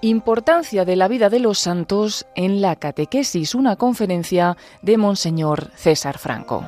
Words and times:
Importancia 0.00 0.84
de 0.84 0.96
la 0.96 1.08
vida 1.08 1.30
de 1.30 1.40
los 1.40 1.58
santos 1.58 2.26
en 2.34 2.60
la 2.60 2.76
catequesis, 2.76 3.54
una 3.54 3.76
conferencia 3.76 4.54
de 4.82 4.98
Monseñor 4.98 5.70
César 5.76 6.18
Franco. 6.18 6.62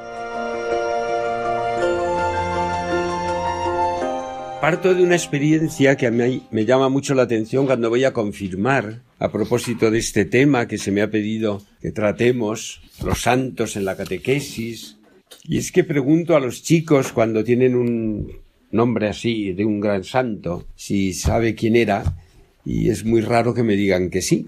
Parto 4.62 4.94
de 4.94 5.02
una 5.02 5.16
experiencia 5.16 5.96
que 5.98 6.06
a 6.06 6.10
mí 6.10 6.46
me 6.50 6.64
llama 6.64 6.88
mucho 6.88 7.14
la 7.14 7.24
atención 7.24 7.66
cuando 7.66 7.90
voy 7.90 8.04
a 8.04 8.14
confirmar, 8.14 9.02
a 9.18 9.30
propósito 9.30 9.90
de 9.90 9.98
este 9.98 10.24
tema 10.24 10.66
que 10.66 10.78
se 10.78 10.90
me 10.90 11.02
ha 11.02 11.10
pedido 11.10 11.60
que 11.82 11.92
tratemos, 11.92 12.80
los 13.04 13.20
santos 13.20 13.76
en 13.76 13.84
la 13.84 13.98
catequesis, 13.98 14.96
y 15.44 15.58
es 15.58 15.72
que 15.72 15.84
pregunto 15.84 16.34
a 16.34 16.40
los 16.40 16.62
chicos 16.62 17.12
cuando 17.12 17.44
tienen 17.44 17.76
un 17.76 18.45
nombre 18.70 19.08
así 19.08 19.52
de 19.52 19.64
un 19.64 19.80
gran 19.80 20.04
santo, 20.04 20.66
si 20.74 21.12
sabe 21.12 21.54
quién 21.54 21.76
era, 21.76 22.16
y 22.64 22.90
es 22.90 23.04
muy 23.04 23.20
raro 23.20 23.54
que 23.54 23.62
me 23.62 23.76
digan 23.76 24.10
que 24.10 24.22
sí. 24.22 24.46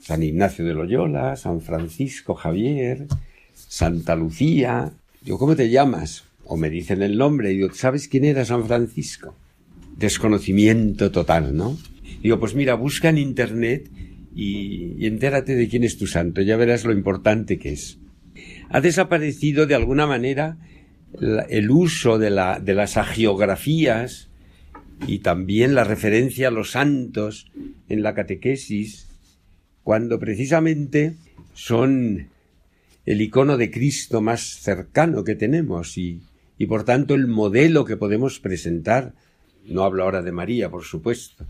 San 0.00 0.22
Ignacio 0.22 0.64
de 0.64 0.74
Loyola, 0.74 1.36
San 1.36 1.60
Francisco 1.60 2.34
Javier, 2.34 3.06
Santa 3.52 4.16
Lucía. 4.16 4.92
Digo, 5.20 5.38
¿cómo 5.38 5.54
te 5.54 5.68
llamas? 5.68 6.24
O 6.44 6.56
me 6.56 6.70
dicen 6.70 7.02
el 7.02 7.18
nombre 7.18 7.52
y 7.52 7.56
digo, 7.56 7.74
¿sabes 7.74 8.08
quién 8.08 8.24
era 8.24 8.44
San 8.44 8.66
Francisco? 8.66 9.34
Desconocimiento 9.96 11.10
total, 11.10 11.54
¿no? 11.54 11.76
Digo, 12.22 12.40
pues 12.40 12.54
mira, 12.54 12.74
busca 12.74 13.10
en 13.10 13.18
internet 13.18 13.90
y, 14.34 14.94
y 14.98 15.06
entérate 15.06 15.54
de 15.54 15.68
quién 15.68 15.84
es 15.84 15.98
tu 15.98 16.06
santo, 16.06 16.40
ya 16.40 16.56
verás 16.56 16.84
lo 16.84 16.92
importante 16.92 17.58
que 17.58 17.72
es. 17.72 17.98
Ha 18.70 18.80
desaparecido 18.80 19.66
de 19.66 19.74
alguna 19.74 20.06
manera 20.06 20.56
el 21.20 21.70
uso 21.70 22.18
de, 22.18 22.30
la, 22.30 22.60
de 22.60 22.74
las 22.74 22.96
agiografías 22.96 24.28
y 25.06 25.20
también 25.20 25.74
la 25.74 25.84
referencia 25.84 26.48
a 26.48 26.50
los 26.50 26.72
santos 26.72 27.46
en 27.88 28.02
la 28.02 28.14
catequesis, 28.14 29.08
cuando 29.82 30.18
precisamente 30.18 31.14
son 31.54 32.28
el 33.06 33.20
icono 33.22 33.56
de 33.56 33.70
Cristo 33.70 34.20
más 34.20 34.42
cercano 34.60 35.24
que 35.24 35.34
tenemos 35.34 35.96
y, 35.96 36.20
y 36.58 36.66
por 36.66 36.84
tanto 36.84 37.14
el 37.14 37.26
modelo 37.26 37.84
que 37.84 37.96
podemos 37.96 38.40
presentar, 38.40 39.14
no 39.66 39.84
hablo 39.84 40.02
ahora 40.02 40.22
de 40.22 40.32
María, 40.32 40.70
por 40.70 40.84
supuesto, 40.84 41.46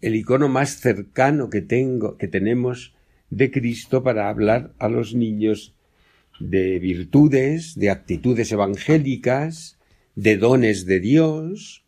el 0.00 0.16
icono 0.16 0.48
más 0.48 0.80
cercano 0.80 1.50
que 1.50 1.60
tengo, 1.60 2.16
que 2.16 2.26
tenemos 2.26 2.94
de 3.28 3.50
Cristo 3.50 4.02
para 4.02 4.28
hablar 4.28 4.72
a 4.78 4.88
los 4.88 5.14
niños 5.14 5.74
de 6.40 6.78
virtudes, 6.78 7.74
de 7.76 7.90
actitudes 7.90 8.50
evangélicas, 8.50 9.78
de 10.14 10.36
dones 10.36 10.86
de 10.86 11.00
Dios, 11.00 11.84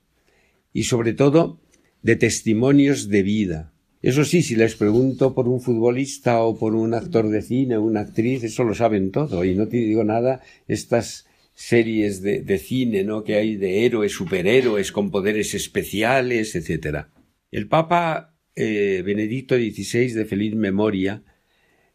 y 0.72 0.84
sobre 0.84 1.12
todo 1.12 1.61
de 2.03 2.17
testimonios 2.17 3.08
de 3.08 3.23
vida. 3.23 3.73
Eso 4.03 4.25
sí, 4.25 4.42
si 4.42 4.56
les 4.56 4.75
pregunto 4.75 5.34
por 5.34 5.48
un 5.48 5.61
futbolista 5.61 6.42
o 6.42 6.58
por 6.58 6.75
un 6.75 6.92
actor 6.95 7.28
de 7.28 7.42
cine 7.42 7.77
o 7.77 7.83
una 7.83 8.00
actriz, 8.00 8.42
eso 8.42 8.64
lo 8.64 8.75
saben 8.75 9.12
todo. 9.12 9.45
Y 9.45 9.55
no 9.55 9.69
te 9.69 9.77
digo 9.77 10.03
nada, 10.03 10.41
estas 10.67 11.27
series 11.55 12.23
de, 12.23 12.42
de 12.42 12.58
cine, 12.58 13.05
¿no? 13.05 13.23
Que 13.23 13.36
hay 13.36 13.56
de 13.56 13.86
héroes, 13.86 14.12
superhéroes 14.12 14.91
con 14.91 15.11
poderes 15.11 15.55
especiales, 15.55 16.56
etc. 16.56 17.06
El 17.53 17.69
Papa 17.69 18.33
eh, 18.56 19.03
Benedicto 19.05 19.56
XVI 19.56 20.12
de 20.12 20.25
feliz 20.25 20.55
memoria, 20.55 21.23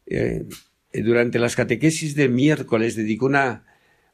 eh, 0.06 0.46
durante 1.02 1.40
las 1.40 1.56
catequesis 1.56 2.16
de 2.16 2.30
miércoles 2.30 2.96
dedicó 2.96 3.28
una 3.28 3.64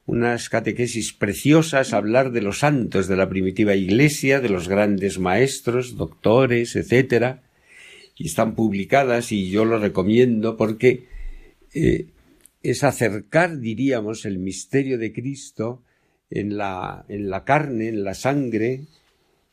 unas 0.06 0.50
catequesis 0.50 1.14
preciosas, 1.14 1.94
hablar 1.94 2.32
de 2.32 2.42
los 2.42 2.60
santos 2.60 3.08
de 3.08 3.16
la 3.16 3.30
primitiva 3.30 3.76
iglesia, 3.76 4.42
de 4.42 4.50
los 4.50 4.68
grandes 4.68 5.18
maestros, 5.18 5.96
doctores, 5.96 6.76
etcétera, 6.76 7.44
y 8.18 8.28
están 8.28 8.56
publicadas 8.56 9.32
y 9.32 9.50
yo 9.50 9.66
lo 9.66 9.80
recomiendo 9.80 10.58
porque 10.58 11.06
eh, 11.74 12.08
es 12.62 12.84
acercar, 12.84 13.60
diríamos, 13.60 14.26
el 14.26 14.40
misterio 14.40 14.98
de 14.98 15.14
Cristo 15.14 15.82
en 16.30 16.58
la, 16.58 17.06
en 17.08 17.30
la 17.30 17.46
carne, 17.46 17.88
en 17.88 18.04
la 18.04 18.14
sangre, 18.14 18.82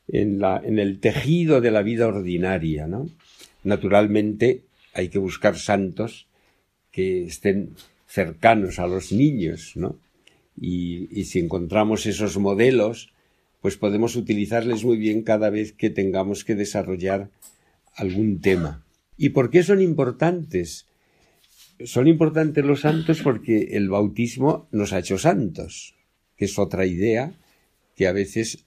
en, 0.09 0.41
la, 0.41 0.61
en 0.65 0.79
el 0.79 0.99
tejido 0.99 1.61
de 1.61 1.71
la 1.71 1.83
vida 1.83 2.09
ordinaria. 2.09 2.89
Naturalmente 3.63 4.63
hay 4.95 5.09
que 5.09 5.19
buscar 5.19 5.57
santos 5.57 6.27
que 6.91 7.25
estén 7.25 7.75
cercanos 8.07 8.79
a 8.79 8.87
los 8.87 9.13
niños, 9.13 9.73
¿no? 9.77 9.99
y, 10.61 11.25
si 11.25 11.39
encontramos 11.39 12.07
esos 12.07 12.37
modelos, 12.39 13.13
pues 13.61 13.77
podemos 13.77 14.17
utilizarles 14.17 14.85
muy 14.85 14.99
bien 14.99 15.23
cada 15.23 15.51
vez 15.51 15.73
que 15.73 15.91
tengamos 15.91 16.45
que 16.45 16.55
desarrollar 16.55 17.31
algún 17.95 18.41
tema. 18.41 18.85
¿Y 19.17 19.31
por 19.31 19.51
qué 19.51 19.63
son 19.63 19.81
importantes? 19.81 20.87
Son 21.85 22.09
importantes 22.09 22.65
los 22.65 22.81
santos 22.81 23.23
porque 23.23 23.71
el 23.73 23.89
bautismo 23.89 24.69
nos 24.71 24.93
ha 24.93 24.99
hecho 24.99 25.19
santos, 25.19 25.95
que 26.37 26.45
es 26.45 26.59
otra 26.59 26.85
idea 26.87 27.33
que 27.97 28.07
a 28.07 28.13
veces 28.13 28.65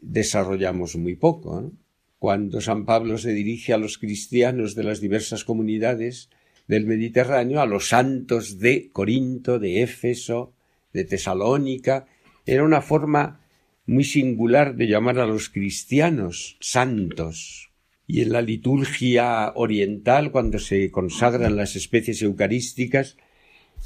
desarrollamos 0.00 0.96
muy 0.96 1.14
poco. 1.14 1.72
Cuando 2.18 2.60
San 2.60 2.84
Pablo 2.84 3.18
se 3.18 3.32
dirige 3.32 3.72
a 3.72 3.78
los 3.78 3.98
cristianos 3.98 4.74
de 4.74 4.84
las 4.84 5.00
diversas 5.00 5.44
comunidades 5.44 6.28
del 6.70 6.86
Mediterráneo, 6.86 7.60
a 7.60 7.66
los 7.66 7.88
santos 7.88 8.60
de 8.60 8.90
Corinto, 8.92 9.58
de 9.58 9.82
Éfeso, 9.82 10.52
de 10.92 11.04
Tesalónica, 11.04 12.06
era 12.46 12.62
una 12.62 12.80
forma 12.80 13.40
muy 13.86 14.04
singular 14.04 14.76
de 14.76 14.86
llamar 14.86 15.18
a 15.18 15.26
los 15.26 15.48
cristianos 15.48 16.56
santos. 16.60 17.72
Y 18.06 18.20
en 18.20 18.30
la 18.30 18.40
liturgia 18.40 19.52
oriental, 19.56 20.30
cuando 20.30 20.60
se 20.60 20.92
consagran 20.92 21.56
las 21.56 21.74
especies 21.74 22.22
eucarísticas, 22.22 23.16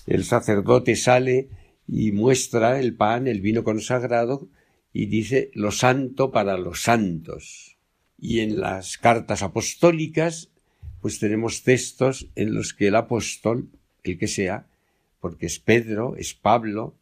el 0.06 0.24
sacerdote 0.24 0.94
sale 0.94 1.48
y 1.88 2.12
muestra 2.12 2.78
el 2.78 2.94
pan, 2.94 3.28
el 3.28 3.40
vino 3.40 3.64
consagrado, 3.64 4.50
y 4.92 5.06
dice 5.06 5.50
lo 5.54 5.70
santo 5.70 6.32
para 6.32 6.58
los 6.58 6.82
santos. 6.82 7.78
Y 8.18 8.40
en 8.40 8.60
las 8.60 8.98
cartas 8.98 9.42
apostólicas, 9.42 10.50
pues 11.04 11.18
tenemos 11.18 11.64
textos 11.64 12.30
en 12.34 12.54
los 12.54 12.72
que 12.72 12.86
el 12.86 12.94
apóstol, 12.94 13.68
el 14.04 14.16
que 14.16 14.26
sea, 14.26 14.68
porque 15.20 15.44
es 15.44 15.58
Pedro, 15.58 16.16
es 16.16 16.32
Pablo, 16.32 16.94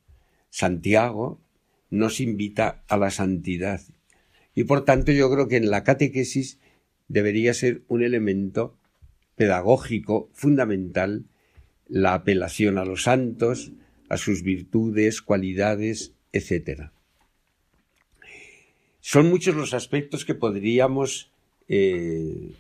Santiago, 0.50 1.40
nos 1.88 2.18
invita 2.18 2.82
a 2.88 2.96
la 2.96 3.12
santidad. 3.12 3.80
Y 4.56 4.64
por 4.64 4.84
tanto 4.84 5.12
yo 5.12 5.30
creo 5.30 5.46
que 5.46 5.56
en 5.56 5.70
la 5.70 5.84
catequesis 5.84 6.58
debería 7.06 7.54
ser 7.54 7.82
un 7.86 8.02
elemento 8.02 8.76
pedagógico 9.36 10.30
fundamental 10.32 11.26
la 11.86 12.14
apelación 12.14 12.78
a 12.78 12.84
los 12.84 13.04
santos, 13.04 13.70
a 14.08 14.16
sus 14.16 14.42
virtudes, 14.42 15.22
cualidades, 15.22 16.12
etc. 16.32 16.90
Son 18.98 19.28
muchos 19.28 19.54
los 19.54 19.74
aspectos 19.74 20.24
que 20.24 20.34
podríamos 20.34 21.30
eh, 21.68 22.50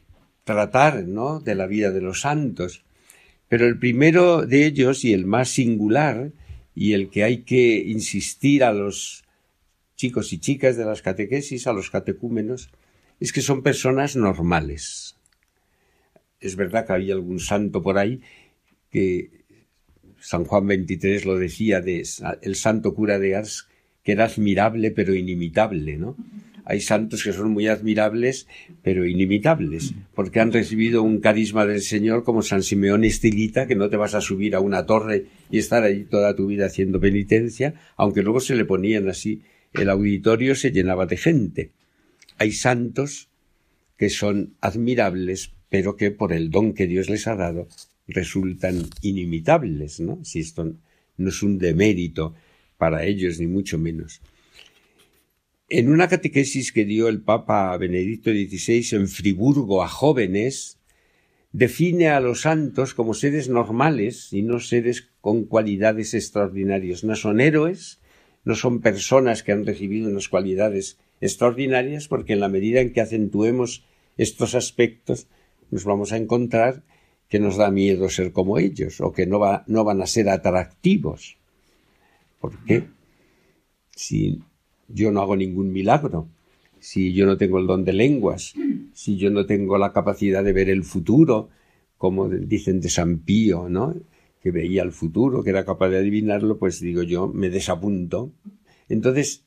tratar 0.44 1.04
¿no? 1.06 1.40
de 1.40 1.54
la 1.54 1.66
vida 1.66 1.90
de 1.90 2.00
los 2.00 2.22
santos. 2.22 2.84
Pero 3.48 3.66
el 3.66 3.78
primero 3.78 4.46
de 4.46 4.66
ellos 4.66 5.04
y 5.04 5.12
el 5.12 5.26
más 5.26 5.50
singular 5.50 6.32
y 6.74 6.94
el 6.94 7.10
que 7.10 7.24
hay 7.24 7.42
que 7.42 7.78
insistir 7.78 8.64
a 8.64 8.72
los 8.72 9.24
chicos 9.96 10.32
y 10.32 10.38
chicas 10.38 10.76
de 10.76 10.84
las 10.84 11.02
catequesis, 11.02 11.66
a 11.66 11.72
los 11.72 11.90
catecúmenos, 11.90 12.70
es 13.20 13.32
que 13.32 13.42
son 13.42 13.62
personas 13.62 14.16
normales. 14.16 15.16
Es 16.40 16.56
verdad 16.56 16.86
que 16.86 16.94
había 16.94 17.14
algún 17.14 17.38
santo 17.38 17.82
por 17.82 17.98
ahí 17.98 18.20
que 18.90 19.44
San 20.18 20.44
Juan 20.44 20.66
XXIII 20.66 21.24
lo 21.24 21.36
decía 21.38 21.80
de 21.80 22.04
el 22.42 22.56
santo 22.56 22.94
cura 22.94 23.18
de 23.18 23.36
Ars, 23.36 23.68
que 24.02 24.12
era 24.12 24.24
admirable 24.24 24.90
pero 24.90 25.14
inimitable, 25.14 25.96
¿no? 25.96 26.16
Hay 26.64 26.80
santos 26.80 27.24
que 27.24 27.32
son 27.32 27.50
muy 27.50 27.66
admirables, 27.66 28.46
pero 28.82 29.06
inimitables, 29.06 29.94
porque 30.14 30.40
han 30.40 30.52
recibido 30.52 31.02
un 31.02 31.20
carisma 31.20 31.66
del 31.66 31.82
Señor 31.82 32.24
como 32.24 32.42
San 32.42 32.62
Simeón 32.62 33.04
Estilita, 33.04 33.66
que 33.66 33.74
no 33.74 33.90
te 33.90 33.96
vas 33.96 34.14
a 34.14 34.20
subir 34.20 34.54
a 34.54 34.60
una 34.60 34.86
torre 34.86 35.26
y 35.50 35.58
estar 35.58 35.82
ahí 35.82 36.04
toda 36.04 36.36
tu 36.36 36.46
vida 36.46 36.66
haciendo 36.66 37.00
penitencia, 37.00 37.74
aunque 37.96 38.22
luego 38.22 38.40
se 38.40 38.54
le 38.54 38.64
ponían 38.64 39.08
así, 39.08 39.42
el 39.72 39.90
auditorio 39.90 40.54
se 40.54 40.70
llenaba 40.70 41.06
de 41.06 41.16
gente. 41.16 41.70
Hay 42.38 42.52
santos 42.52 43.28
que 43.96 44.10
son 44.10 44.54
admirables, 44.60 45.52
pero 45.68 45.96
que 45.96 46.10
por 46.10 46.32
el 46.32 46.50
don 46.50 46.74
que 46.74 46.86
Dios 46.86 47.08
les 47.08 47.26
ha 47.26 47.36
dado 47.36 47.68
resultan 48.06 48.82
inimitables, 49.00 50.00
¿no? 50.00 50.24
Si 50.24 50.40
esto 50.40 50.74
no 51.16 51.28
es 51.28 51.42
un 51.42 51.58
demérito 51.58 52.34
para 52.76 53.04
ellos, 53.04 53.38
ni 53.38 53.46
mucho 53.46 53.78
menos. 53.78 54.20
En 55.74 55.88
una 55.88 56.06
catequesis 56.06 56.70
que 56.70 56.84
dio 56.84 57.08
el 57.08 57.22
Papa 57.22 57.74
Benedicto 57.78 58.28
XVI 58.30 58.94
en 58.94 59.08
Friburgo 59.08 59.82
a 59.82 59.88
jóvenes, 59.88 60.78
define 61.50 62.10
a 62.10 62.20
los 62.20 62.42
santos 62.42 62.92
como 62.92 63.14
seres 63.14 63.48
normales 63.48 64.34
y 64.34 64.42
no 64.42 64.60
seres 64.60 65.08
con 65.22 65.46
cualidades 65.46 66.12
extraordinarias. 66.12 67.04
No 67.04 67.16
son 67.16 67.40
héroes, 67.40 68.02
no 68.44 68.54
son 68.54 68.82
personas 68.82 69.42
que 69.42 69.52
han 69.52 69.64
recibido 69.64 70.10
unas 70.10 70.28
cualidades 70.28 70.98
extraordinarias, 71.22 72.06
porque 72.06 72.34
en 72.34 72.40
la 72.40 72.50
medida 72.50 72.82
en 72.82 72.92
que 72.92 73.00
acentuemos 73.00 73.86
estos 74.18 74.54
aspectos, 74.54 75.26
nos 75.70 75.84
vamos 75.84 76.12
a 76.12 76.18
encontrar 76.18 76.82
que 77.30 77.40
nos 77.40 77.56
da 77.56 77.70
miedo 77.70 78.10
ser 78.10 78.32
como 78.32 78.58
ellos 78.58 79.00
o 79.00 79.14
que 79.14 79.24
no, 79.24 79.38
va, 79.38 79.64
no 79.68 79.84
van 79.84 80.02
a 80.02 80.06
ser 80.06 80.28
atractivos. 80.28 81.38
¿Por 82.42 82.62
qué? 82.66 82.88
Si 83.96 84.42
yo 84.88 85.10
no 85.12 85.20
hago 85.20 85.36
ningún 85.36 85.72
milagro, 85.72 86.28
si 86.78 87.12
yo 87.12 87.26
no 87.26 87.36
tengo 87.36 87.58
el 87.58 87.66
don 87.66 87.84
de 87.84 87.92
lenguas, 87.92 88.54
si 88.92 89.16
yo 89.16 89.30
no 89.30 89.46
tengo 89.46 89.78
la 89.78 89.92
capacidad 89.92 90.42
de 90.42 90.52
ver 90.52 90.68
el 90.68 90.84
futuro, 90.84 91.48
como 91.96 92.28
dicen 92.28 92.80
de 92.80 92.88
San 92.88 93.18
Pío, 93.18 93.68
¿no? 93.68 93.94
que 94.42 94.50
veía 94.50 94.82
el 94.82 94.92
futuro, 94.92 95.44
que 95.44 95.50
era 95.50 95.64
capaz 95.64 95.88
de 95.90 95.98
adivinarlo, 95.98 96.58
pues 96.58 96.80
digo 96.80 97.02
yo, 97.02 97.28
me 97.28 97.48
desapunto. 97.48 98.32
Entonces, 98.88 99.44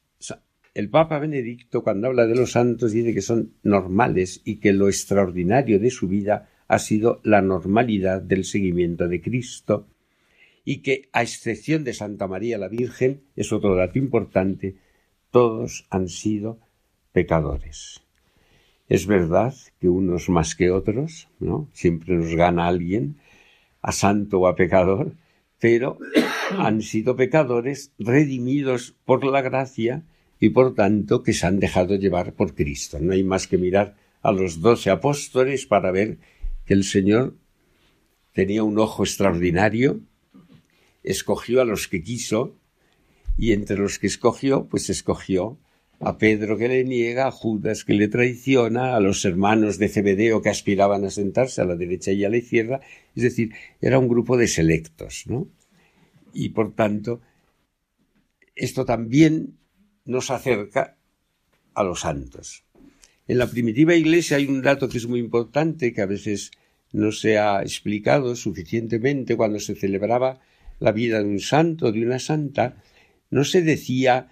el 0.73 0.89
Papa 0.89 1.19
Benedicto, 1.19 1.83
cuando 1.83 2.07
habla 2.07 2.27
de 2.27 2.35
los 2.35 2.53
santos, 2.53 2.93
dice 2.93 3.13
que 3.13 3.21
son 3.21 3.53
normales 3.63 4.41
y 4.45 4.57
que 4.57 4.73
lo 4.73 4.87
extraordinario 4.87 5.79
de 5.79 5.89
su 5.89 6.07
vida 6.07 6.49
ha 6.67 6.79
sido 6.79 7.19
la 7.23 7.41
normalidad 7.41 8.21
del 8.21 8.45
seguimiento 8.45 9.07
de 9.07 9.21
Cristo 9.21 9.87
y 10.63 10.77
que, 10.77 11.09
a 11.13 11.21
excepción 11.21 11.83
de 11.83 11.93
Santa 11.93 12.27
María 12.27 12.57
la 12.57 12.69
Virgen, 12.69 13.21
es 13.35 13.53
otro 13.53 13.75
dato 13.75 13.99
importante, 13.99 14.75
todos 15.35 15.85
han 15.89 16.07
sido 16.07 16.61
pecadores. 17.11 18.01
Es 18.87 19.05
verdad 19.05 19.53
que 19.81 19.89
unos 19.89 20.29
más 20.29 20.55
que 20.55 20.71
otros, 20.71 21.27
¿no? 21.41 21.67
Siempre 21.73 22.15
nos 22.15 22.33
gana 22.35 22.67
alguien, 22.67 23.17
a 23.81 23.91
santo 23.91 24.39
o 24.39 24.47
a 24.47 24.55
pecador, 24.55 25.11
pero 25.59 25.97
han 26.57 26.81
sido 26.81 27.17
pecadores 27.17 27.91
redimidos 27.99 28.95
por 29.03 29.25
la 29.25 29.41
gracia 29.41 30.05
y 30.39 30.51
por 30.51 30.73
tanto 30.73 31.21
que 31.21 31.33
se 31.33 31.45
han 31.45 31.59
dejado 31.59 31.95
llevar 31.95 32.31
por 32.31 32.55
Cristo. 32.55 32.99
No 33.01 33.11
hay 33.11 33.25
más 33.25 33.45
que 33.49 33.57
mirar 33.57 33.97
a 34.21 34.31
los 34.31 34.61
doce 34.61 34.89
apóstoles 34.89 35.65
para 35.65 35.91
ver 35.91 36.17
que 36.65 36.75
el 36.75 36.85
Señor 36.85 37.35
tenía 38.31 38.63
un 38.63 38.79
ojo 38.79 39.03
extraordinario, 39.03 39.99
escogió 41.03 41.59
a 41.59 41.65
los 41.65 41.89
que 41.89 42.01
quiso 42.01 42.55
y 43.37 43.53
entre 43.53 43.77
los 43.77 43.99
que 43.99 44.07
escogió, 44.07 44.67
pues 44.67 44.89
escogió 44.89 45.59
a 45.99 46.17
Pedro 46.17 46.57
que 46.57 46.67
le 46.67 46.83
niega, 46.83 47.27
a 47.27 47.31
Judas 47.31 47.83
que 47.83 47.93
le 47.93 48.07
traiciona, 48.07 48.95
a 48.95 48.99
los 48.99 49.23
hermanos 49.25 49.77
de 49.77 49.89
Cebedeo 49.89 50.41
que 50.41 50.49
aspiraban 50.49 51.05
a 51.05 51.09
sentarse 51.09 51.61
a 51.61 51.65
la 51.65 51.75
derecha 51.75 52.11
y 52.11 52.23
a 52.25 52.29
la 52.29 52.37
izquierda, 52.37 52.81
es 53.15 53.23
decir, 53.23 53.53
era 53.81 53.99
un 53.99 54.07
grupo 54.07 54.37
de 54.37 54.47
selectos, 54.47 55.23
¿no? 55.27 55.47
Y 56.33 56.49
por 56.49 56.75
tanto, 56.75 57.21
esto 58.55 58.85
también 58.85 59.57
nos 60.03 60.31
acerca 60.31 60.97
a 61.73 61.83
los 61.83 62.01
santos. 62.01 62.65
En 63.27 63.37
la 63.37 63.47
primitiva 63.47 63.95
iglesia 63.95 64.37
hay 64.37 64.45
un 64.45 64.61
dato 64.61 64.87
que 64.87 64.97
es 64.97 65.07
muy 65.07 65.19
importante, 65.19 65.93
que 65.93 66.01
a 66.01 66.05
veces 66.05 66.51
no 66.91 67.11
se 67.11 67.37
ha 67.37 67.61
explicado 67.61 68.35
suficientemente 68.35 69.35
cuando 69.35 69.59
se 69.59 69.75
celebraba 69.75 70.39
la 70.79 70.91
vida 70.91 71.19
de 71.19 71.25
un 71.25 71.39
santo, 71.39 71.91
de 71.91 72.05
una 72.05 72.19
santa, 72.19 72.81
no 73.35 73.43
se 73.43 73.61
decía 73.61 74.29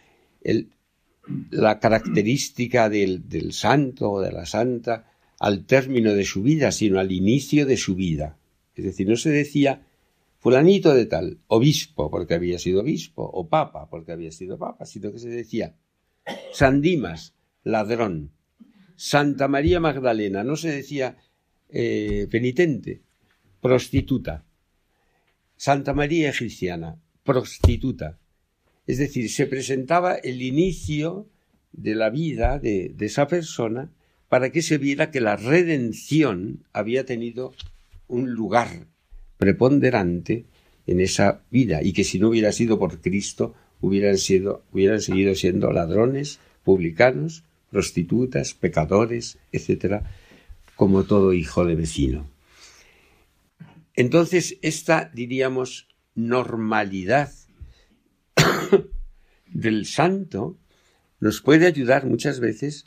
la 1.52 1.80
característica 1.82 2.90
del, 2.90 3.28
del 3.28 3.52
santo 3.52 4.10
o 4.10 4.22
de 4.22 4.32
la 4.32 4.46
santa 4.46 5.12
al 5.40 5.66
término 5.66 6.14
de 6.14 6.24
su 6.24 6.42
vida, 6.42 6.72
sino 6.72 7.00
al 7.02 7.12
inicio 7.12 7.66
de 7.66 7.76
su 7.76 7.96
vida. 7.96 8.38
Es 8.76 8.86
decir, 8.86 9.10
no 9.10 9.18
se 9.18 9.30
decía 9.30 9.86
fulanito 10.40 10.94
de 10.94 11.06
tal, 11.06 11.40
obispo 11.48 12.10
porque 12.10 12.36
había 12.36 12.58
sido 12.60 12.80
obispo, 12.80 13.24
o 13.24 13.50
papa 13.50 13.90
porque 13.90 14.14
había 14.14 14.32
sido 14.32 14.58
papa, 14.58 14.86
sino 14.86 15.12
que 15.12 15.20
se 15.20 15.28
decía 15.28 15.76
San 16.54 16.80
Dimas, 16.80 17.34
ladrón, 17.66 18.32
Santa 18.96 19.50
María 19.50 19.82
Magdalena, 19.82 20.46
no 20.46 20.56
se 20.56 20.70
decía 20.70 21.18
eh, 21.68 22.26
penitente, 22.32 23.02
prostituta, 23.60 24.46
Santa 25.58 25.94
María 25.94 26.30
Egipciana, 26.30 26.98
prostituta, 27.26 28.18
es 28.88 28.98
decir, 28.98 29.30
se 29.30 29.48
presentaba 29.48 30.16
el 30.16 30.42
inicio 30.42 31.28
de 31.72 31.96
la 31.96 32.10
vida 32.10 32.60
de, 32.60 32.94
esa 33.00 33.28
persona 33.28 33.90
para 34.30 34.52
que 34.52 34.62
se 34.62 34.78
viera 34.78 35.12
que 35.12 35.22
la 35.22 35.36
redención 35.36 36.64
había 36.74 37.06
tenido 37.06 37.54
un 38.08 38.32
lugar 38.32 38.88
preponderante 39.38 40.46
en 40.86 41.00
esa 41.00 41.44
vida 41.50 41.82
y 41.82 41.94
que 41.94 42.04
si 42.04 42.20
no 42.20 42.30
hubiera 42.30 42.52
sido 42.52 42.80
por 42.80 43.00
Cristo 43.02 43.56
hubieran, 43.82 44.18
sido, 44.18 44.64
hubieran 44.72 45.02
seguido 45.02 45.36
siendo 45.36 45.72
ladrones, 45.72 46.40
publicanos, 46.64 47.44
prostitutas, 47.70 48.54
pecadores, 48.54 49.38
etcétera, 49.52 50.04
como 50.76 51.04
todo 51.04 51.34
hijo 51.34 51.66
de 51.66 51.76
vecino. 51.76 52.30
Entonces, 53.96 54.58
esta, 54.62 55.12
diríamos, 55.14 55.88
normalidad 56.16 57.32
del 59.54 59.86
santo 59.86 60.58
nos 61.20 61.42
puede 61.42 61.68
ayudar 61.68 62.06
muchas 62.06 62.40
veces 62.40 62.86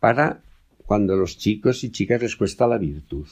para 0.00 0.42
cuando 0.84 1.14
a 1.14 1.16
los 1.16 1.38
chicos 1.38 1.84
y 1.84 1.90
chicas 1.90 2.20
les 2.20 2.36
cuesta 2.36 2.66
la 2.66 2.78
virtud. 2.78 3.26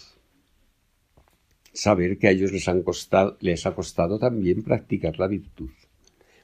Saber 1.73 2.19
que 2.19 2.29
a 2.29 2.31
ellos 2.31 2.53
les, 2.53 2.69
han 2.69 2.83
costado, 2.83 3.37
les 3.41 3.67
ha 3.67 3.75
costado 3.75 4.19
también 4.19 4.63
practicar 4.63 5.19
la 5.19 5.27
virtud. 5.27 5.71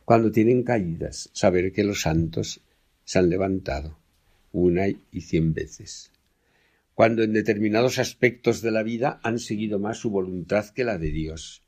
Cuando 0.05 0.31
tienen 0.31 0.63
caídas, 0.63 1.31
saber 1.33 1.73
que 1.73 1.85
los 1.85 2.03
santos 2.03 2.61
se 3.05 3.19
han 3.19 3.29
levantado 3.29 3.99
una 4.53 4.89
y 4.89 5.21
cien 5.21 5.53
veces. 5.53 6.13
Cuando 6.95 7.23
en 7.23 7.33
determinados 7.33 7.99
aspectos 7.99 8.63
de 8.63 8.71
la 8.71 8.83
vida 8.83 9.21
han 9.23 9.39
seguido 9.39 9.79
más 9.79 9.99
su 9.99 10.11
voluntad 10.11 10.71
que 10.71 10.85
la 10.85 10.99
de 10.99 11.11
Dios. 11.11 11.63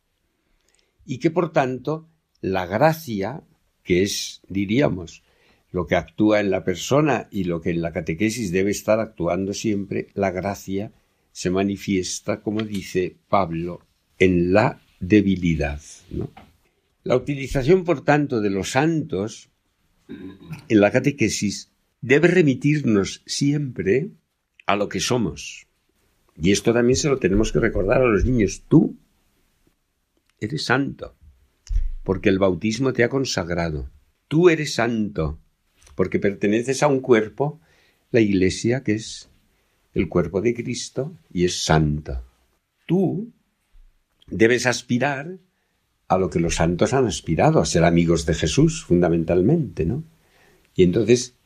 Y 1.05 1.19
que 1.19 1.31
por 1.31 1.53
tanto 1.53 2.09
la 2.41 2.67
gracia 2.67 3.43
que 3.83 4.03
es, 4.03 4.43
diríamos, 4.49 5.23
lo 5.71 5.87
que 5.87 5.97
actúa 5.97 6.41
en 6.41 6.51
la 6.51 6.65
persona 6.65 7.29
y 7.31 7.45
lo 7.45 7.61
que 7.61 7.71
en 7.71 7.81
la 7.81 7.93
catequesis 7.93 8.53
debe 8.53 8.71
estar 8.71 9.01
actuando 9.01 9.55
siempre, 9.55 10.09
la 10.15 10.31
gracia 10.31 10.93
se 11.33 11.51
manifiesta, 11.51 12.43
como 12.43 12.63
dice 12.63 13.17
Pablo, 13.29 13.81
en 14.19 14.53
la 14.53 14.81
debilidad. 15.01 15.81
La 17.05 17.17
utilización, 17.17 17.85
por 17.85 18.05
tanto, 18.05 18.41
de 18.41 18.51
los 18.51 18.73
santos 18.73 19.49
en 20.09 20.81
la 20.81 20.91
catequesis 20.91 21.71
debe 22.01 22.29
remitirnos 22.29 23.23
siempre 23.25 24.11
a 24.67 24.77
lo 24.77 24.89
que 24.89 25.01
somos. 25.01 25.67
Y 26.37 26.53
esto 26.53 26.73
también 26.73 26.97
se 26.97 27.09
lo 27.09 27.19
tenemos 27.19 27.53
que 27.53 27.61
recordar 27.61 28.03
a 28.03 28.07
los 28.07 28.25
niños. 28.25 28.65
Tú 28.69 28.97
eres 30.41 30.65
santo 30.65 31.18
porque 32.09 32.31
el 32.31 32.39
bautismo 32.39 32.95
te 32.95 33.05
ha 33.05 33.11
consagrado. 33.11 33.91
Tú 34.29 34.49
eres 34.49 34.73
santo, 34.73 35.39
porque 35.95 36.19
perteneces 36.19 36.83
a 36.83 36.87
un 36.87 37.01
cuerpo, 37.01 37.61
la 38.11 38.21
Iglesia, 38.21 38.83
que 38.83 38.95
es 38.95 39.29
el 39.93 40.09
cuerpo 40.09 40.41
de 40.41 40.55
Cristo, 40.55 41.19
y 41.31 41.45
es 41.45 41.65
santa. 41.65 42.25
Tú 42.87 43.31
debes 44.27 44.65
aspirar 44.65 45.37
a 46.09 46.17
lo 46.17 46.31
que 46.31 46.41
los 46.41 46.55
santos 46.55 46.95
han 46.95 47.05
aspirado, 47.05 47.61
a 47.61 47.67
ser 47.67 47.85
amigos 47.85 48.25
de 48.25 48.33
Jesús, 48.33 48.87
fundamentalmente, 48.87 49.85
¿no? 49.85 50.03
Y 50.75 50.85
entonces, 50.85 51.37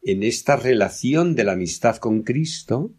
en 0.00 0.22
esta 0.22 0.56
relación 0.56 1.34
de 1.34 1.44
la 1.44 1.52
amistad 1.52 1.96
con 1.98 2.22
Cristo, 2.22 2.90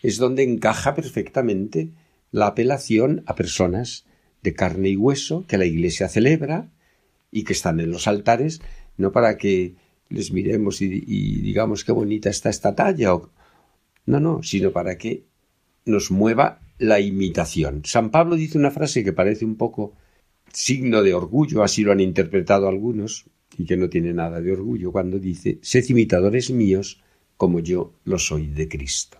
es 0.00 0.18
donde 0.18 0.44
encaja 0.44 0.94
perfectamente 0.94 1.90
la 2.30 2.46
apelación 2.46 3.24
a 3.26 3.34
personas 3.34 4.05
de 4.46 4.54
carne 4.54 4.90
y 4.90 4.96
hueso 4.96 5.44
que 5.48 5.58
la 5.58 5.64
Iglesia 5.64 6.08
celebra 6.08 6.70
y 7.32 7.42
que 7.42 7.52
están 7.52 7.80
en 7.80 7.90
los 7.90 8.06
altares, 8.06 8.62
no 8.96 9.10
para 9.10 9.36
que 9.36 9.74
les 10.08 10.30
miremos 10.30 10.80
y, 10.82 10.88
digamos 10.88 11.84
qué 11.84 11.90
bonita 11.90 12.30
está 12.30 12.48
esta 12.48 12.76
talla, 12.76 13.12
o, 13.12 13.30
no, 14.06 14.20
no, 14.20 14.44
sino 14.44 14.70
para 14.70 14.96
que 14.98 15.24
nos 15.84 16.12
mueva 16.12 16.60
la 16.78 17.00
imitación. 17.00 17.82
San 17.84 18.10
Pablo 18.10 18.36
dice 18.36 18.56
una 18.56 18.70
frase 18.70 19.02
que 19.02 19.12
parece 19.12 19.44
un 19.44 19.56
poco 19.56 19.94
signo 20.52 21.02
de 21.02 21.12
orgullo, 21.12 21.64
así 21.64 21.82
lo 21.82 21.90
han 21.90 22.00
interpretado 22.00 22.68
algunos, 22.68 23.26
y 23.58 23.64
que 23.64 23.76
no 23.76 23.88
tiene 23.88 24.12
nada 24.12 24.40
de 24.40 24.52
orgullo, 24.52 24.92
cuando 24.92 25.18
dice, 25.18 25.58
sed 25.60 25.84
imitadores 25.88 26.52
míos 26.52 27.02
como 27.36 27.58
yo 27.58 27.94
lo 28.04 28.20
soy 28.20 28.46
de 28.46 28.68
Cristo. 28.68 29.18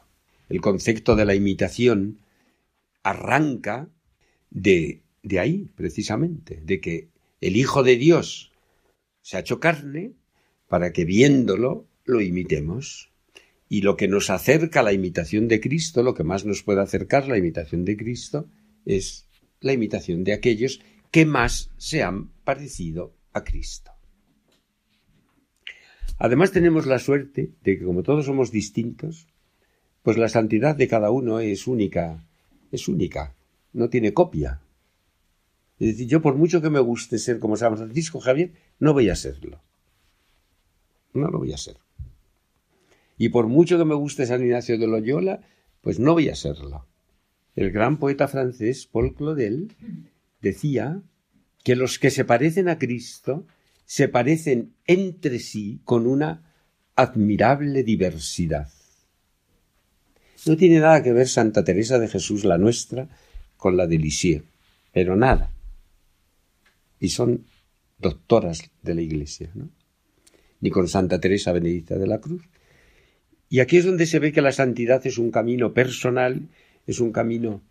El 0.49 0.61
concepto 0.61 1.17
de 1.17 1.25
la 1.25 1.35
imitación 1.35 2.21
arranca 3.03 3.89
de 4.51 5.03
de 5.27 5.41
ahí, 5.41 5.71
precisamente, 5.75 6.61
de 6.65 6.81
que 6.81 7.09
el 7.41 7.57
Hijo 7.57 7.83
de 7.83 7.97
Dios 7.97 8.53
se 9.23 9.37
ha 9.37 9.41
hecho 9.41 9.59
carne 9.59 10.13
para 10.69 10.93
que 10.93 11.05
viéndolo 11.05 11.89
lo 12.05 12.21
imitemos. 12.21 13.11
Y 13.69 13.81
lo 13.81 13.97
que 13.97 14.07
nos 14.07 14.31
acerca 14.31 14.81
a 14.81 14.83
la 14.85 14.93
imitación 14.93 15.49
de 15.49 15.61
Cristo, 15.61 16.05
lo 16.05 16.15
que 16.15 16.23
más 16.23 16.45
nos 16.45 16.63
puede 16.63 16.81
acercar 16.81 17.27
la 17.27 17.37
imitación 17.37 17.85
de 17.85 17.97
Cristo, 17.97 18.49
es 18.85 19.27
la 19.61 19.73
imitación 19.73 20.23
de 20.23 20.33
aquellos 20.33 20.81
que 21.11 21.27
más 21.27 21.71
se 21.77 22.05
han 22.05 22.29
parecido 22.45 23.17
a 23.33 23.43
Cristo. 23.43 23.91
Además 26.19 26.53
tenemos 26.53 26.87
la 26.87 27.01
suerte 27.01 27.51
de 27.65 27.79
que 27.79 27.85
como 27.85 28.05
todos 28.05 28.27
somos 28.27 28.53
distintos, 28.53 29.27
pues 30.03 30.17
la 30.17 30.29
santidad 30.29 30.77
de 30.77 30.87
cada 30.87 31.11
uno 31.11 31.41
es 31.41 31.67
única, 31.67 32.25
es 32.71 32.87
única, 32.87 33.35
no 33.73 33.89
tiene 33.89 34.15
copia. 34.15 34.61
Es 35.79 35.89
decir, 35.89 36.09
yo 36.09 36.23
por 36.23 36.37
mucho 36.37 36.63
que 36.63 36.71
me 36.71 36.81
guste 36.81 37.19
ser 37.19 37.39
como 37.39 37.57
San 37.57 37.77
Francisco 37.77 38.21
Javier, 38.21 38.53
no 38.79 38.95
voy 38.95 39.11
a 39.11 39.17
serlo. 39.17 39.63
No 41.13 41.29
lo 41.29 41.39
voy 41.39 41.53
a 41.53 41.59
ser. 41.59 41.77
Y 43.19 43.31
por 43.31 43.47
mucho 43.47 43.79
que 43.79 43.85
me 43.85 43.95
guste 43.95 44.27
San 44.27 44.43
Ignacio 44.43 44.79
de 44.79 44.87
Loyola, 44.87 45.41
pues 45.81 45.99
no 45.99 46.15
voy 46.15 46.29
a 46.29 46.35
serlo. 46.35 46.87
El 47.55 47.71
gran 47.71 47.99
poeta 47.99 48.29
francés 48.29 48.87
Paul 48.87 49.15
Claudel 49.15 49.75
decía 50.41 51.03
que 51.65 51.77
los 51.77 51.99
que 51.99 52.11
se 52.11 52.25
parecen 52.25 52.69
a 52.69 52.79
Cristo 52.79 53.47
se 53.87 54.09
parecen 54.09 54.75
entre 54.87 55.39
sí 55.39 55.81
con 55.85 56.07
una 56.07 56.53
admirable 56.97 57.83
diversidad. 57.83 58.69
No 60.47 60.57
tiene 60.57 60.81
nada 60.81 61.03
que 61.03 61.13
ver 61.13 61.29
Santa 61.29 61.65
Teresa 61.65 61.99
de 61.99 62.09
Jesús, 62.09 62.45
la 62.45 62.59
nuestra, 62.59 63.09
con 63.57 63.77
la 63.77 63.87
de 63.87 63.99
Lisieux, 63.99 64.45
pero 64.93 65.17
nada. 65.17 65.56
Y 67.01 67.11
son 67.11 67.47
doctoras 67.99 68.71
de 68.83 68.95
la 68.95 69.03
Iglesia, 69.03 69.51
¿no? 69.55 69.71
Ni 70.61 70.71
con 70.71 70.89
Santa 70.89 71.21
Teresa 71.21 71.53
Benedicta 71.53 71.99
de 71.99 72.07
la 72.07 72.21
Cruz. 72.21 72.49
Y 73.49 73.61
aquí 73.61 73.77
es 73.77 73.85
donde 73.85 74.07
se 74.07 74.19
ve 74.19 74.33
que 74.33 74.43
la 74.43 74.53
santidad 74.53 75.07
es 75.07 75.19
un 75.19 75.31
camino 75.31 75.73
personal, 75.75 76.49
es 76.87 77.01
un 77.01 77.13
camino 77.13 77.63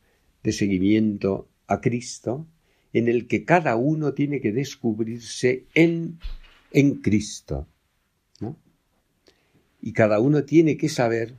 de 0.44 0.52
seguimiento 0.52 1.50
a 1.68 1.82
Cristo, 1.82 2.48
en 2.94 3.08
el 3.08 3.28
que 3.28 3.44
cada 3.44 3.76
uno 3.76 4.14
tiene 4.14 4.40
que 4.40 4.52
descubrirse 4.52 5.66
en, 5.74 6.20
en 6.72 7.02
Cristo. 7.02 7.68
Y 9.82 9.94
cada 9.94 10.20
uno 10.20 10.46
tiene 10.46 10.78
que 10.78 10.90
saber 10.90 11.36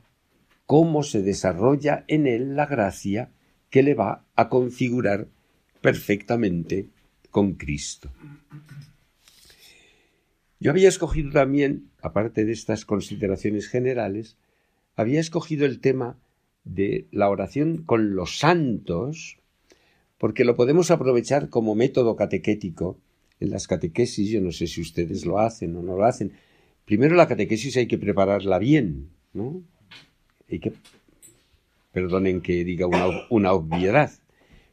cómo 0.65 1.03
se 1.03 1.21
desarrolla 1.21 2.05
en 2.07 2.27
él 2.27 2.55
la 2.55 2.65
gracia 2.65 3.29
que 3.69 3.83
le 3.83 3.93
va 3.93 4.23
a 4.35 4.47
configurar 4.47 5.27
perfectamente 5.81 6.87
con 7.37 7.53
Cristo. 7.53 8.09
Yo 10.59 10.71
había 10.71 10.89
escogido 10.89 11.29
también, 11.29 11.91
aparte 12.01 12.45
de 12.45 12.51
estas 12.51 12.83
consideraciones 12.83 13.67
generales, 13.67 14.37
había 14.95 15.19
escogido 15.19 15.67
el 15.67 15.79
tema 15.79 16.17
de 16.63 17.05
la 17.11 17.29
oración 17.29 17.83
con 17.85 18.15
los 18.15 18.39
santos, 18.39 19.37
porque 20.17 20.45
lo 20.45 20.55
podemos 20.55 20.89
aprovechar 20.89 21.49
como 21.49 21.75
método 21.75 22.15
catequético 22.15 22.97
en 23.39 23.51
las 23.51 23.67
catequesis. 23.67 24.31
Yo 24.31 24.41
no 24.41 24.51
sé 24.51 24.65
si 24.65 24.81
ustedes 24.81 25.23
lo 25.23 25.37
hacen 25.37 25.75
o 25.75 25.83
no 25.83 25.95
lo 25.95 26.05
hacen. 26.05 26.31
Primero 26.85 27.15
la 27.15 27.27
catequesis 27.27 27.77
hay 27.77 27.85
que 27.85 27.99
prepararla 27.99 28.57
bien, 28.57 29.11
¿no? 29.33 29.61
Hay 30.49 30.57
que, 30.57 30.73
perdonen 31.91 32.41
que 32.41 32.63
diga 32.63 32.87
una, 32.87 33.05
una 33.29 33.53
obviedad, 33.53 34.09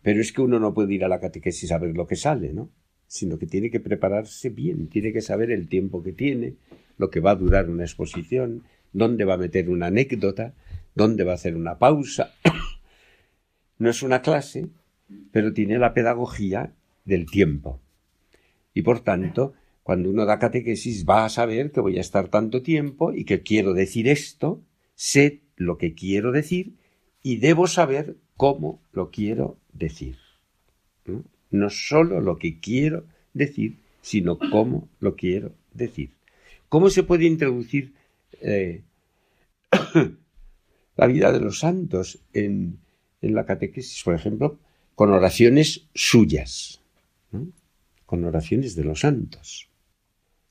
pero 0.04 0.20
es 0.20 0.34
que 0.34 0.42
uno 0.42 0.60
no 0.60 0.74
puede 0.74 0.92
ir 0.92 1.02
a 1.02 1.08
la 1.08 1.18
catequesis 1.18 1.72
a 1.72 1.78
ver 1.78 1.96
lo 1.96 2.06
que 2.06 2.14
sale, 2.14 2.52
¿no? 2.52 2.70
Sino 3.06 3.38
que 3.38 3.46
tiene 3.46 3.70
que 3.70 3.80
prepararse 3.80 4.50
bien, 4.50 4.88
tiene 4.90 5.14
que 5.14 5.22
saber 5.22 5.50
el 5.50 5.66
tiempo 5.66 6.02
que 6.02 6.12
tiene, 6.12 6.56
lo 6.98 7.08
que 7.08 7.20
va 7.20 7.30
a 7.30 7.36
durar 7.36 7.70
una 7.70 7.84
exposición, 7.84 8.64
dónde 8.92 9.24
va 9.24 9.34
a 9.34 9.38
meter 9.38 9.70
una 9.70 9.86
anécdota, 9.86 10.52
dónde 10.94 11.24
va 11.24 11.32
a 11.32 11.36
hacer 11.36 11.56
una 11.56 11.78
pausa. 11.78 12.34
no 13.78 13.88
es 13.88 14.02
una 14.02 14.20
clase, 14.20 14.68
pero 15.32 15.54
tiene 15.54 15.78
la 15.78 15.94
pedagogía 15.94 16.74
del 17.06 17.24
tiempo. 17.24 17.80
Y 18.74 18.82
por 18.82 19.00
tanto, 19.00 19.54
cuando 19.82 20.10
uno 20.10 20.26
da 20.26 20.38
catequesis 20.38 21.06
va 21.08 21.24
a 21.24 21.30
saber 21.30 21.72
que 21.72 21.80
voy 21.80 21.96
a 21.96 22.02
estar 22.02 22.28
tanto 22.28 22.60
tiempo 22.60 23.14
y 23.14 23.24
que 23.24 23.42
quiero 23.42 23.72
decir 23.72 24.06
esto, 24.08 24.62
sé 24.96 25.40
lo 25.56 25.78
que 25.78 25.94
quiero 25.94 26.30
decir 26.30 26.74
y 27.22 27.38
debo 27.38 27.66
saber 27.68 28.18
cómo 28.36 28.82
lo 28.92 29.10
quiero 29.10 29.63
decir. 29.74 30.16
No, 31.50 31.70
solo 31.70 32.20
lo 32.20 32.38
que 32.38 32.58
quiero 32.58 33.04
decir, 33.32 33.76
sino 34.00 34.38
cómo 34.38 34.88
lo 35.00 35.14
quiero 35.16 35.52
decir. 35.72 36.10
¿Cómo 36.68 36.90
se 36.90 37.02
puede 37.02 37.26
introducir 37.26 37.92
eh, 38.40 38.82
la 40.96 41.06
vida 41.06 41.32
de 41.32 41.40
los 41.40 41.58
santos 41.58 42.20
en, 42.32 42.78
la 43.20 43.46
catequesis, 43.46 44.02
por 44.02 44.14
ejemplo, 44.14 44.58
con 44.94 45.10
oraciones 45.10 45.86
suyas, 45.94 46.82
con 48.04 48.24
oraciones 48.24 48.76
de 48.76 48.84
los 48.84 49.00
santos. 49.00 49.70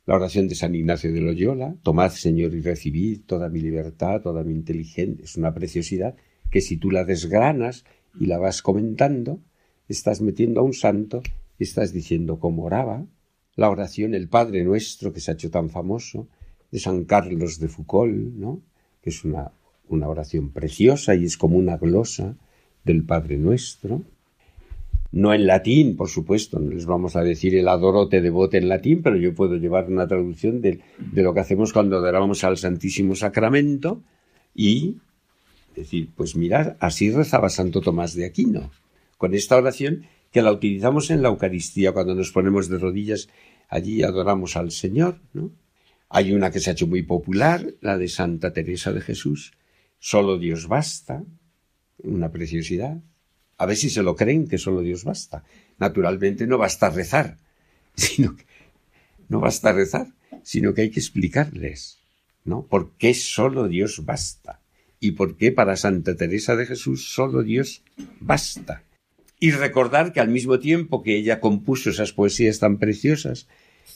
La 0.06 0.15
oración 0.15 0.48
de 0.48 0.56
San 0.56 0.74
Ignacio 0.75 1.13
de 1.13 1.22
Loyola, 1.22 1.75
tomad 1.84 2.12
Señor 2.12 2.53
y 2.56 2.62
recibid 2.62 3.22
toda 3.25 3.48
mi 3.48 3.62
libertad, 3.62 4.22
toda 4.22 4.44
mi 4.44 4.53
inteligencia, 4.53 5.24
es 5.24 5.38
una 5.38 5.53
preciosidad 5.53 6.15
que 6.50 6.62
si 6.62 6.77
tú 6.77 6.92
la 6.92 7.06
desgranas 7.06 7.86
y 8.20 8.25
la 8.25 8.38
vas 8.38 8.62
comentando, 8.62 9.39
estás 9.88 10.22
metiendo 10.22 10.62
a 10.62 10.63
un 10.63 10.74
santo 10.74 11.22
estás 11.60 11.93
diciendo 11.93 12.39
cómo 12.39 12.65
oraba. 12.65 13.05
La 13.55 13.70
oración 13.70 14.13
El 14.15 14.27
Padre 14.27 14.65
Nuestro, 14.65 15.13
que 15.13 15.22
se 15.22 15.32
ha 15.32 15.36
hecho 15.36 15.50
tan 15.50 15.70
famoso, 15.70 16.27
de 16.72 16.79
San 16.79 17.05
Carlos 17.05 17.58
de 17.58 17.70
Foucault, 17.70 18.13
¿no? 18.13 18.62
que 19.01 19.12
es 19.12 19.24
una 19.24 19.53
una 19.89 20.08
oración 20.08 20.51
preciosa 20.51 21.15
y 21.15 21.25
es 21.25 21.38
como 21.38 21.58
una 21.58 21.77
glosa 21.77 22.36
del 22.84 23.03
Padre 23.03 23.38
Nuestro. 23.38 24.01
No 25.12 25.34
en 25.34 25.46
latín, 25.46 25.96
por 25.96 26.10
supuesto, 26.10 26.60
no 26.60 26.72
les 26.72 26.88
vamos 26.88 27.15
a 27.15 27.22
decir 27.22 27.55
el 27.55 27.67
adorote 27.67 28.22
devote 28.22 28.58
en 28.58 28.67
latín, 28.67 29.03
pero 29.03 29.15
yo 29.15 29.36
puedo 29.36 29.58
llevar 29.58 29.88
una 29.88 30.08
traducción 30.08 30.60
de, 30.62 30.79
lo 31.13 31.34
que 31.34 31.39
hacemos 31.39 31.72
cuando 31.72 31.98
adoramos 31.98 32.43
al 32.43 32.58
Santísimo 32.58 33.15
Sacramento 33.15 34.01
y 34.55 34.98
decir, 35.75 36.10
pues 36.15 36.36
mirad, 36.36 36.75
así 36.80 37.12
rezaba 37.12 37.50
Santo 37.50 37.82
Tomás 37.82 38.13
de 38.13 38.25
Aquino, 38.25 38.72
con 39.18 39.34
esta 39.34 39.58
oración 39.58 40.06
que 40.32 40.42
la 40.42 40.51
utilizamos 40.51 41.10
en 41.10 41.22
la 41.22 41.30
Eucaristía 41.30 41.92
cuando 41.92 42.15
nos 42.15 42.32
ponemos 42.32 42.68
de 42.70 42.77
rodillas 42.77 43.30
allí 43.70 44.03
adoramos 44.03 44.56
al 44.56 44.72
Señor, 44.72 45.20
¿no? 45.34 45.51
Hay 46.10 46.32
una 46.32 46.51
que 46.51 46.60
se 46.60 46.70
ha 46.70 46.74
hecho 46.74 46.86
muy 46.86 47.01
popular, 47.01 47.74
la 47.82 47.98
de 47.98 48.08
Santa 48.08 48.53
Teresa 48.53 48.92
de 48.92 49.01
Jesús, 49.01 49.53
Solo 50.06 50.38
Dios 50.38 50.68
basta, 50.68 51.24
una 52.00 52.30
preciosidad. 52.30 53.01
A 53.58 53.65
ver 53.65 53.77
si 53.77 53.89
se 53.89 54.03
lo 54.03 54.18
creen 54.18 54.50
que 54.50 54.58
solo 54.58 54.82
Dios 54.82 55.06
basta. 55.06 55.46
Naturalmente 55.77 56.46
no 56.46 56.58
basta 56.58 56.89
rezar, 56.89 57.38
sino 57.96 58.36
que 58.36 58.44
no 59.30 59.39
basta 59.39 59.72
rezar, 59.72 60.08
sino 60.44 60.74
que 60.74 60.82
hay 60.82 60.92
que 60.92 61.00
explicarles, 61.00 62.00
¿no? 62.44 62.65
¿Por 62.68 62.92
qué 62.98 63.13
solo 63.13 63.70
Dios 63.70 64.03
basta? 64.03 64.60
Y 65.04 65.12
por 65.12 65.36
qué 65.36 65.52
para 65.52 65.76
Santa 65.76 66.16
Teresa 66.16 66.56
de 66.56 66.66
Jesús 66.66 67.14
solo 67.14 67.44
Dios 67.44 67.84
basta. 68.22 68.84
Y 69.38 69.52
recordar 69.52 70.14
que 70.14 70.22
al 70.22 70.30
mismo 70.30 70.60
tiempo 70.60 71.04
que 71.04 71.18
ella 71.18 71.42
compuso 71.42 71.90
esas 71.90 72.14
poesías 72.14 72.60
tan 72.60 72.78
preciosas 72.78 73.50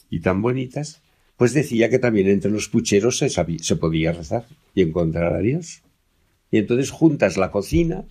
y 0.10 0.20
tan 0.20 0.42
bonitas, 0.42 1.02
pues 1.38 1.54
decía 1.54 1.90
que 1.90 1.98
también 1.98 2.28
entre 2.28 2.52
los 2.52 2.68
pucheros 2.68 3.20
se, 3.20 3.76
podía 3.78 4.12
rezar 4.12 4.48
y 4.76 4.82
encontrar 4.82 5.34
a 5.34 5.40
Dios. 5.40 5.82
Y 6.52 6.58
entonces 6.58 6.92
juntas 6.92 7.38
la 7.38 7.52
cocina 7.52 8.04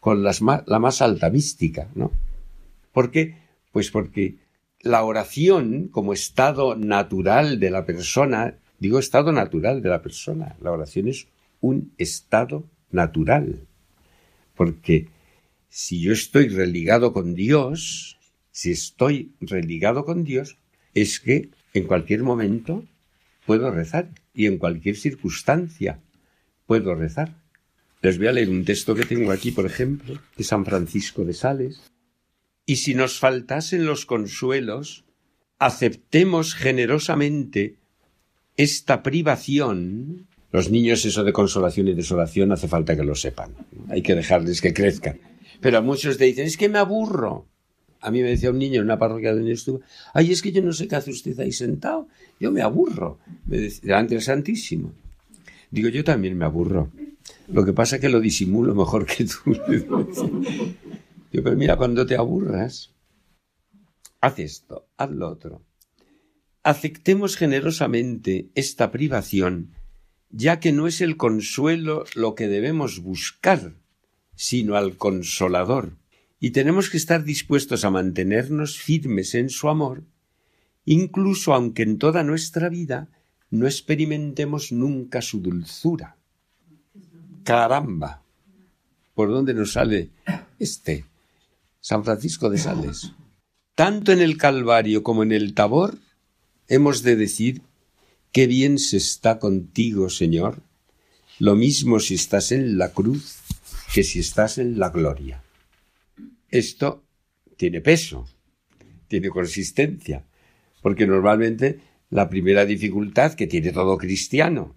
con 0.00 0.24
la 0.24 0.78
más 0.80 1.02
alta 1.02 1.30
mística, 1.30 1.86
¿no? 1.94 2.10
¿Por 2.90 3.12
qué? 3.12 3.36
Pues 3.70 3.92
porque 3.92 4.38
la 4.80 5.04
oración 5.04 5.86
como 5.86 6.12
estado 6.12 6.74
natural 6.74 7.60
de 7.60 7.70
la 7.70 7.86
persona, 7.86 8.56
digo 8.80 8.98
estado 8.98 9.30
natural 9.30 9.82
de 9.82 9.88
la 9.88 10.02
persona, 10.02 10.56
la 10.60 10.72
oración 10.72 11.06
es 11.06 11.28
un 11.60 11.92
estado 11.98 12.68
natural. 12.90 13.66
Porque 14.54 15.08
si 15.68 16.00
yo 16.00 16.12
estoy 16.12 16.48
religado 16.48 17.12
con 17.12 17.34
Dios, 17.34 18.18
si 18.50 18.70
estoy 18.72 19.32
religado 19.40 20.04
con 20.04 20.24
Dios, 20.24 20.58
es 20.94 21.20
que 21.20 21.50
en 21.72 21.86
cualquier 21.86 22.22
momento 22.22 22.84
puedo 23.46 23.70
rezar 23.70 24.10
y 24.34 24.46
en 24.46 24.58
cualquier 24.58 24.96
circunstancia 24.96 26.00
puedo 26.66 26.94
rezar. 26.94 27.34
Les 28.02 28.16
voy 28.16 28.28
a 28.28 28.32
leer 28.32 28.48
un 28.48 28.64
texto 28.64 28.94
que 28.94 29.04
tengo 29.04 29.30
aquí, 29.30 29.50
por 29.50 29.66
ejemplo, 29.66 30.20
de 30.36 30.44
San 30.44 30.64
Francisco 30.64 31.24
de 31.24 31.34
Sales. 31.34 31.82
Y 32.64 32.76
si 32.76 32.94
nos 32.94 33.18
faltasen 33.18 33.84
los 33.84 34.06
consuelos, 34.06 35.04
aceptemos 35.58 36.54
generosamente 36.54 37.76
esta 38.56 39.02
privación. 39.02 40.28
Los 40.52 40.70
niños 40.70 41.04
eso 41.04 41.22
de 41.22 41.32
consolación 41.32 41.88
y 41.88 41.94
desolación 41.94 42.52
hace 42.52 42.68
falta 42.68 42.96
que 42.96 43.04
lo 43.04 43.14
sepan. 43.14 43.54
Hay 43.88 44.02
que 44.02 44.14
dejarles 44.14 44.60
que 44.60 44.74
crezcan. 44.74 45.20
Pero 45.60 45.78
a 45.78 45.80
muchos 45.80 46.18
te 46.18 46.24
dicen, 46.24 46.46
es 46.46 46.56
que 46.56 46.68
me 46.68 46.78
aburro. 46.78 47.46
A 48.00 48.10
mí 48.10 48.22
me 48.22 48.30
decía 48.30 48.50
un 48.50 48.58
niño 48.58 48.78
en 48.78 48.86
una 48.86 48.98
parroquia 48.98 49.34
donde 49.34 49.52
estuve, 49.52 49.80
ay, 50.14 50.32
es 50.32 50.40
que 50.42 50.52
yo 50.52 50.62
no 50.62 50.72
sé 50.72 50.88
qué 50.88 50.96
hace 50.96 51.10
usted 51.10 51.38
ahí 51.38 51.52
sentado. 51.52 52.08
Yo 52.40 52.50
me 52.50 52.62
aburro. 52.62 53.18
Me 53.46 53.58
decía, 53.58 53.80
delante 53.82 54.14
del 54.14 54.24
Santísimo. 54.24 54.92
Digo, 55.70 55.88
yo 55.88 56.02
también 56.02 56.36
me 56.36 56.44
aburro. 56.44 56.90
Lo 57.48 57.64
que 57.64 57.72
pasa 57.72 57.96
es 57.96 58.00
que 58.00 58.08
lo 58.08 58.20
disimulo 58.20 58.74
mejor 58.74 59.06
que 59.06 59.24
tú. 59.24 59.52
Yo, 61.32 61.44
pero 61.44 61.56
mira, 61.56 61.76
cuando 61.76 62.06
te 62.06 62.16
aburras, 62.16 62.92
haz 64.20 64.38
esto, 64.40 64.88
haz 64.96 65.10
lo 65.10 65.28
otro. 65.28 65.62
aceptemos 66.64 67.36
generosamente 67.36 68.50
esta 68.54 68.90
privación, 68.90 69.70
ya 70.30 70.60
que 70.60 70.72
no 70.72 70.86
es 70.86 71.00
el 71.00 71.16
consuelo 71.16 72.04
lo 72.14 72.34
que 72.34 72.48
debemos 72.48 73.00
buscar, 73.00 73.74
sino 74.34 74.76
al 74.76 74.96
consolador, 74.96 75.96
y 76.38 76.50
tenemos 76.50 76.88
que 76.88 76.96
estar 76.96 77.24
dispuestos 77.24 77.84
a 77.84 77.90
mantenernos 77.90 78.78
firmes 78.78 79.34
en 79.34 79.50
su 79.50 79.68
amor, 79.68 80.04
incluso 80.84 81.52
aunque 81.52 81.82
en 81.82 81.98
toda 81.98 82.22
nuestra 82.22 82.68
vida 82.68 83.08
no 83.50 83.66
experimentemos 83.66 84.72
nunca 84.72 85.20
su 85.20 85.40
dulzura. 85.40 86.16
Caramba, 87.44 88.22
¿por 89.14 89.30
dónde 89.30 89.54
nos 89.54 89.72
sale 89.72 90.10
este? 90.58 91.04
San 91.80 92.04
Francisco 92.04 92.50
de 92.50 92.58
Sales. 92.58 93.12
Tanto 93.74 94.12
en 94.12 94.20
el 94.20 94.36
Calvario 94.36 95.02
como 95.02 95.22
en 95.22 95.32
el 95.32 95.54
Tabor 95.54 95.98
hemos 96.68 97.02
de 97.02 97.16
decir 97.16 97.62
qué 98.32 98.46
bien 98.46 98.78
se 98.78 98.96
está 98.96 99.38
contigo, 99.38 100.08
Señor, 100.08 100.62
lo 101.38 101.56
mismo 101.56 102.00
si 102.00 102.14
estás 102.14 102.52
en 102.52 102.78
la 102.78 102.92
cruz 102.92 103.38
que 103.92 104.02
si 104.02 104.20
estás 104.20 104.58
en 104.58 104.78
la 104.78 104.90
gloria. 104.90 105.42
Esto 106.50 107.04
tiene 107.56 107.80
peso, 107.80 108.28
tiene 109.08 109.30
consistencia, 109.30 110.24
porque 110.82 111.06
normalmente 111.06 111.80
la 112.10 112.28
primera 112.28 112.64
dificultad 112.64 113.34
que 113.34 113.46
tiene 113.46 113.72
todo 113.72 113.96
cristiano, 113.96 114.74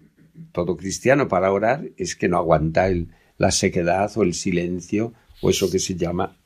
todo 0.52 0.76
cristiano 0.76 1.28
para 1.28 1.52
orar, 1.52 1.88
es 1.96 2.16
que 2.16 2.28
no 2.28 2.38
aguanta 2.38 2.88
el, 2.88 3.08
la 3.38 3.50
sequedad 3.50 4.10
o 4.16 4.22
el 4.22 4.34
silencio 4.34 5.12
o 5.40 5.50
eso 5.50 5.70
que 5.70 5.78
se 5.78 5.94
llama 5.96 6.36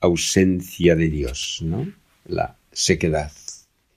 ausencia 0.00 0.96
de 0.96 1.08
Dios, 1.08 1.60
¿no? 1.62 1.92
La 2.26 2.56
sequedad. 2.72 3.32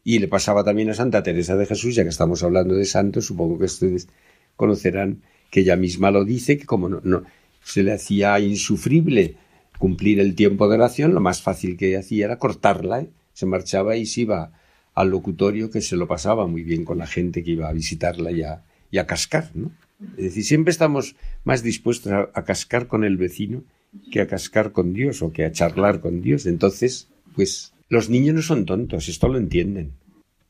Y 0.05 0.19
le 0.19 0.29
pasaba 0.29 0.63
también 0.63 0.89
a 0.89 0.93
Santa 0.93 1.23
Teresa 1.23 1.57
de 1.57 1.65
Jesús, 1.65 1.95
ya 1.95 2.03
que 2.03 2.09
estamos 2.09 2.43
hablando 2.43 2.75
de 2.75 2.85
santos, 2.85 3.25
supongo 3.25 3.59
que 3.59 3.65
ustedes 3.65 4.07
conocerán 4.55 5.23
que 5.51 5.61
ella 5.61 5.75
misma 5.75 6.11
lo 6.11 6.23
dice, 6.23 6.57
que 6.57 6.65
como 6.65 6.87
no, 6.87 7.23
se 7.63 7.83
le 7.83 7.91
hacía 7.91 8.39
insufrible 8.39 9.35
cumplir 9.79 10.19
el 10.19 10.35
tiempo 10.35 10.69
de 10.69 10.75
oración, 10.75 11.13
lo 11.13 11.19
más 11.19 11.41
fácil 11.41 11.75
que 11.75 11.97
hacía 11.97 12.25
era 12.25 12.37
cortarla, 12.37 13.01
¿eh? 13.01 13.09
se 13.33 13.45
marchaba 13.45 13.97
y 13.97 14.05
se 14.05 14.21
iba 14.21 14.53
al 14.93 15.09
locutorio 15.09 15.69
que 15.69 15.81
se 15.81 15.97
lo 15.97 16.07
pasaba 16.07 16.47
muy 16.47 16.63
bien 16.63 16.85
con 16.85 16.99
la 16.99 17.07
gente 17.07 17.43
que 17.43 17.51
iba 17.51 17.67
a 17.67 17.73
visitarla 17.73 18.31
y 18.31 18.43
a, 18.43 18.63
y 18.91 18.99
a 18.99 19.07
cascar, 19.07 19.51
¿no? 19.55 19.71
Es 20.17 20.23
decir, 20.23 20.43
siempre 20.43 20.71
estamos 20.71 21.15
más 21.43 21.63
dispuestos 21.63 22.11
a, 22.11 22.43
cascar 22.43 22.87
con 22.87 23.03
el 23.03 23.17
vecino 23.17 23.63
que 24.11 24.21
a 24.21 24.27
cascar 24.27 24.71
con 24.71 24.93
Dios 24.93 25.21
o 25.21 25.31
que 25.31 25.45
a 25.45 25.51
charlar 25.51 26.01
con 26.01 26.21
Dios. 26.21 26.45
Entonces, 26.45 27.07
pues 27.33 27.73
los 27.87 28.09
niños 28.09 28.35
no 28.35 28.41
son 28.41 28.65
tontos, 28.65 29.09
esto 29.09 29.27
lo 29.27 29.37
entienden. 29.37 29.93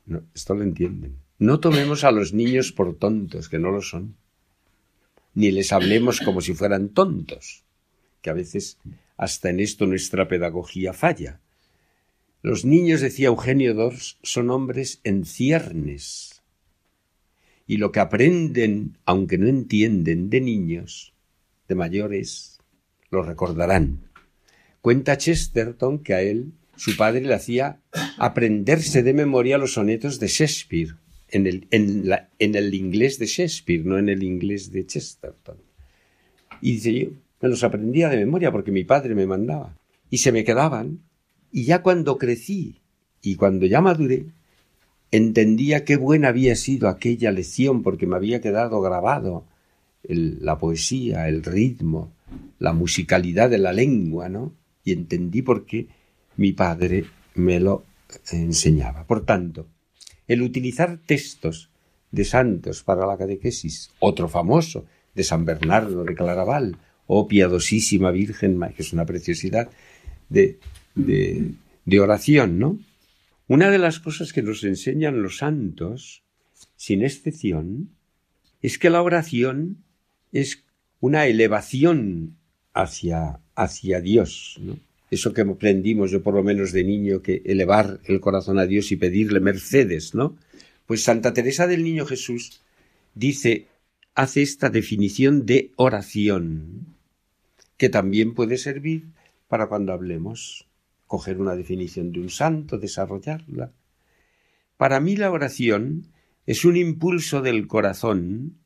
No, 0.05 0.23
esto 0.33 0.53
lo 0.53 0.63
entienden. 0.63 1.17
No 1.37 1.59
tomemos 1.59 2.03
a 2.03 2.11
los 2.11 2.33
niños 2.33 2.71
por 2.71 2.95
tontos, 2.95 3.49
que 3.49 3.59
no 3.59 3.71
lo 3.71 3.81
son. 3.81 4.15
Ni 5.33 5.51
les 5.51 5.73
hablemos 5.73 6.21
como 6.21 6.39
si 6.39 6.53
fueran 6.53 6.89
tontos, 6.89 7.63
que 8.21 8.29
a 8.29 8.33
veces 8.33 8.77
hasta 9.17 9.49
en 9.49 9.59
esto 9.59 9.85
nuestra 9.85 10.27
pedagogía 10.27 10.93
falla. 10.93 11.41
Los 12.41 12.63
niños, 12.63 13.01
decía 13.01 13.27
Eugenio 13.27 13.73
Dors, 13.73 14.17
son 14.21 14.49
hombres 14.49 15.01
en 15.03 15.25
ciernes. 15.25 16.43
Y 17.67 17.77
lo 17.77 17.91
que 17.91 17.99
aprenden, 17.99 18.97
aunque 19.05 19.37
no 19.37 19.47
entienden 19.47 20.29
de 20.29 20.39
niños, 20.39 21.13
de 21.67 21.75
mayores, 21.75 22.59
lo 23.09 23.23
recordarán. 23.23 24.09
Cuenta 24.81 25.17
Chesterton 25.17 25.99
que 25.99 26.13
a 26.13 26.21
él 26.21 26.53
su 26.75 26.95
padre 26.97 27.21
le 27.21 27.33
hacía 27.33 27.79
aprenderse 28.17 29.03
de 29.03 29.13
memoria 29.13 29.57
los 29.57 29.73
sonetos 29.73 30.19
de 30.19 30.27
Shakespeare, 30.27 30.95
en 31.29 31.47
el, 31.47 31.67
en, 31.71 32.55
el 32.55 32.73
inglés 32.73 33.19
de 33.19 33.25
Shakespeare, 33.25 33.83
no 33.83 33.97
en 33.97 34.09
el 34.09 34.23
inglés 34.23 34.71
de 34.71 34.85
Chesterton. 34.85 35.57
Y 36.61 36.73
dice 36.73 36.93
yo, 36.93 37.07
me 37.41 37.49
los 37.49 37.63
aprendía 37.63 38.09
de 38.09 38.17
memoria 38.17 38.51
porque 38.51 38.71
mi 38.71 38.83
padre 38.83 39.15
me 39.15 39.25
mandaba. 39.25 39.77
Y 40.09 40.19
se 40.19 40.31
me 40.31 40.43
quedaban 40.43 40.99
y 41.51 41.65
ya 41.65 41.81
cuando 41.81 42.17
crecí 42.17 42.81
y 43.21 43.35
cuando 43.35 43.65
ya 43.65 43.81
maduré, 43.81 44.27
entendía 45.11 45.85
qué 45.85 45.95
buena 45.95 46.29
había 46.29 46.55
sido 46.55 46.89
aquella 46.89 47.31
lección 47.31 47.81
porque 47.81 48.07
me 48.07 48.15
había 48.15 48.41
quedado 48.41 48.81
grabado 48.81 49.45
la 50.03 50.57
poesía, 50.57 51.27
el 51.27 51.43
ritmo, 51.43 52.13
la 52.59 52.73
musicalidad 52.73 53.49
de 53.49 53.57
la 53.57 53.73
lengua, 53.73 54.29
¿no? 54.29 54.53
Y 54.83 54.91
entendí 54.91 55.41
por 55.41 55.65
qué 55.65 55.87
mi 56.37 56.53
padre 56.53 57.05
me 57.35 57.59
lo 57.59 57.83
enseñaba. 58.31 59.05
Por 59.05 59.25
tanto, 59.25 59.67
el 60.27 60.41
utilizar 60.41 60.99
textos 61.05 61.69
de 62.11 62.25
santos 62.25 62.83
para 62.83 63.05
la 63.05 63.17
catequesis, 63.17 63.91
otro 63.99 64.27
famoso, 64.27 64.85
de 65.13 65.23
San 65.23 65.45
Bernardo 65.45 66.03
de 66.03 66.13
Claraval, 66.13 66.77
oh 67.07 67.27
piadosísima 67.27 68.11
Virgen, 68.11 68.59
que 68.75 68.81
es 68.81 68.93
una 68.93 69.05
preciosidad, 69.05 69.69
de 70.29 70.59
de, 70.95 71.99
oración, 71.99 72.59
¿no? 72.59 72.79
Una 73.47 73.69
de 73.69 73.77
las 73.77 73.99
cosas 73.99 74.33
que 74.33 74.41
nos 74.41 74.63
enseñan 74.63 75.21
los 75.21 75.37
santos, 75.37 76.23
sin 76.75 77.03
excepción, 77.03 77.91
es 78.61 78.79
que 78.79 78.89
la 78.89 79.01
oración 79.01 79.83
es 80.31 80.63
una 80.99 81.27
elevación 81.27 82.37
hacia, 82.73 83.39
hacia 83.55 84.01
Dios, 84.01 84.57
¿no? 84.59 84.79
Eso 85.15 85.31
que 85.31 85.43
aprendimos 85.43 86.11
yo 86.11 86.21
por 86.21 86.33
lo 86.33 86.43
menos 86.43 86.73
de 86.73 86.83
niño, 86.83 87.21
que 87.21 87.41
elevar 87.45 88.01
el 88.03 88.19
corazón 88.19 88.59
a 88.59 88.65
Dios 88.65 88.91
y 88.91 88.97
pedirle 88.97 89.39
mercedes, 89.39 90.13
¿no? 90.13 90.35
Pues 90.85 91.03
Santa 91.03 91.33
Teresa 91.33 91.67
del 91.67 91.85
Niño 91.85 92.05
Jesús 92.05 92.61
dice, 93.13 93.67
hace 94.13 94.41
esta 94.41 94.69
definición 94.69 95.45
de 95.45 95.71
oración, 95.77 96.97
que 97.77 97.87
también 97.87 98.33
puede 98.33 98.57
servir 98.57 99.05
para 99.47 99.67
cuando 99.67 99.93
hablemos 99.93 100.67
coger 101.07 101.39
una 101.39 101.55
definición 101.55 102.11
de 102.11 102.19
un 102.19 102.29
santo, 102.29 102.77
desarrollarla. 102.77 103.71
Para 104.75 104.99
mí 104.99 105.15
la 105.15 105.31
oración 105.31 106.07
es 106.45 106.65
un 106.65 106.75
impulso 106.75 107.41
del 107.41 107.67
corazón, 107.67 108.57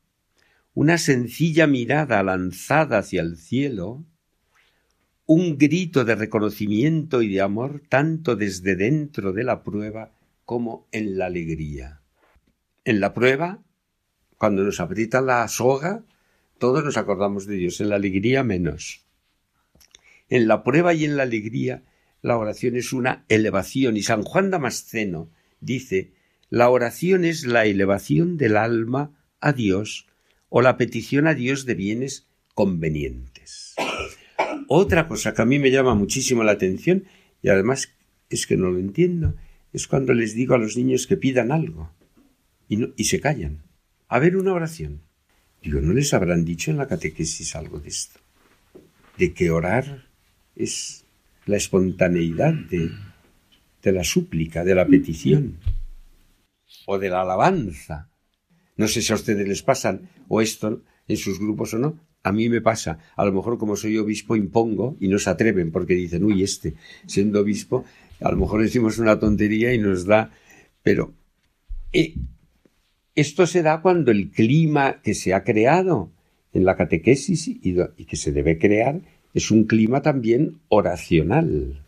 una 0.74 0.98
sencilla 0.98 1.68
mirada 1.68 2.24
lanzada 2.24 2.98
hacia 2.98 3.22
el 3.22 3.38
cielo, 3.38 4.04
un 5.32 5.60
grito 5.60 6.06
de 6.06 6.16
reconocimiento 6.16 7.22
y 7.22 7.32
de 7.32 7.42
amor 7.42 7.84
tanto 7.88 8.36
desde 8.36 8.76
dentro 8.76 9.32
de 9.32 9.44
la 9.44 9.62
prueba 9.62 10.12
como 10.44 10.88
en 10.92 11.20
la 11.20 11.28
alegría. 11.28 12.02
En 12.84 13.00
la 13.00 13.14
prueba, 13.14 13.62
cuando 14.40 14.64
nos 14.64 14.80
aprieta 14.80 15.22
la 15.22 15.48
soga, 15.48 16.04
todos 16.58 16.84
nos 16.84 16.98
acordamos 16.98 17.46
de 17.46 17.58
Dios, 17.58 17.80
en 17.80 17.90
la 17.90 17.98
alegría 17.98 18.44
menos. 18.44 19.06
En 20.30 20.48
la 20.48 20.64
prueba 20.64 20.96
y 20.96 21.06
en 21.06 21.16
la 21.16 21.24
alegría 21.24 21.84
la 22.24 22.36
oración 22.36 22.76
es 22.76 22.92
una 22.92 23.24
elevación 23.30 23.98
y 23.98 24.02
San 24.02 24.24
Juan 24.24 24.50
Damasceno 24.50 25.30
dice 25.62 26.12
la 26.50 26.72
oración 26.72 27.24
es 27.24 27.46
la 27.46 27.68
elevación 27.68 28.38
del 28.38 28.58
alma 28.58 29.12
a 29.42 29.54
Dios 29.54 30.08
o 30.50 30.64
la 30.64 30.76
petición 30.76 31.28
a 31.28 31.36
Dios 31.36 31.68
de 31.68 31.76
bienes 31.76 32.26
convenientes. 32.56 33.76
Otra 34.72 35.08
cosa 35.08 35.34
que 35.34 35.42
a 35.42 35.46
mí 35.46 35.58
me 35.58 35.72
llama 35.72 35.96
muchísimo 35.96 36.44
la 36.44 36.52
atención 36.52 37.06
y 37.42 37.50
además 37.50 37.90
es 38.30 38.46
que 38.46 38.56
no 38.56 38.70
lo 38.70 38.78
entiendo 38.78 39.34
es 39.74 39.88
cuando 39.88 40.14
les 40.14 40.36
digo 40.36 40.54
a 40.54 40.60
los 40.60 40.78
niños 40.78 41.08
que 41.08 41.18
pidan 41.18 41.52
algo 41.52 41.92
y, 42.68 43.04
se 43.06 43.20
callan. 43.20 43.64
A 44.08 44.20
ver 44.20 44.38
una 44.38 44.54
oración. 44.54 45.02
Digo, 45.64 45.82
¿no 45.82 45.92
les 45.92 46.14
habrán 46.14 46.46
dicho 46.46 46.70
en 46.70 46.78
la 46.78 46.88
catequesis 46.88 47.56
algo 47.56 47.80
de 47.80 47.90
esto? 47.90 48.20
De 49.18 49.34
que 49.34 49.50
orar 49.50 50.06
es 50.56 51.04
la 51.48 51.58
espontaneidad 51.58 52.54
de, 52.54 52.92
de 53.82 53.92
la 53.92 54.04
súplica, 54.04 54.64
de 54.64 54.76
la 54.76 54.86
petición 54.86 55.58
o 56.86 57.00
de 57.00 57.10
la 57.10 57.22
alabanza. 57.22 58.12
No 58.78 58.88
sé 58.88 59.02
si 59.02 59.12
a 59.14 59.16
ustedes 59.16 59.48
les 59.48 59.64
pasan 59.64 60.12
o 60.28 60.42
esto 60.42 60.84
en 61.08 61.18
sus 61.18 61.40
grupos 61.40 61.74
o 61.74 61.80
no. 61.80 62.09
A 62.24 62.32
mí 62.32 62.50
me 62.50 62.62
pasa. 62.62 63.00
A 63.16 63.26
lo 63.26 63.32
mejor 63.32 63.58
como 63.58 63.76
soy 63.76 63.98
obispo 63.98 64.36
impongo 64.36 64.98
y 65.00 65.08
no 65.08 65.20
se 65.20 65.30
atreven 65.30 65.72
porque 65.72 65.94
dicen, 65.94 66.24
uy, 66.24 66.44
este, 66.44 66.76
siendo 67.06 67.42
obispo, 67.42 67.86
a 68.20 68.32
lo 68.32 68.38
mejor 68.38 68.62
decimos 68.62 68.98
una 68.98 69.20
tontería 69.20 69.74
y 69.74 69.78
nos 69.78 70.06
da... 70.06 70.32
Pero 70.84 71.14
eh, 71.94 72.16
esto 73.16 73.48
se 73.48 73.64
da 73.64 73.82
cuando 73.82 74.12
el 74.12 74.32
clima 74.32 75.02
que 75.02 75.14
se 75.14 75.34
ha 75.34 75.44
creado 75.44 76.12
en 76.54 76.66
la 76.66 76.76
catequesis 76.76 77.48
y 77.48 78.06
que 78.06 78.16
se 78.16 78.32
debe 78.32 78.58
crear 78.58 79.02
es 79.34 79.52
un 79.52 79.66
clima 79.66 80.02
también 80.02 80.60
oracional, 80.70 81.84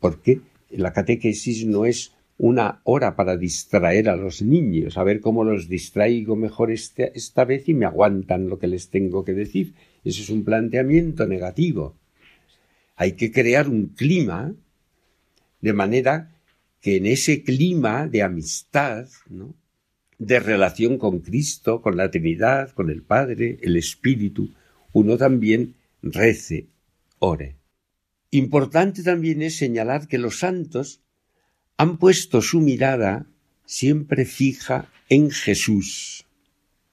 porque 0.00 0.40
la 0.70 0.92
catequesis 0.92 1.66
no 1.66 1.84
es 1.84 2.12
una 2.42 2.80
hora 2.84 3.16
para 3.16 3.36
distraer 3.36 4.08
a 4.08 4.16
los 4.16 4.40
niños, 4.40 4.96
a 4.96 5.04
ver 5.04 5.20
cómo 5.20 5.44
los 5.44 5.68
distraigo 5.68 6.36
mejor 6.36 6.70
este, 6.70 7.12
esta 7.14 7.44
vez 7.44 7.68
y 7.68 7.74
me 7.74 7.84
aguantan 7.84 8.48
lo 8.48 8.58
que 8.58 8.66
les 8.66 8.88
tengo 8.88 9.26
que 9.26 9.34
decir. 9.34 9.74
Eso 10.04 10.22
es 10.22 10.30
un 10.30 10.42
planteamiento 10.42 11.26
negativo. 11.26 11.98
Hay 12.96 13.12
que 13.12 13.30
crear 13.30 13.68
un 13.68 13.88
clima 13.88 14.54
de 15.60 15.72
manera 15.74 16.34
que 16.80 16.96
en 16.96 17.04
ese 17.04 17.42
clima 17.42 18.08
de 18.08 18.22
amistad, 18.22 19.06
de 20.18 20.40
relación 20.40 20.96
con 20.96 21.18
Cristo, 21.18 21.82
con 21.82 21.98
la 21.98 22.10
Trinidad, 22.10 22.70
con 22.70 22.88
el 22.88 23.02
Padre, 23.02 23.58
el 23.60 23.76
Espíritu, 23.76 24.54
uno 24.94 25.18
también 25.18 25.74
rece, 26.00 26.68
ore. 27.18 27.56
Importante 28.30 29.02
también 29.02 29.42
es 29.42 29.56
señalar 29.56 30.08
que 30.08 30.16
los 30.16 30.38
santos 30.38 31.02
han 31.80 31.96
puesto 31.96 32.42
su 32.42 32.60
mirada 32.60 33.24
siempre 33.64 34.26
fija 34.26 34.92
en 35.08 35.30
Jesús, 35.30 36.26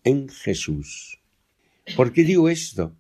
en 0.06 0.30
Jesús. 0.30 1.20
¿Por 1.98 2.14
qué 2.14 2.24
digo 2.24 2.48
esto? 2.48 2.96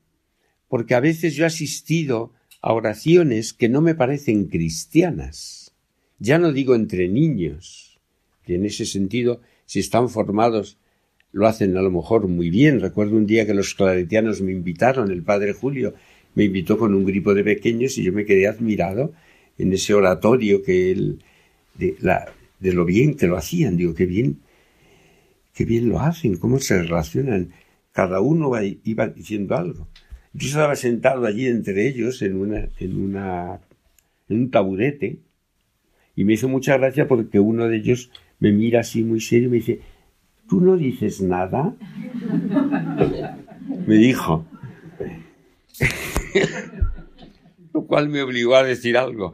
Porque 0.68 0.96
a 0.96 1.00
veces 1.00 1.34
yo 1.36 1.46
he 1.46 1.48
asistido 1.48 2.34
a 2.62 2.74
oraciones 2.74 3.54
que 3.54 3.70
no 3.70 3.80
me 3.80 3.96
parecen 3.96 4.48
cristianas. 4.48 5.74
Ya 6.20 6.38
no 6.38 6.52
digo 6.52 6.76
entre 6.76 7.08
niños, 7.08 8.02
que 8.44 8.56
en 8.56 8.66
ese 8.66 8.86
sentido, 8.86 9.40
si 9.66 9.80
están 9.80 10.10
formados, 10.10 10.78
lo 11.32 11.48
hacen 11.48 11.78
a 11.78 11.82
lo 11.82 11.90
mejor 11.90 12.28
muy 12.28 12.50
bien. 12.50 12.82
Recuerdo 12.82 13.16
un 13.16 13.28
día 13.28 13.46
que 13.46 13.54
los 13.54 13.76
claretianos 13.76 14.42
me 14.42 14.52
invitaron, 14.52 15.10
el 15.10 15.24
padre 15.24 15.54
Julio 15.54 15.94
me 16.36 16.44
invitó 16.44 16.78
con 16.78 16.94
un 16.94 17.06
grupo 17.06 17.34
de 17.34 17.46
pequeños 17.46 17.98
y 17.98 18.04
yo 18.04 18.12
me 18.12 18.26
quedé 18.26 18.46
admirado 18.46 19.14
en 19.58 19.72
ese 19.72 19.94
oratorio 19.94 20.62
que 20.64 20.92
él, 20.92 21.24
de, 21.78 21.96
la, 22.00 22.32
de 22.60 22.74
lo 22.74 22.86
bien 22.86 23.16
que 23.16 23.28
lo 23.28 23.38
hacían. 23.38 23.78
Digo, 23.78 23.94
qué 23.94 24.06
bien, 24.06 24.40
qué 25.54 25.66
bien 25.66 25.90
lo 25.90 26.00
hacen, 26.00 26.38
cómo 26.38 26.60
se 26.60 26.82
relacionan. 26.82 27.52
Cada 27.92 28.22
uno 28.22 28.52
iba 28.84 29.08
diciendo 29.08 29.56
algo. 29.56 29.88
Yo 30.34 30.48
estaba 30.48 30.76
sentado 30.76 31.26
allí 31.26 31.48
entre 31.48 31.88
ellos 31.88 32.22
en 32.22 32.36
una, 32.36 32.70
en 32.80 33.02
una, 33.02 33.60
en 34.30 34.40
un 34.40 34.52
taburete 34.52 35.20
y 36.16 36.26
me 36.26 36.34
hizo 36.34 36.48
mucha 36.48 36.78
gracia 36.78 37.08
porque 37.08 37.40
uno 37.40 37.68
de 37.68 37.78
ellos 37.78 38.12
me 38.40 38.52
mira 38.52 38.82
así 38.82 39.04
muy 39.04 39.20
serio 39.20 39.48
y 39.48 39.52
me 39.52 39.58
dice, 39.58 39.80
¿tú 40.48 40.62
no 40.62 40.78
dices 40.78 41.22
nada? 41.22 41.76
me 43.88 43.96
dijo. 43.96 44.46
Lo 47.74 47.86
cual 47.86 48.10
me 48.10 48.22
obligó 48.22 48.56
a 48.56 48.64
decir 48.64 48.98
algo. 48.98 49.34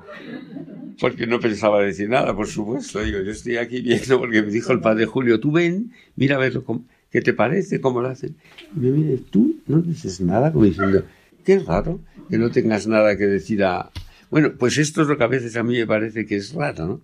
Porque 0.99 1.27
no 1.27 1.39
pensaba 1.39 1.81
decir 1.81 2.09
nada, 2.09 2.35
por 2.35 2.47
supuesto. 2.47 3.01
Digo, 3.01 3.21
yo 3.21 3.31
estoy 3.31 3.57
aquí 3.57 3.81
viendo 3.81 4.19
porque 4.19 4.41
me 4.41 4.51
dijo 4.51 4.71
el 4.73 4.79
padre 4.79 5.05
Julio, 5.05 5.39
tú 5.39 5.51
ven, 5.51 5.91
mira 6.15 6.35
a 6.35 6.39
ver 6.39 6.61
qué 7.09 7.21
te 7.21 7.33
parece, 7.33 7.81
cómo 7.81 8.01
lo 8.01 8.09
hacen. 8.09 8.35
Y 8.75 8.79
me 8.79 8.91
mire, 8.91 9.17
tú 9.17 9.61
no 9.67 9.81
dices 9.81 10.21
nada, 10.21 10.51
como 10.51 10.65
diciendo, 10.65 11.03
qué 11.43 11.59
raro 11.59 11.99
que 12.29 12.37
no 12.37 12.51
tengas 12.51 12.87
nada 12.87 13.17
que 13.17 13.25
decir 13.25 13.63
a... 13.63 13.91
Bueno, 14.29 14.53
pues 14.57 14.77
esto 14.77 15.01
es 15.01 15.07
lo 15.07 15.17
que 15.17 15.23
a 15.23 15.27
veces 15.27 15.55
a 15.55 15.63
mí 15.63 15.77
me 15.77 15.87
parece 15.87 16.25
que 16.25 16.35
es 16.35 16.53
raro, 16.53 16.87
¿no? 16.87 17.01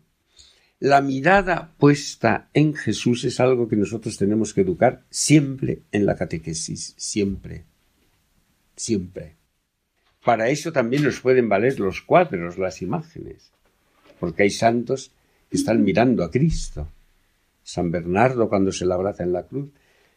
La 0.82 1.02
mirada 1.02 1.74
puesta 1.78 2.50
en 2.54 2.74
Jesús 2.74 3.26
es 3.26 3.42
algo 3.42 3.68
que 3.68 3.76
nosotros 3.76 4.18
tenemos 4.18 4.54
que 4.54 4.62
educar 4.62 5.04
siempre 5.10 5.82
en 5.92 6.06
la 6.06 6.16
catequesis, 6.16 6.94
siempre, 6.96 7.66
siempre. 8.78 9.36
Para 10.24 10.50
eso 10.50 10.72
también 10.72 11.04
nos 11.04 11.20
pueden 11.20 11.50
valer 11.50 11.82
los 11.82 12.02
cuadros, 12.02 12.58
las 12.58 12.82
imágenes, 12.82 13.52
porque 14.20 14.44
hay 14.44 14.50
santos 14.50 15.12
que 15.50 15.58
están 15.58 15.84
mirando 15.84 16.24
a 16.24 16.32
Cristo. 16.32 16.88
San 17.64 17.92
Bernardo 17.92 18.50
cuando 18.50 18.72
se 18.72 18.86
le 18.86 18.94
abraza 18.94 19.24
en 19.24 19.34
la 19.34 19.44
cruz, 19.44 19.70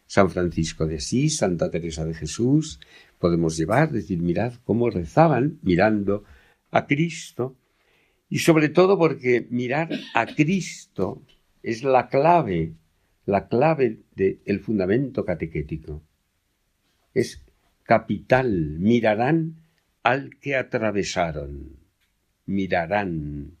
San 0.07 0.29
Francisco 0.29 0.85
de 0.85 0.97
Asís, 0.97 1.37
Santa 1.37 1.71
Teresa 1.71 2.05
de 2.05 2.13
Jesús, 2.13 2.79
podemos 3.19 3.57
llevar, 3.57 3.91
decir, 3.91 4.19
mirad 4.19 4.53
cómo 4.63 4.89
rezaban 4.89 5.59
mirando 5.61 6.23
a 6.71 6.85
Cristo 6.87 7.55
y 8.29 8.39
sobre 8.39 8.69
todo 8.69 8.97
porque 8.97 9.47
mirar 9.49 9.89
a 10.13 10.25
Cristo 10.25 11.21
es 11.61 11.83
la 11.83 12.09
clave, 12.09 12.73
la 13.25 13.47
clave 13.47 13.99
del 14.15 14.59
fundamento 14.59 15.23
catequético. 15.23 16.01
Es 17.13 17.41
capital, 17.83 18.77
mirarán 18.79 19.57
al 20.01 20.37
que 20.39 20.55
atravesaron, 20.55 21.77
mirarán. 22.45 23.57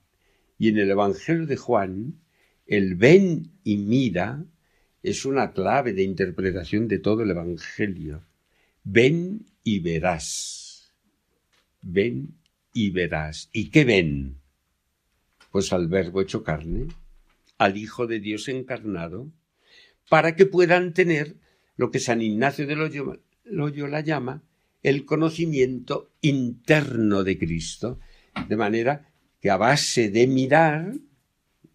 Y 0.63 0.69
en 0.69 0.77
el 0.77 0.91
Evangelio 0.91 1.45
de 1.45 1.57
Juan, 1.57 2.21
el 2.67 2.95
ven 2.95 3.51
y 3.65 3.75
mira 3.75 4.45
es 5.01 5.25
una 5.25 5.51
clave 5.51 5.91
de 5.91 6.03
interpretación 6.03 6.87
de 6.87 6.99
todo 6.99 7.23
el 7.23 7.31
Evangelio. 7.31 8.23
Ven 8.85 9.45
y 9.65 9.79
verás. 9.79 10.93
Ven 11.81 12.37
y 12.71 12.91
verás. 12.91 13.49
¿Y 13.51 13.71
qué 13.71 13.83
ven? 13.83 14.37
Pues 15.51 15.73
al 15.73 15.89
verbo 15.89 16.21
hecho 16.21 16.45
carne, 16.45 16.87
al 17.57 17.75
Hijo 17.75 18.07
de 18.07 18.21
Dios 18.21 18.47
encarnado, 18.47 19.29
para 20.07 20.37
que 20.37 20.45
puedan 20.45 20.93
tener 20.93 21.35
lo 21.75 21.91
que 21.91 21.99
San 21.99 22.21
Ignacio 22.21 22.65
de 22.65 23.19
Loyola 23.43 23.99
llama 23.99 24.43
el 24.81 25.03
conocimiento 25.03 26.13
interno 26.21 27.25
de 27.25 27.37
Cristo, 27.37 27.99
de 28.47 28.55
manera 28.55 29.12
que 29.43 29.51
a 29.51 29.57
base 29.57 30.09
de 30.09 30.25
mirar, 30.25 30.95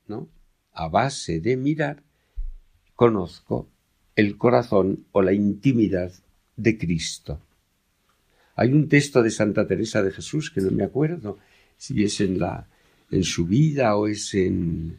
¿no? 0.07 0.31
A 0.73 0.89
base 0.89 1.39
de 1.39 1.55
mirar, 1.59 2.03
conozco 2.97 3.69
el 4.17 4.39
corazón 4.39 5.05
o 5.13 5.21
la 5.21 5.35
intimidad 5.35 6.11
de 6.57 6.79
Cristo. 6.79 7.43
Hay 8.57 8.73
un 8.73 8.89
texto 8.89 9.23
de 9.23 9.31
Santa 9.31 9.67
Teresa 9.67 10.03
de 10.03 10.13
Jesús 10.13 10.51
que 10.51 10.63
no 10.63 10.71
me 10.71 10.83
acuerdo 10.83 11.37
si 11.77 12.03
es 12.03 12.23
en 12.23 12.39
la 12.39 12.67
en 13.11 13.23
su 13.23 13.45
vida 13.45 13.97
o 13.97 14.09
es 14.09 14.33
en 14.33 14.97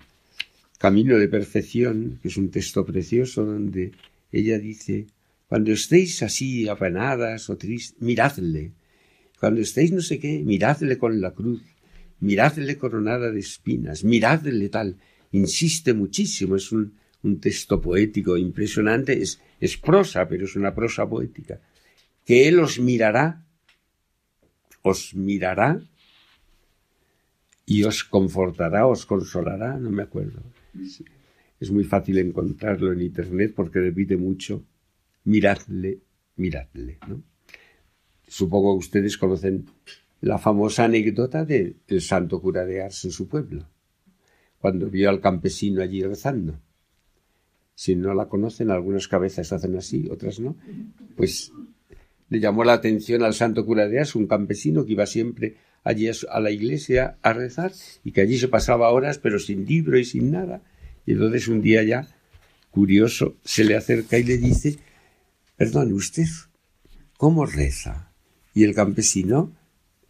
Camino 0.77 1.17
de 1.17 1.27
Perfección, 1.27 2.19
que 2.21 2.27
es 2.27 2.37
un 2.37 2.51
texto 2.51 2.85
precioso 2.85 3.45
donde 3.45 3.93
ella 4.31 4.59
dice, 4.59 5.07
cuando 5.47 5.71
estéis 5.71 6.21
así 6.21 6.69
apanadas 6.69 7.49
o 7.49 7.57
tristes, 7.57 7.99
miradle. 7.99 8.73
Cuando 9.39 9.59
estéis 9.59 9.91
no 9.91 10.01
sé 10.01 10.19
qué, 10.19 10.43
miradle 10.45 10.99
con 10.99 11.19
la 11.19 11.31
cruz, 11.31 11.63
miradle 12.21 12.77
coronada 12.77 13.31
de 13.31 13.39
espinas, 13.39 14.03
miradle 14.03 14.69
tal. 14.69 14.97
Insiste 15.31 15.93
muchísimo, 15.93 16.55
es 16.55 16.71
un, 16.71 16.97
texto 17.41 17.81
poético 17.81 18.37
impresionante, 18.37 19.21
es, 19.21 19.41
es 19.59 19.77
prosa, 19.77 20.27
pero 20.27 20.45
es 20.45 20.55
una 20.55 20.73
prosa 20.73 21.07
poética. 21.07 21.59
Que 22.25 22.47
Él 22.47 22.59
os 22.59 22.79
mirará, 22.79 23.45
os 24.81 25.13
mirará 25.15 25.81
y 27.65 27.83
os 27.83 28.03
confortará, 28.03 28.87
os 28.87 29.05
consolará, 29.05 29.77
no 29.77 29.91
me 29.91 30.03
acuerdo. 30.03 30.41
Es, 31.59 31.71
muy 31.71 31.83
fácil 31.83 32.17
encontrarlo 32.17 32.91
en 32.93 33.01
internet 33.01 33.53
porque 33.55 33.79
repite 33.79 34.17
mucho, 34.17 34.63
miradle, 35.25 35.99
miradle. 36.37 36.97
Supongo 38.27 38.73
que 38.73 38.85
ustedes 38.85 39.17
conocen 39.17 39.65
la 40.21 40.37
famosa 40.37 40.85
anécdota 40.85 41.45
del 41.45 42.01
santo 42.01 42.41
cura 42.41 42.65
de 42.65 42.83
Ars 42.83 43.05
en 43.05 43.11
su 43.11 43.27
pueblo, 43.27 43.67
cuando 44.59 44.89
vio 44.89 45.09
al 45.09 45.21
campesino 45.21 45.81
allí 45.81 46.03
rezando. 46.03 46.59
Si 47.75 47.95
no 47.95 48.13
la 48.13 48.27
conocen, 48.27 48.71
algunas 48.71 49.07
cabezas 49.07 49.53
hacen 49.53 49.77
así, 49.77 50.09
otras 50.11 50.39
no. 50.39 50.57
Pues 51.15 51.53
le 52.27 52.39
llamó 52.39 52.65
la 52.65 52.73
atención 52.73 53.23
al 53.23 53.33
santo 53.33 53.65
cura 53.65 53.87
de 53.87 53.99
Ars, 53.99 54.15
un 54.15 54.27
campesino 54.27 54.85
que 54.85 54.91
iba 54.91 55.05
siempre 55.05 55.55
allí 55.83 56.09
a 56.29 56.39
la 56.41 56.51
iglesia 56.51 57.17
a 57.21 57.31
rezar 57.31 57.71
y 58.03 58.11
que 58.11 58.21
allí 58.21 58.37
se 58.37 58.49
pasaba 58.49 58.89
horas 58.89 59.17
pero 59.17 59.39
sin 59.39 59.65
libro 59.65 59.97
y 59.97 60.03
sin 60.03 60.31
nada. 60.31 60.61
Y 61.05 61.13
entonces 61.13 61.47
un 61.47 61.61
día 61.61 61.81
ya, 61.83 62.07
curioso, 62.69 63.37
se 63.45 63.63
le 63.63 63.77
acerca 63.77 64.17
y 64.17 64.23
le 64.23 64.37
dice, 64.37 64.77
perdone 65.55 65.93
usted, 65.93 66.27
¿cómo 67.17 67.45
reza? 67.45 68.13
Y 68.53 68.65
el 68.65 68.75
campesino 68.75 69.53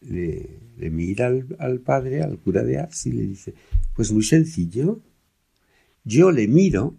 le, 0.02 0.90
mira 0.90 1.28
al, 1.60 1.80
padre, 1.80 2.22
al 2.24 2.38
cura 2.40 2.64
de 2.64 2.80
Ars 2.80 3.06
y 3.06 3.12
le 3.12 3.24
dice, 3.24 3.54
pues 3.96 4.12
muy 4.12 4.24
sencillo, 4.24 5.02
yo 6.04 6.32
le 6.32 6.48
miro 6.48 6.98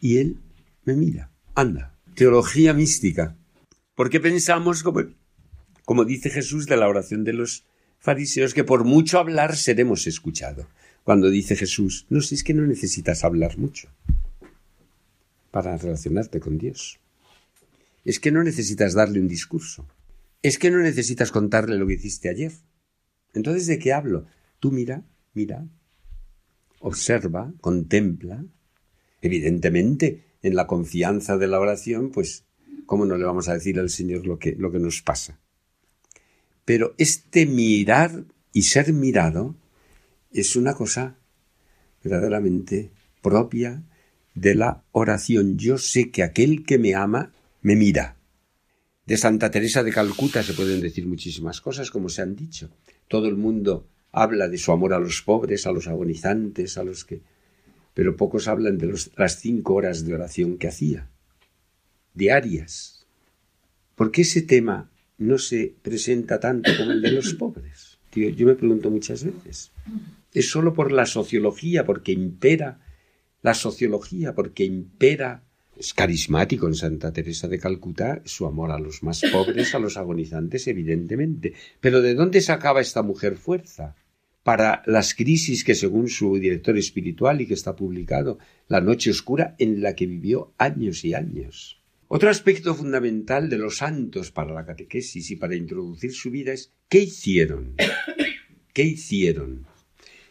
y 0.00 0.18
él 0.18 0.38
me 0.84 0.94
mira. 0.94 1.30
Anda, 1.54 1.98
teología 2.14 2.72
mística. 2.72 3.36
Porque 3.94 4.20
pensamos, 4.20 4.82
como, 4.82 5.00
como 5.84 6.04
dice 6.04 6.30
Jesús 6.30 6.66
de 6.66 6.76
la 6.76 6.88
oración 6.88 7.24
de 7.24 7.34
los 7.34 7.64
fariseos 7.98 8.54
que 8.54 8.64
por 8.64 8.84
mucho 8.84 9.18
hablar 9.18 9.56
seremos 9.56 10.06
escuchados. 10.06 10.66
Cuando 11.04 11.30
dice 11.30 11.56
Jesús, 11.56 12.06
no 12.10 12.20
sé, 12.20 12.36
es 12.36 12.44
que 12.44 12.54
no 12.54 12.66
necesitas 12.66 13.24
hablar 13.24 13.58
mucho 13.58 13.88
para 15.50 15.76
relacionarte 15.76 16.40
con 16.40 16.58
Dios. 16.58 16.98
Es 18.04 18.18
que 18.18 18.32
no 18.32 18.42
necesitas 18.42 18.94
darle 18.94 19.20
un 19.20 19.28
discurso. 19.28 19.86
Es 20.42 20.58
que 20.58 20.70
no 20.70 20.78
necesitas 20.78 21.30
contarle 21.30 21.76
lo 21.76 21.86
que 21.86 21.94
hiciste 21.94 22.28
ayer. 22.28 22.52
Entonces, 23.32 23.66
¿de 23.66 23.78
qué 23.78 23.92
hablo? 23.92 24.26
Tú 24.58 24.72
mira, 24.72 25.04
mira, 25.34 25.66
observa, 26.80 27.52
contempla. 27.60 28.44
Evidentemente, 29.20 30.24
en 30.42 30.56
la 30.56 30.66
confianza 30.66 31.38
de 31.38 31.46
la 31.46 31.60
oración, 31.60 32.10
pues, 32.10 32.44
¿cómo 32.86 33.06
no 33.06 33.16
le 33.16 33.24
vamos 33.24 33.48
a 33.48 33.54
decir 33.54 33.78
al 33.78 33.90
Señor 33.90 34.26
lo 34.26 34.38
que, 34.38 34.56
lo 34.56 34.72
que 34.72 34.80
nos 34.80 35.00
pasa? 35.02 35.38
Pero 36.64 36.94
este 36.98 37.46
mirar 37.46 38.24
y 38.52 38.62
ser 38.62 38.92
mirado 38.92 39.56
es 40.32 40.56
una 40.56 40.74
cosa 40.74 41.16
verdaderamente 42.02 42.90
propia 43.22 43.82
de 44.34 44.54
la 44.54 44.84
oración. 44.92 45.56
Yo 45.58 45.78
sé 45.78 46.10
que 46.10 46.22
aquel 46.22 46.64
que 46.64 46.78
me 46.78 46.94
ama 46.94 47.32
me 47.60 47.76
mira. 47.76 48.16
De 49.06 49.16
Santa 49.16 49.50
Teresa 49.50 49.82
de 49.82 49.92
Calcuta 49.92 50.42
se 50.42 50.54
pueden 50.54 50.80
decir 50.80 51.06
muchísimas 51.06 51.60
cosas, 51.60 51.90
como 51.90 52.08
se 52.08 52.22
han 52.22 52.36
dicho. 52.36 52.70
Todo 53.08 53.28
el 53.28 53.36
mundo 53.36 53.88
habla 54.12 54.48
de 54.48 54.58
su 54.58 54.70
amor 54.70 54.92
a 54.92 55.00
los 55.00 55.22
pobres, 55.22 55.66
a 55.66 55.72
los 55.72 55.88
agonizantes, 55.88 56.78
a 56.78 56.84
los 56.84 57.04
que... 57.04 57.20
Pero 57.94 58.16
pocos 58.16 58.46
hablan 58.48 58.78
de 58.78 58.94
las 59.16 59.40
cinco 59.40 59.74
horas 59.74 60.06
de 60.06 60.14
oración 60.14 60.56
que 60.56 60.68
hacía, 60.68 61.10
diarias. 62.14 63.06
¿Por 63.96 64.12
qué 64.12 64.22
ese 64.22 64.42
tema 64.42 64.90
no 65.18 65.36
se 65.38 65.74
presenta 65.82 66.40
tanto 66.40 66.70
como 66.76 66.92
el 66.92 67.02
de 67.02 67.12
los 67.12 67.34
pobres? 67.38 67.98
yo 68.14 68.46
me 68.46 68.54
pregunto 68.54 68.90
muchas 68.90 69.24
veces. 69.24 69.72
Es 70.32 70.50
solo 70.50 70.74
por 70.74 70.92
la 70.92 71.06
sociología, 71.06 71.84
porque 71.84 72.12
impera 72.12 72.80
la 73.42 73.54
sociología, 73.54 74.34
porque 74.34 74.64
impera 74.64 75.42
es 75.76 75.94
carismático 75.94 76.66
en 76.66 76.74
Santa 76.74 77.12
Teresa 77.12 77.48
de 77.48 77.58
Calcuta 77.58 78.22
su 78.24 78.46
amor 78.46 78.70
a 78.70 78.78
los 78.78 79.02
más 79.02 79.22
pobres, 79.32 79.74
a 79.74 79.78
los 79.78 79.96
agonizantes, 79.96 80.66
evidentemente. 80.68 81.54
Pero 81.80 82.00
¿de 82.02 82.14
dónde 82.14 82.40
sacaba 82.40 82.80
esta 82.80 83.02
mujer 83.02 83.36
fuerza? 83.36 83.96
Para 84.42 84.82
las 84.86 85.14
crisis 85.14 85.64
que 85.64 85.74
según 85.74 86.08
su 86.08 86.36
director 86.38 86.76
espiritual 86.76 87.40
y 87.40 87.46
que 87.46 87.54
está 87.54 87.76
publicado, 87.76 88.38
la 88.68 88.80
noche 88.80 89.10
oscura 89.10 89.54
en 89.58 89.82
la 89.82 89.94
que 89.94 90.06
vivió 90.06 90.52
años 90.58 91.04
y 91.04 91.14
años. 91.14 91.80
Otro 92.08 92.28
aspecto 92.28 92.74
fundamental 92.74 93.48
de 93.48 93.56
los 93.56 93.78
santos 93.78 94.30
para 94.30 94.52
la 94.52 94.66
catequesis 94.66 95.30
y 95.30 95.36
para 95.36 95.56
introducir 95.56 96.12
su 96.12 96.30
vida 96.30 96.52
es 96.52 96.72
¿qué 96.88 97.00
hicieron? 97.00 97.74
¿Qué 98.74 98.82
hicieron? 98.82 99.66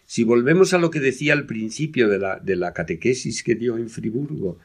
Si 0.05 0.23
volvemos 0.23 0.73
a 0.73 0.77
lo 0.77 0.91
que 0.91 0.99
decía 0.99 1.33
al 1.33 1.45
principio 1.45 2.09
de 2.09 2.19
la, 2.19 2.37
de 2.39 2.55
la 2.55 2.73
catequesis 2.73 3.43
que 3.43 3.55
dio 3.55 3.77
en 3.77 3.89
Friburgo 3.89 4.59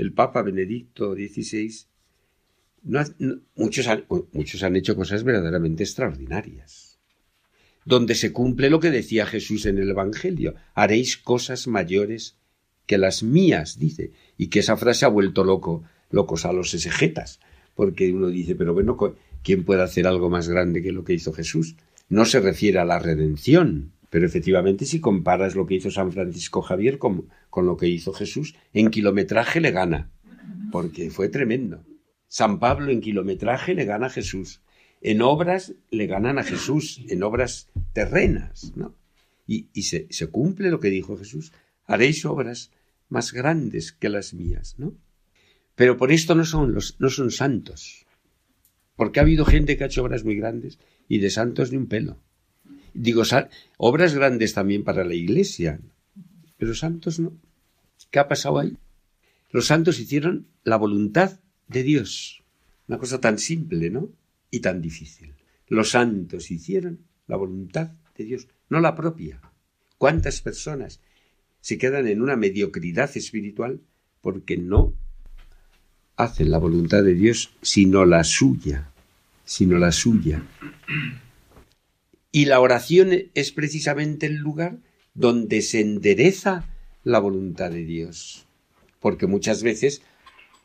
el 0.00 0.14
Papa 0.14 0.40
Benedicto 0.40 1.14
XVI, 1.14 1.70
muchos, 3.54 3.86
han, 3.86 4.06
muchos 4.32 4.62
han 4.62 4.76
hecho 4.76 4.96
cosas 4.96 5.24
verdaderamente 5.24 5.82
extraordinarias, 5.82 6.98
donde 7.84 8.14
se 8.14 8.32
cumple 8.32 8.70
lo 8.70 8.80
que 8.80 8.90
decía 8.90 9.26
Jesús 9.26 9.66
en 9.66 9.76
el 9.76 9.90
Evangelio, 9.90 10.54
haréis 10.74 11.18
cosas 11.18 11.66
mayores 11.66 12.38
que 12.86 12.96
las 12.96 13.22
mías, 13.22 13.78
dice, 13.78 14.12
y 14.38 14.46
que 14.46 14.60
esa 14.60 14.78
frase 14.78 15.04
ha 15.04 15.08
vuelto 15.08 15.44
loco, 15.44 15.84
locos 16.10 16.46
a 16.46 16.52
los 16.54 16.72
exegetas, 16.72 17.38
porque 17.74 18.10
uno 18.10 18.28
dice, 18.28 18.54
pero 18.54 18.72
bueno, 18.72 18.96
¿quién 19.42 19.64
puede 19.64 19.82
hacer 19.82 20.06
algo 20.06 20.30
más 20.30 20.48
grande 20.48 20.82
que 20.82 20.92
lo 20.92 21.04
que 21.04 21.12
hizo 21.12 21.34
Jesús? 21.34 21.76
No 22.08 22.24
se 22.24 22.40
refiere 22.40 22.78
a 22.78 22.86
la 22.86 22.98
redención, 22.98 23.92
pero 24.10 24.26
efectivamente, 24.26 24.84
si 24.84 25.00
comparas 25.00 25.54
lo 25.54 25.66
que 25.66 25.76
hizo 25.76 25.90
San 25.90 26.10
Francisco 26.10 26.62
Javier 26.62 26.98
con, 26.98 27.28
con 27.48 27.64
lo 27.64 27.76
que 27.76 27.88
hizo 27.88 28.12
Jesús, 28.12 28.56
en 28.72 28.90
kilometraje 28.90 29.60
le 29.60 29.70
gana, 29.70 30.10
porque 30.72 31.10
fue 31.10 31.28
tremendo. 31.28 31.84
San 32.26 32.58
Pablo 32.58 32.90
en 32.90 33.00
kilometraje 33.00 33.74
le 33.74 33.84
gana 33.84 34.06
a 34.06 34.10
Jesús. 34.10 34.62
En 35.00 35.22
obras 35.22 35.74
le 35.90 36.06
ganan 36.06 36.38
a 36.38 36.42
Jesús, 36.42 37.00
en 37.08 37.22
obras 37.22 37.70
terrenas, 37.92 38.72
¿no? 38.76 38.94
Y, 39.46 39.68
y 39.72 39.82
se, 39.82 40.06
se, 40.10 40.26
cumple 40.26 40.70
lo 40.70 40.80
que 40.80 40.90
dijo 40.90 41.16
Jesús. 41.16 41.52
Haréis 41.86 42.24
obras 42.24 42.70
más 43.08 43.32
grandes 43.32 43.92
que 43.92 44.08
las 44.08 44.34
mías, 44.34 44.74
¿no? 44.78 44.94
Pero 45.74 45.96
por 45.96 46.12
esto 46.12 46.34
no 46.34 46.44
son, 46.44 46.74
los, 46.74 46.96
no 47.00 47.10
son 47.10 47.30
santos. 47.30 48.06
Porque 48.96 49.18
ha 49.18 49.22
habido 49.22 49.44
gente 49.44 49.76
que 49.76 49.84
ha 49.84 49.86
hecho 49.86 50.02
obras 50.02 50.24
muy 50.24 50.36
grandes 50.36 50.78
y 51.08 51.18
de 51.18 51.30
santos 51.30 51.72
ni 51.72 51.78
un 51.78 51.86
pelo. 51.86 52.18
Digo, 52.94 53.22
obras 53.76 54.14
grandes 54.14 54.54
también 54.54 54.84
para 54.84 55.04
la 55.04 55.14
iglesia, 55.14 55.80
pero 56.56 56.74
santos 56.74 57.18
no. 57.18 57.32
¿Qué 58.10 58.18
ha 58.18 58.28
pasado 58.28 58.58
ahí? 58.58 58.76
Los 59.50 59.66
santos 59.66 59.98
hicieron 59.98 60.46
la 60.64 60.76
voluntad 60.76 61.40
de 61.68 61.82
Dios. 61.82 62.42
Una 62.88 62.98
cosa 62.98 63.20
tan 63.20 63.38
simple, 63.38 63.90
¿no? 63.90 64.10
Y 64.50 64.60
tan 64.60 64.80
difícil. 64.80 65.34
Los 65.68 65.90
santos 65.90 66.50
hicieron 66.50 67.00
la 67.26 67.36
voluntad 67.36 67.92
de 68.16 68.24
Dios, 68.24 68.48
no 68.68 68.80
la 68.80 68.94
propia. 68.94 69.40
¿Cuántas 69.98 70.40
personas 70.40 71.00
se 71.60 71.78
quedan 71.78 72.08
en 72.08 72.22
una 72.22 72.36
mediocridad 72.36 73.16
espiritual 73.16 73.80
porque 74.20 74.56
no 74.56 74.94
hacen 76.16 76.50
la 76.50 76.58
voluntad 76.58 77.02
de 77.02 77.14
Dios 77.14 77.54
sino 77.62 78.04
la 78.04 78.24
suya, 78.24 78.90
sino 79.44 79.78
la 79.78 79.92
suya? 79.92 80.42
Y 82.32 82.44
la 82.44 82.60
oración 82.60 83.10
es 83.34 83.52
precisamente 83.52 84.26
el 84.26 84.36
lugar 84.36 84.78
donde 85.14 85.62
se 85.62 85.80
endereza 85.80 86.68
la 87.02 87.18
voluntad 87.18 87.70
de 87.70 87.84
Dios. 87.84 88.46
Porque 89.00 89.26
muchas 89.26 89.62
veces 89.62 90.02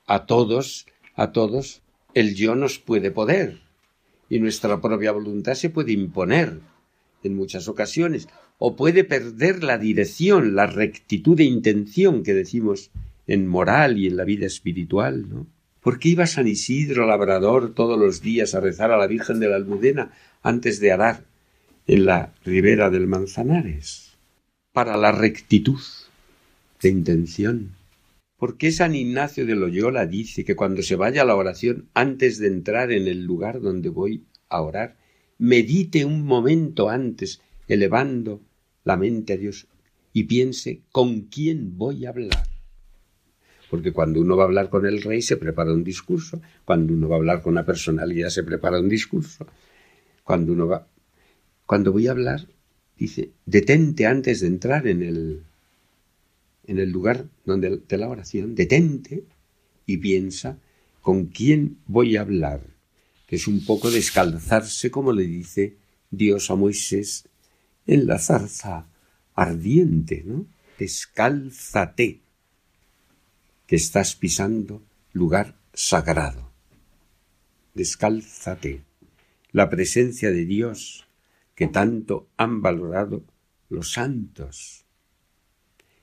a 0.05 0.25
todos, 0.25 0.85
a 1.15 1.31
todos, 1.31 1.81
el 2.13 2.35
yo 2.35 2.55
nos 2.55 2.77
puede 2.77 3.11
poder 3.11 3.61
y 4.29 4.39
nuestra 4.39 4.79
propia 4.81 5.11
voluntad 5.11 5.55
se 5.55 5.69
puede 5.69 5.91
imponer 5.91 6.59
en 7.23 7.35
muchas 7.35 7.67
ocasiones 7.67 8.27
o 8.57 8.75
puede 8.75 9.03
perder 9.03 9.63
la 9.63 9.77
dirección, 9.77 10.55
la 10.55 10.67
rectitud 10.67 11.35
de 11.35 11.43
intención 11.43 12.23
que 12.23 12.33
decimos 12.33 12.91
en 13.27 13.47
moral 13.47 13.97
y 13.97 14.07
en 14.07 14.17
la 14.17 14.23
vida 14.23 14.45
espiritual, 14.45 15.27
¿no? 15.27 15.47
¿Por 15.81 15.99
qué 15.99 16.09
iba 16.09 16.25
San 16.25 16.47
Isidro 16.47 17.05
Labrador 17.05 17.75
todos 17.75 17.99
los 17.99 18.21
días 18.21 18.55
a 18.55 18.59
rezar 18.59 18.91
a 18.91 18.97
la 18.97 19.05
Virgen 19.05 19.39
de 19.39 19.49
la 19.49 19.55
Almudena 19.55 20.11
antes 20.41 20.79
de 20.79 20.91
arar? 20.91 21.25
En 21.87 22.05
la 22.05 22.33
ribera 22.43 22.89
del 22.89 23.05
Manzanares, 23.05 24.13
para 24.73 24.97
la 24.97 25.11
rectitud 25.11 25.79
de 26.81 26.89
intención. 26.89 27.75
¿Por 28.37 28.57
qué 28.57 28.71
San 28.71 28.95
Ignacio 28.95 29.45
de 29.45 29.55
Loyola 29.55 30.07
dice 30.07 30.43
que 30.43 30.55
cuando 30.55 30.81
se 30.81 30.95
vaya 30.95 31.21
a 31.21 31.25
la 31.25 31.35
oración, 31.35 31.87
antes 31.93 32.39
de 32.39 32.47
entrar 32.47 32.91
en 32.91 33.07
el 33.07 33.23
lugar 33.23 33.61
donde 33.61 33.89
voy 33.89 34.23
a 34.49 34.61
orar, 34.61 34.97
medite 35.37 36.05
un 36.05 36.25
momento 36.25 36.89
antes, 36.89 37.41
elevando 37.67 38.41
la 38.83 38.97
mente 38.97 39.33
a 39.33 39.37
Dios, 39.37 39.67
y 40.11 40.23
piense 40.23 40.81
con 40.91 41.21
quién 41.21 41.77
voy 41.77 42.05
a 42.05 42.09
hablar? 42.09 42.47
Porque 43.69 43.93
cuando 43.93 44.21
uno 44.21 44.35
va 44.35 44.43
a 44.43 44.47
hablar 44.47 44.69
con 44.69 44.87
el 44.87 45.03
rey 45.03 45.21
se 45.21 45.37
prepara 45.37 45.71
un 45.71 45.83
discurso, 45.83 46.41
cuando 46.65 46.93
uno 46.93 47.09
va 47.09 47.15
a 47.15 47.19
hablar 47.19 47.41
con 47.43 47.51
una 47.51 47.65
personalidad 47.65 48.29
se 48.29 48.43
prepara 48.43 48.79
un 48.79 48.89
discurso, 48.89 49.45
cuando 50.23 50.51
uno 50.53 50.67
va 50.67 50.87
cuando 51.65 51.91
voy 51.91 52.07
a 52.07 52.11
hablar, 52.11 52.47
dice, 52.97 53.31
detente 53.45 54.05
antes 54.05 54.41
de 54.41 54.47
entrar 54.47 54.87
en 54.87 55.01
el, 55.01 55.43
en 56.67 56.79
el 56.79 56.91
lugar 56.91 57.27
donde, 57.45 57.81
de 57.87 57.97
la 57.97 58.09
oración, 58.09 58.55
detente 58.55 59.23
y 59.85 59.97
piensa 59.97 60.57
con 61.01 61.25
quién 61.25 61.77
voy 61.87 62.17
a 62.17 62.21
hablar, 62.21 62.61
que 63.27 63.35
es 63.35 63.47
un 63.47 63.65
poco 63.65 63.91
descalzarse, 63.91 64.91
como 64.91 65.11
le 65.11 65.23
dice 65.23 65.75
Dios 66.11 66.49
a 66.49 66.55
Moisés 66.55 67.27
en 67.87 68.07
la 68.07 68.19
zarza 68.19 68.87
ardiente, 69.33 70.23
¿no? 70.25 70.45
Descálzate, 70.79 72.21
que 73.67 73.75
estás 73.75 74.15
pisando 74.15 74.83
lugar 75.13 75.55
sagrado. 75.73 76.51
Descálzate. 77.73 78.81
La 79.51 79.69
presencia 79.69 80.31
de 80.31 80.45
Dios 80.45 81.04
que 81.55 81.67
tanto 81.67 82.29
han 82.37 82.61
valorado 82.61 83.23
los 83.69 83.93
santos 83.93 84.85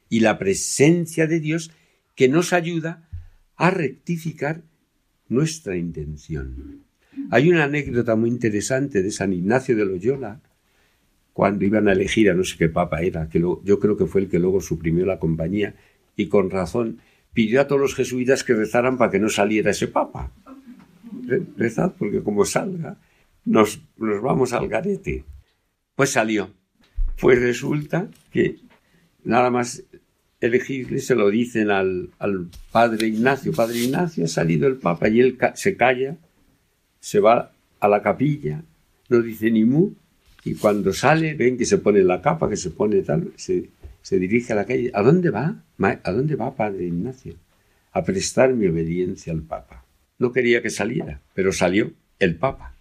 y 0.09 0.21
la 0.21 0.39
presencia 0.39 1.27
de 1.27 1.41
Dios 1.41 1.71
que 2.15 2.29
nos 2.29 2.53
ayuda 2.53 3.09
a 3.57 3.71
rectificar 3.71 4.63
nuestra 5.29 5.77
intención. 5.77 6.85
Hay 7.31 7.51
una 7.51 7.65
anécdota 7.65 8.17
muy 8.17 8.29
interesante 8.29 9.03
de 9.03 9.11
San 9.11 9.33
Ignacio 9.33 9.77
de 9.77 9.85
Loyola, 9.85 10.41
cuando 11.33 11.65
iban 11.65 11.89
a 11.89 11.93
elegir 11.93 12.31
a 12.31 12.35
no 12.35 12.45
sé 12.45 12.59
qué 12.59 12.69
papa 12.69 13.01
era, 13.01 13.29
que 13.29 13.39
yo 13.41 13.81
creo 13.81 13.97
que 13.97 14.07
fue 14.07 14.23
el 14.23 14.29
que 14.29 14.39
luego 14.39 14.61
suprimió 14.61 15.07
la 15.07 15.19
compañía, 15.19 15.75
y 16.17 16.27
con 16.27 16.51
razón 16.51 16.99
pidió 17.33 17.61
a 17.61 17.67
todos 17.67 17.81
los 17.81 17.95
jesuitas 17.95 18.45
que 18.45 18.55
rezaran 18.55 18.99
para 18.99 19.11
que 19.11 19.19
no 19.19 19.31
saliera 19.31 19.71
ese 19.71 19.89
papa. 19.89 20.31
Rezad, 21.57 21.95
porque 21.99 22.23
como 22.23 22.45
salga, 22.45 22.99
nos, 23.45 23.81
nos 23.97 24.21
vamos 24.21 24.53
al 24.53 24.69
garete. 24.69 25.25
Pues 25.95 26.11
salió. 26.11 26.51
Pues 27.21 27.41
resulta 27.41 28.09
que 28.31 28.57
nada 29.25 29.51
más 29.51 29.85
elegirle 30.41 30.99
se 30.99 31.15
lo 31.15 31.31
dicen 31.31 31.71
al, 31.71 32.11
al, 32.19 32.49
padre 32.73 33.07
Ignacio. 33.07 33.53
Padre 33.53 33.79
Ignacio 33.79 34.25
ha 34.25 34.29
salido 34.29 34.67
el 34.67 34.77
Papa 34.77 35.09
y 35.09 35.21
él 35.21 35.39
se 35.55 35.77
calla, 35.77 36.17
se 37.01 37.21
va 37.21 37.53
a 37.79 37.89
la 37.89 38.03
capilla, 38.03 38.63
no 39.09 39.23
dice 39.23 39.51
ni 39.51 39.65
mu, 39.65 39.93
y 40.45 40.55
cuando 40.55 40.93
sale 40.93 41.35
ven 41.35 41.57
que 41.57 41.65
se 41.65 41.79
pone 41.79 42.03
la 42.03 42.21
capa, 42.21 42.49
que 42.49 42.57
se 42.57 42.71
pone 42.71 43.03
tal, 43.03 43.33
se, 43.37 43.71
se 44.01 44.19
dirige 44.19 44.53
a 44.53 44.57
la 44.57 44.67
calle. 44.67 44.91
¿A 44.95 45.03
dónde 45.03 45.31
va? 45.31 45.63
¿A 45.79 46.13
dónde 46.13 46.35
va 46.35 46.57
Padre 46.57 46.87
Ignacio? 46.87 47.35
A 47.93 48.03
prestar 48.03 48.53
mi 48.53 48.67
obediencia 48.67 49.33
al 49.33 49.43
Papa. 49.43 49.85
No 50.19 50.33
quería 50.33 50.63
que 50.63 50.71
saliera, 50.71 51.21
pero 51.35 51.53
salió 51.53 51.93
el 52.19 52.37
Papa. 52.37 52.72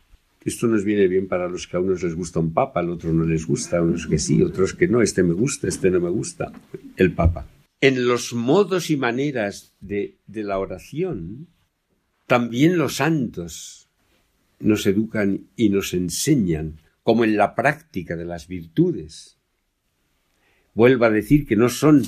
Esto 0.43 0.67
nos 0.67 0.83
viene 0.83 1.07
bien 1.07 1.27
para 1.27 1.47
los 1.47 1.67
que 1.67 1.77
a 1.77 1.79
unos 1.79 2.01
les 2.01 2.15
gusta 2.15 2.39
un 2.39 2.53
papa, 2.53 2.79
al 2.79 2.89
otro 2.89 3.13
no 3.13 3.25
les 3.25 3.45
gusta, 3.45 3.77
a 3.77 3.81
unos 3.83 4.07
que 4.07 4.17
sí, 4.17 4.41
otros 4.41 4.73
que 4.73 4.87
no, 4.87 5.01
este 5.01 5.21
me 5.21 5.33
gusta, 5.33 5.67
este 5.67 5.91
no 5.91 5.99
me 5.99 6.09
gusta, 6.09 6.51
el 6.97 7.13
papa. 7.13 7.47
En 7.79 8.07
los 8.07 8.33
modos 8.33 8.89
y 8.89 8.97
maneras 8.97 9.73
de, 9.79 10.17
de 10.25 10.43
la 10.43 10.57
oración, 10.57 11.47
también 12.25 12.77
los 12.77 12.95
santos 12.95 13.87
nos 14.59 14.85
educan 14.85 15.47
y 15.55 15.69
nos 15.69 15.93
enseñan, 15.93 16.79
como 17.03 17.23
en 17.23 17.37
la 17.37 17.55
práctica 17.55 18.15
de 18.15 18.25
las 18.25 18.47
virtudes. 18.47 19.37
Vuelvo 20.73 21.05
a 21.05 21.09
decir 21.09 21.45
que 21.45 21.55
no 21.55 21.69
son, 21.69 22.03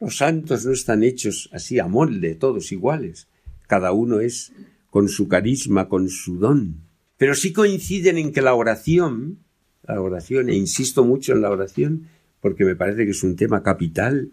los 0.00 0.16
santos 0.16 0.66
no 0.66 0.72
están 0.72 1.02
hechos 1.02 1.48
así 1.52 1.78
a 1.78 1.86
molde, 1.86 2.34
todos 2.34 2.72
iguales. 2.72 3.28
Cada 3.66 3.92
uno 3.92 4.20
es 4.20 4.52
con 4.90 5.08
su 5.08 5.28
carisma, 5.28 5.88
con 5.88 6.08
su 6.08 6.38
don. 6.38 6.89
Pero 7.20 7.34
sí 7.34 7.52
coinciden 7.52 8.16
en 8.16 8.32
que 8.32 8.40
la 8.40 8.54
oración, 8.54 9.40
la 9.86 10.00
oración, 10.00 10.48
e 10.48 10.54
insisto 10.54 11.04
mucho 11.04 11.34
en 11.34 11.42
la 11.42 11.50
oración, 11.50 12.08
porque 12.40 12.64
me 12.64 12.76
parece 12.76 13.04
que 13.04 13.10
es 13.10 13.22
un 13.22 13.36
tema 13.36 13.62
capital 13.62 14.30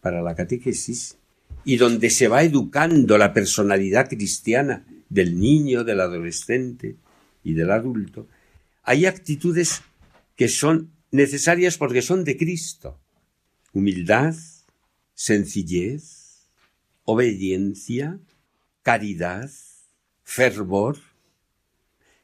para 0.00 0.22
la 0.22 0.36
catequesis, 0.36 1.16
y 1.64 1.78
donde 1.78 2.10
se 2.10 2.28
va 2.28 2.44
educando 2.44 3.18
la 3.18 3.32
personalidad 3.32 4.08
cristiana 4.08 4.86
del 5.08 5.36
niño, 5.36 5.82
del 5.82 5.98
adolescente 6.00 6.94
y 7.42 7.54
del 7.54 7.72
adulto, 7.72 8.28
hay 8.84 9.06
actitudes 9.06 9.82
que 10.36 10.46
son 10.46 10.92
necesarias 11.10 11.76
porque 11.76 12.02
son 12.02 12.22
de 12.22 12.36
Cristo. 12.36 13.00
Humildad, 13.72 14.36
sencillez, 15.12 16.46
obediencia, 17.02 18.20
caridad, 18.84 19.50
fervor. 20.22 20.98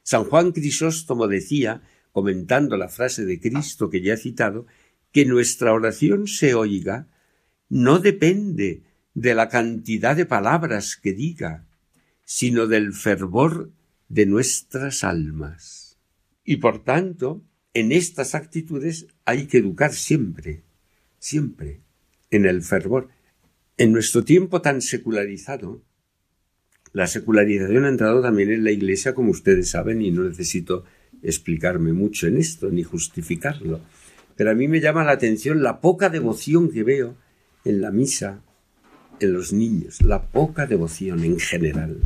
San 0.05 0.25
Juan 0.25 0.51
Crisóstomo 0.51 1.27
decía, 1.27 1.81
comentando 2.11 2.77
la 2.77 2.89
frase 2.89 3.25
de 3.25 3.39
Cristo 3.39 3.89
que 3.89 4.01
ya 4.01 4.13
he 4.13 4.17
citado, 4.17 4.67
que 5.11 5.25
nuestra 5.25 5.73
oración 5.73 6.27
se 6.27 6.53
oiga 6.53 7.07
no 7.69 7.97
depende 7.97 8.83
de 9.15 9.33
la 9.33 9.49
cantidad 9.49 10.15
de 10.15 10.27
palabras 10.27 10.95
que 10.95 11.13
diga, 11.13 11.65
sino 12.23 12.67
del 12.67 12.93
fervor 12.93 13.71
de 14.07 14.27
nuestras 14.27 15.03
almas. 15.03 15.97
Y 16.43 16.57
por 16.57 16.83
tanto, 16.83 17.43
en 17.73 17.91
estas 17.91 18.35
actitudes 18.35 19.07
hay 19.25 19.47
que 19.47 19.57
educar 19.57 19.91
siempre, 19.91 20.61
siempre, 21.17 21.81
en 22.29 22.45
el 22.45 22.61
fervor. 22.61 23.09
En 23.77 23.91
nuestro 23.91 24.23
tiempo 24.23 24.61
tan 24.61 24.81
secularizado, 24.81 25.81
la 26.95 27.07
secularización 27.07 27.83
ha 27.83 27.89
entrado 27.89 28.21
también 28.21 28.51
en 28.51 28.63
la 28.63 28.71
Iglesia, 28.71 29.13
como 29.13 29.31
ustedes 29.31 29.69
saben, 29.69 30.01
y 30.01 30.11
no 30.11 30.23
necesito 30.23 30.85
explicarme 31.21 31.91
mucho 31.91 32.25
en 32.25 32.37
esto, 32.37 32.69
ni 32.71 32.83
justificarlo. 32.83 33.81
Pero 34.37 34.51
a 34.51 34.53
mí 34.53 34.69
me 34.69 34.79
llama 34.79 35.03
la 35.03 35.11
atención 35.11 35.61
la 35.61 35.81
poca 35.81 36.07
devoción 36.07 36.71
que 36.71 36.83
veo 36.83 37.17
en 37.65 37.81
la 37.81 37.91
misa, 37.91 38.41
en 39.19 39.33
los 39.33 39.51
niños, 39.51 40.01
la 40.03 40.21
poca 40.21 40.67
devoción 40.67 41.25
en 41.25 41.37
general. 41.37 41.99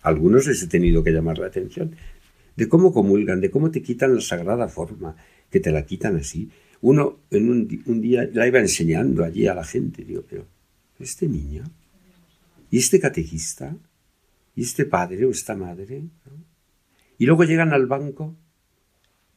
algunos 0.00 0.46
les 0.46 0.62
he 0.62 0.66
tenido 0.66 1.04
que 1.04 1.12
llamar 1.12 1.36
la 1.36 1.48
atención 1.48 1.94
de 2.56 2.68
cómo 2.70 2.90
comulgan, 2.90 3.42
de 3.42 3.50
cómo 3.50 3.70
te 3.70 3.82
quitan 3.82 4.14
la 4.14 4.22
sagrada 4.22 4.66
forma, 4.68 5.14
que 5.50 5.60
te 5.60 5.72
la 5.72 5.84
quitan 5.84 6.16
así. 6.16 6.48
Uno 6.80 7.18
en 7.30 7.50
un, 7.50 7.82
un 7.84 8.00
día 8.00 8.26
la 8.32 8.46
iba 8.46 8.60
enseñando 8.60 9.22
allí 9.24 9.46
a 9.46 9.52
la 9.52 9.64
gente, 9.64 10.04
digo, 10.04 10.24
pero 10.26 10.46
este 10.98 11.28
niño 11.28 11.64
¿Y 12.72 12.78
este 12.78 12.98
catequista? 12.98 13.76
¿Y 14.56 14.62
este 14.62 14.86
padre 14.86 15.26
o 15.26 15.30
esta 15.30 15.54
madre? 15.54 16.04
Y 17.18 17.26
luego 17.26 17.44
llegan 17.44 17.74
al 17.74 17.86
banco 17.86 18.34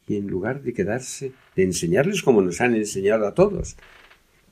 y 0.08 0.16
en 0.16 0.28
lugar 0.28 0.62
de 0.64 0.72
quedarse, 0.72 1.34
de 1.54 1.64
enseñarles 1.64 2.24
como 2.24 2.42
nos 2.42 2.62
han 2.62 2.76
enseñado 2.76 3.28
a 3.28 3.34
todos, 3.34 3.76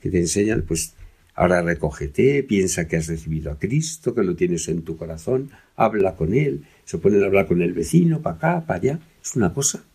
que 0.01 0.09
te 0.09 0.19
enseñan, 0.19 0.63
pues 0.67 0.95
ahora 1.33 1.61
recógete, 1.61 2.43
piensa 2.43 2.85
que 2.89 2.97
has 2.97 3.07
recibido 3.07 3.51
a 3.51 3.57
Cristo, 3.57 4.13
que 4.13 4.23
lo 4.23 4.35
tienes 4.35 4.67
en 4.67 4.81
tu 4.81 4.97
corazón, 4.97 5.51
habla 5.77 6.15
con 6.15 6.33
Él, 6.33 6.65
se 6.83 6.97
ponen 6.97 7.23
a 7.23 7.27
hablar 7.27 7.47
con 7.47 7.61
el 7.61 7.71
vecino, 7.71 8.21
para 8.21 8.35
acá, 8.35 8.65
para 8.65 8.79
allá, 8.79 8.99
es 9.23 9.33
una 9.37 9.53
cosa. 9.53 9.85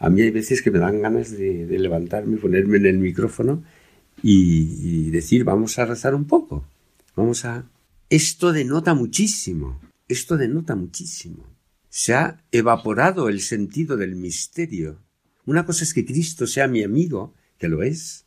A 0.00 0.10
mí 0.10 0.22
hay 0.22 0.32
veces 0.32 0.60
que 0.60 0.72
me 0.72 0.80
dan 0.80 1.00
ganas 1.00 1.30
de, 1.30 1.66
levantarme, 1.78 2.36
ponerme 2.38 2.78
en 2.78 2.86
el 2.86 2.98
micrófono 2.98 3.62
y 4.24 5.10
decir, 5.10 5.44
vamos 5.44 5.78
a 5.78 5.86
rezar 5.86 6.16
un 6.16 6.24
poco. 6.24 6.64
Vamos 7.16 7.44
a... 7.44 7.70
Esto 8.10 8.52
denota 8.52 8.94
muchísimo, 8.94 9.80
esto 10.08 10.36
denota 10.36 10.74
muchísimo. 10.74 11.44
Se 11.88 12.14
ha 12.14 12.44
evaporado 12.52 13.28
el 13.28 13.40
sentido 13.40 13.96
del 13.96 14.14
misterio. 14.14 15.00
Una 15.46 15.64
cosa 15.64 15.84
es 15.84 15.94
que 15.94 16.04
Cristo 16.04 16.46
sea 16.46 16.68
mi 16.68 16.82
amigo, 16.82 17.34
que 17.58 17.68
lo 17.68 17.82
es, 17.82 18.26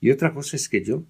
y 0.00 0.10
otra 0.10 0.32
cosa 0.32 0.56
es 0.56 0.68
que 0.68 0.84
yo 0.84 1.04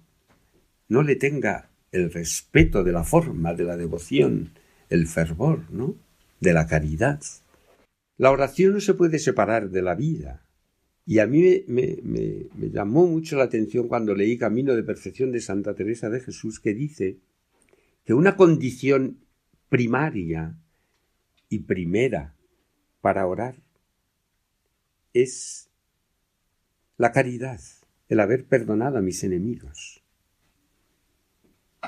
no 0.87 1.03
le 1.03 1.15
tenga 1.15 1.69
el 1.91 2.11
respeto 2.11 2.83
de 2.83 2.91
la 2.91 3.03
forma, 3.03 3.53
de 3.53 3.63
la 3.63 3.77
devoción, 3.77 4.51
el 4.89 5.07
fervor, 5.07 5.71
¿no? 5.71 5.95
De 6.39 6.53
la 6.53 6.67
caridad. 6.67 7.21
La 8.17 8.31
oración 8.31 8.73
no 8.73 8.79
se 8.81 8.95
puede 8.95 9.19
separar 9.19 9.69
de 9.69 9.81
la 9.81 9.95
vida. 9.95 10.41
Y 11.09 11.17
a 11.17 11.25
mí 11.25 11.63
me, 11.65 11.97
llamó 12.71 13.07
mucho 13.07 13.35
la 13.35 13.45
atención 13.45 13.87
cuando 13.87 14.13
leí 14.13 14.37
Camino 14.37 14.75
de 14.75 14.83
Perfección 14.83 15.31
de 15.31 15.41
Santa 15.41 15.73
Teresa 15.73 16.07
de 16.07 16.19
Jesús, 16.19 16.59
que 16.59 16.75
dice 16.75 17.17
que 18.05 18.13
una 18.13 18.35
condición 18.35 19.17
primaria 19.69 20.55
y 21.49 21.61
primera 21.61 22.35
para 23.01 23.25
orar 23.25 23.55
es 25.11 25.71
la 26.97 27.11
caridad, 27.11 27.59
el 28.07 28.19
haber 28.19 28.45
perdonado 28.45 28.99
a 28.99 29.01
mis 29.01 29.23
enemigos. 29.23 30.03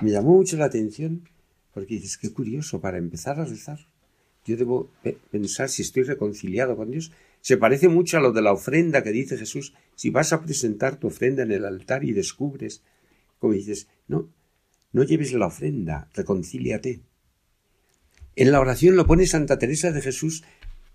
Me 0.01 0.09
llamó 0.09 0.35
mucho 0.35 0.57
la 0.57 0.65
atención 0.65 1.29
porque 1.75 1.93
dices, 1.93 2.17
qué 2.17 2.33
curioso, 2.33 2.81
para 2.81 2.97
empezar 2.97 3.39
a 3.39 3.45
rezar, 3.45 3.77
yo 4.45 4.57
debo 4.57 4.89
pensar 5.29 5.69
si 5.69 5.83
estoy 5.83 6.01
reconciliado 6.01 6.75
con 6.75 6.89
Dios, 6.89 7.11
se 7.41 7.57
parece 7.57 7.87
mucho 7.87 8.17
a 8.17 8.21
lo 8.21 8.31
de 8.31 8.41
la 8.41 8.53
ofrenda 8.53 9.03
que 9.03 9.11
dice 9.11 9.37
Jesús. 9.37 9.73
Si 9.95 10.09
vas 10.09 10.31
a 10.31 10.41
presentar 10.41 10.99
tu 10.99 11.07
ofrenda 11.07 11.43
en 11.43 11.51
el 11.51 11.65
altar 11.65 12.03
y 12.03 12.13
descubres, 12.13 12.83
como 13.39 13.53
dices, 13.53 13.87
no, 14.07 14.31
no 14.91 15.03
lleves 15.03 15.33
la 15.33 15.47
ofrenda, 15.47 16.09
reconcíliate. 16.13 17.01
En 18.35 18.51
la 18.51 18.59
oración 18.59 18.95
lo 18.95 19.07
pone 19.07 19.25
Santa 19.25 19.57
Teresa 19.57 19.91
de 19.91 20.01
Jesús 20.01 20.43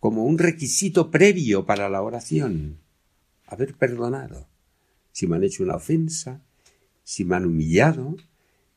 como 0.01 0.25
un 0.25 0.39
requisito 0.39 1.11
previo 1.11 1.67
para 1.67 1.89
la 1.89 2.03
oración. 2.03 2.79
Haber 3.47 3.75
perdonado. 3.75 4.49
Si 5.13 5.27
me 5.27 5.37
han 5.37 5.45
hecho 5.45 5.63
una 5.63 5.77
ofensa, 5.77 6.43
si 7.03 7.25
me 7.25 7.37
han 7.37 7.47
humillado, 7.47 8.17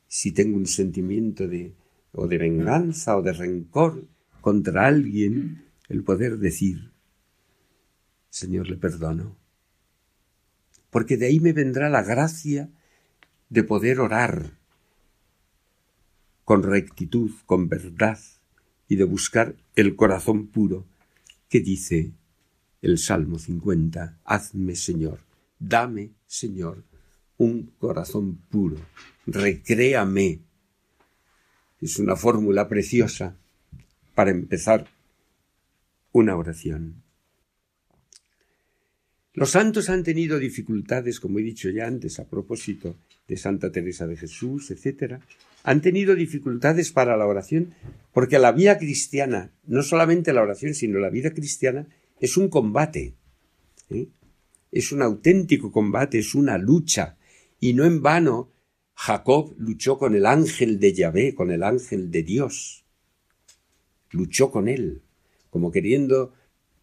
si 0.08 0.32
tengo 0.32 0.56
un 0.56 0.66
sentimiento 0.66 1.46
de 1.46 1.74
o 2.12 2.26
de 2.26 2.38
venganza 2.38 3.16
o 3.16 3.22
de 3.22 3.32
rencor 3.32 4.08
contra 4.40 4.86
alguien, 4.86 5.64
el 5.88 6.02
poder 6.02 6.38
decir, 6.38 6.90
Señor, 8.30 8.68
le 8.68 8.76
perdono. 8.76 9.36
Porque 10.88 11.16
de 11.16 11.26
ahí 11.26 11.40
me 11.40 11.52
vendrá 11.52 11.90
la 11.90 12.02
gracia 12.02 12.70
de 13.48 13.62
poder 13.64 14.00
orar 14.00 14.52
con 16.44 16.62
rectitud, 16.62 17.32
con 17.46 17.68
verdad, 17.68 18.18
y 18.88 18.96
de 18.96 19.04
buscar 19.04 19.54
el 19.76 19.94
corazón 19.94 20.48
puro 20.48 20.84
que 21.48 21.60
dice 21.60 22.12
el 22.82 22.98
Salmo 22.98 23.38
50, 23.38 24.18
Hazme, 24.24 24.74
Señor, 24.74 25.20
dame, 25.58 26.10
Señor, 26.26 26.82
un 27.36 27.72
corazón 27.78 28.36
puro, 28.48 28.76
recréame. 29.26 30.40
Es 31.80 31.98
una 31.98 32.16
fórmula 32.16 32.68
preciosa 32.68 33.36
para 34.14 34.30
empezar 34.30 34.88
una 36.12 36.36
oración. 36.36 37.02
Los 39.32 39.50
santos 39.50 39.88
han 39.90 40.02
tenido 40.02 40.38
dificultades, 40.38 41.20
como 41.20 41.38
he 41.38 41.42
dicho 41.42 41.70
ya 41.70 41.86
antes, 41.86 42.18
a 42.18 42.28
propósito 42.28 42.96
de 43.28 43.36
Santa 43.36 43.70
Teresa 43.70 44.06
de 44.08 44.16
Jesús, 44.16 44.72
etc. 44.72 45.20
Han 45.62 45.80
tenido 45.80 46.16
dificultades 46.16 46.90
para 46.90 47.16
la 47.16 47.26
oración 47.26 47.74
porque 48.12 48.40
la 48.40 48.50
vida 48.50 48.76
cristiana, 48.76 49.52
no 49.66 49.82
solamente 49.82 50.32
la 50.32 50.42
oración, 50.42 50.74
sino 50.74 50.98
la 50.98 51.10
vida 51.10 51.32
cristiana, 51.32 51.86
es 52.18 52.36
un 52.36 52.48
combate. 52.48 53.14
¿eh? 53.88 54.08
Es 54.72 54.90
un 54.90 55.02
auténtico 55.02 55.70
combate, 55.70 56.18
es 56.18 56.34
una 56.34 56.58
lucha. 56.58 57.16
Y 57.60 57.74
no 57.74 57.84
en 57.84 58.02
vano 58.02 58.50
Jacob 58.94 59.54
luchó 59.58 59.96
con 59.96 60.16
el 60.16 60.26
ángel 60.26 60.80
de 60.80 60.92
Yahvé, 60.92 61.34
con 61.36 61.52
el 61.52 61.62
ángel 61.62 62.10
de 62.10 62.24
Dios. 62.24 62.84
Luchó 64.10 64.50
con 64.50 64.66
él, 64.66 65.02
como 65.50 65.70
queriendo 65.70 66.34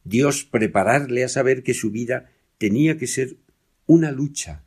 Dios 0.06 0.46
prepararle 0.46 1.26
a 1.26 1.30
saber 1.30 1.62
que 1.62 1.74
su 1.74 1.92
vida 1.92 2.32
tenía 2.58 2.98
que 2.98 3.08
ser 3.08 3.38
una 3.86 4.12
lucha. 4.12 4.64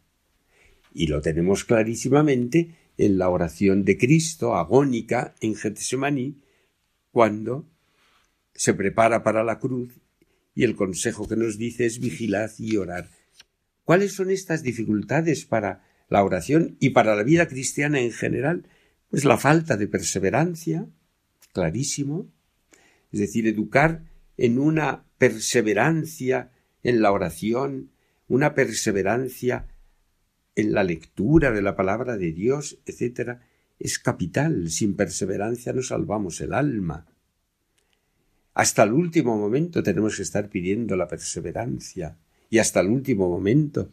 Y 0.93 1.07
lo 1.07 1.21
tenemos 1.21 1.65
clarísimamente 1.65 2.77
en 2.97 3.19
la 3.19 3.29
oración 3.29 3.85
de 3.85 3.97
Cristo 3.97 4.55
agónica 4.55 5.35
en 5.41 5.55
Getsemaní, 5.55 6.43
cuando 7.11 7.67
se 8.55 8.75
prepara 8.75 9.23
para 9.23 9.43
la 9.43 9.59
cruz 9.59 10.01
y 10.55 10.65
el 10.65 10.77
consejo 10.77 11.27
que 11.27 11.37
nos 11.37 11.59
dice 11.59 11.87
es 11.87 11.99
vigilad 11.99 12.51
y 12.59 12.77
orar. 12.77 13.09
¿Cuáles 13.85 14.13
son 14.13 14.31
estas 14.31 14.63
dificultades 14.63 15.47
para 15.47 15.85
la 16.09 16.23
oración 16.23 16.77
y 16.81 16.91
para 16.91 17.17
la 17.17 17.23
vida 17.23 17.49
cristiana 17.49 18.01
en 18.01 18.13
general? 18.13 18.69
Pues 19.09 19.25
la 19.25 19.39
falta 19.39 19.77
de 19.77 19.89
perseverancia, 19.89 20.87
clarísimo, 21.53 22.31
es 23.11 23.21
decir, 23.21 23.47
educar 23.47 24.05
en 24.37 24.59
una 24.59 25.05
perseverancia 25.19 26.53
en 26.83 27.03
la 27.03 27.13
oración, 27.13 27.91
una 28.29 28.55
perseverancia 28.55 29.67
en 30.55 30.73
la 30.73 30.85
lectura 30.85 31.51
de 31.53 31.63
la 31.63 31.77
palabra 31.77 32.17
de 32.17 32.33
Dios, 32.33 32.79
etc., 32.87 33.39
es 33.79 33.99
capital. 33.99 34.71
Sin 34.71 34.95
perseverancia 34.95 35.73
no 35.73 35.83
salvamos 35.83 36.41
el 36.41 36.53
alma. 36.53 37.07
Hasta 38.55 38.83
el 38.83 38.93
último 38.93 39.39
momento 39.39 39.83
tenemos 39.83 40.17
que 40.17 40.23
estar 40.23 40.49
pidiendo 40.49 40.97
la 40.97 41.09
perseverancia 41.09 42.17
y 42.51 42.59
hasta 42.59 42.81
el 42.81 42.89
último 42.89 43.29
momento 43.29 43.89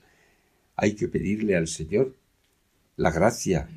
hay 0.76 0.94
que 0.94 1.08
pedirle 1.08 1.56
al 1.56 1.68
Señor 1.68 2.16
la 2.98 3.12
gracia 3.12 3.70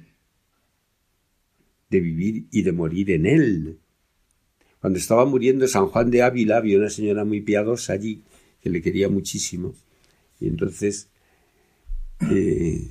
de 1.90 2.00
vivir 2.00 2.46
y 2.50 2.62
de 2.62 2.72
morir 2.72 3.10
en 3.10 3.26
Él. 3.26 3.78
Cuando 4.80 4.98
estaba 4.98 5.26
muriendo 5.26 5.68
San 5.68 5.86
Juan 5.86 6.10
de 6.10 6.22
Ávila 6.22 6.56
había 6.56 6.78
una 6.78 6.90
señora 6.90 7.24
muy 7.24 7.42
piadosa 7.42 7.92
allí 7.92 8.22
que 8.60 8.70
le 8.70 8.82
quería 8.82 9.08
muchísimo 9.08 9.74
y 10.40 10.48
entonces 10.48 11.08
eh, 12.30 12.90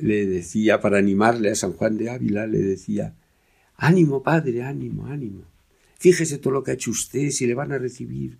le 0.00 0.26
decía, 0.26 0.80
para 0.80 0.98
animarle 0.98 1.50
a 1.50 1.54
San 1.54 1.72
Juan 1.72 1.96
de 1.96 2.10
Ávila, 2.10 2.46
le 2.46 2.58
decía, 2.58 3.14
ánimo, 3.76 4.22
padre, 4.22 4.62
ánimo, 4.62 5.06
ánimo. 5.06 5.44
Fíjese 5.98 6.38
todo 6.38 6.54
lo 6.54 6.62
que 6.64 6.72
ha 6.72 6.74
hecho 6.74 6.90
usted, 6.90 7.30
si 7.30 7.46
le 7.46 7.54
van 7.54 7.72
a 7.72 7.78
recibir. 7.78 8.38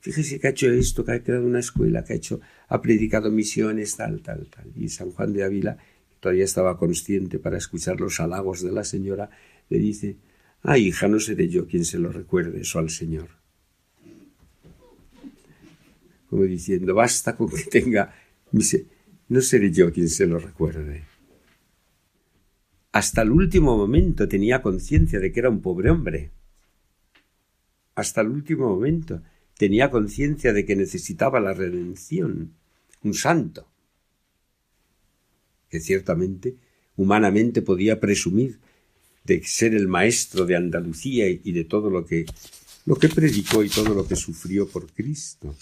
Fíjese 0.00 0.38
que 0.38 0.46
ha 0.46 0.50
hecho 0.50 0.70
esto, 0.70 1.04
que 1.04 1.12
ha 1.12 1.22
creado 1.22 1.46
una 1.46 1.58
escuela, 1.58 2.04
que 2.04 2.12
ha 2.12 2.16
hecho, 2.16 2.40
ha 2.68 2.80
predicado 2.80 3.30
misiones, 3.30 3.96
tal, 3.96 4.22
tal, 4.22 4.48
tal. 4.48 4.72
Y 4.76 4.88
San 4.88 5.10
Juan 5.10 5.32
de 5.32 5.44
Ávila, 5.44 5.78
todavía 6.20 6.44
estaba 6.44 6.78
consciente 6.78 7.38
para 7.38 7.58
escuchar 7.58 8.00
los 8.00 8.20
halagos 8.20 8.62
de 8.62 8.72
la 8.72 8.84
señora, 8.84 9.30
le 9.68 9.78
dice, 9.78 10.16
ah, 10.62 10.78
hija, 10.78 11.08
no 11.08 11.18
seré 11.20 11.48
yo 11.48 11.66
quien 11.66 11.84
se 11.84 11.98
lo 11.98 12.10
recuerde 12.10 12.60
eso 12.60 12.78
al 12.78 12.90
Señor. 12.90 13.37
Como 16.28 16.44
diciendo, 16.44 16.94
basta 16.94 17.36
con 17.36 17.48
que 17.48 17.64
tenga 17.64 18.14
no 19.28 19.40
seré 19.40 19.70
yo 19.70 19.92
quien 19.92 20.08
se 20.08 20.26
lo 20.26 20.38
recuerde. 20.38 21.04
Hasta 22.92 23.22
el 23.22 23.30
último 23.30 23.76
momento 23.76 24.26
tenía 24.26 24.62
conciencia 24.62 25.20
de 25.20 25.30
que 25.30 25.40
era 25.40 25.50
un 25.50 25.60
pobre 25.60 25.90
hombre. 25.90 26.30
Hasta 27.94 28.22
el 28.22 28.28
último 28.28 28.68
momento 28.68 29.22
tenía 29.56 29.90
conciencia 29.90 30.52
de 30.52 30.64
que 30.64 30.76
necesitaba 30.76 31.40
la 31.40 31.52
redención, 31.52 32.54
un 33.02 33.14
santo, 33.14 33.68
que 35.68 35.80
ciertamente 35.80 36.56
humanamente 36.96 37.60
podía 37.60 38.00
presumir 38.00 38.58
de 39.24 39.42
ser 39.44 39.74
el 39.74 39.88
maestro 39.88 40.46
de 40.46 40.56
Andalucía 40.56 41.28
y 41.28 41.52
de 41.52 41.64
todo 41.64 41.90
lo 41.90 42.06
que 42.06 42.24
lo 42.86 42.96
que 42.96 43.10
predicó 43.10 43.62
y 43.62 43.68
todo 43.68 43.92
lo 43.92 44.08
que 44.08 44.16
sufrió 44.16 44.66
por 44.66 44.90
Cristo. 44.90 45.54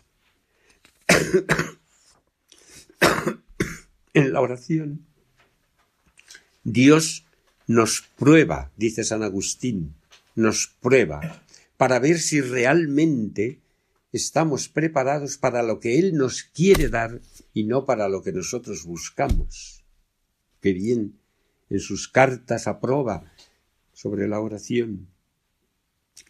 en 4.14 4.32
la 4.32 4.40
oración. 4.40 5.06
Dios 6.64 7.26
nos 7.66 8.02
prueba, 8.16 8.72
dice 8.76 9.04
San 9.04 9.22
Agustín, 9.22 9.94
nos 10.34 10.68
prueba 10.80 11.42
para 11.76 11.98
ver 11.98 12.18
si 12.18 12.40
realmente 12.40 13.60
estamos 14.12 14.68
preparados 14.68 15.36
para 15.36 15.62
lo 15.62 15.80
que 15.80 15.98
Él 15.98 16.14
nos 16.14 16.42
quiere 16.42 16.88
dar 16.88 17.20
y 17.52 17.64
no 17.64 17.84
para 17.84 18.08
lo 18.08 18.22
que 18.22 18.32
nosotros 18.32 18.84
buscamos. 18.84 19.84
Qué 20.60 20.72
bien 20.72 21.18
en 21.68 21.80
sus 21.80 22.08
cartas 22.08 22.66
aprueba 22.66 23.32
sobre 23.92 24.28
la 24.28 24.40
oración. 24.40 25.08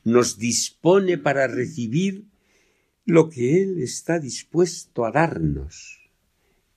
Nos 0.04 0.38
dispone 0.38 1.18
para 1.18 1.46
recibir 1.46 2.26
lo 3.06 3.30
que 3.30 3.62
Él 3.62 3.80
está 3.80 4.18
dispuesto 4.18 5.06
a 5.06 5.12
darnos 5.12 6.00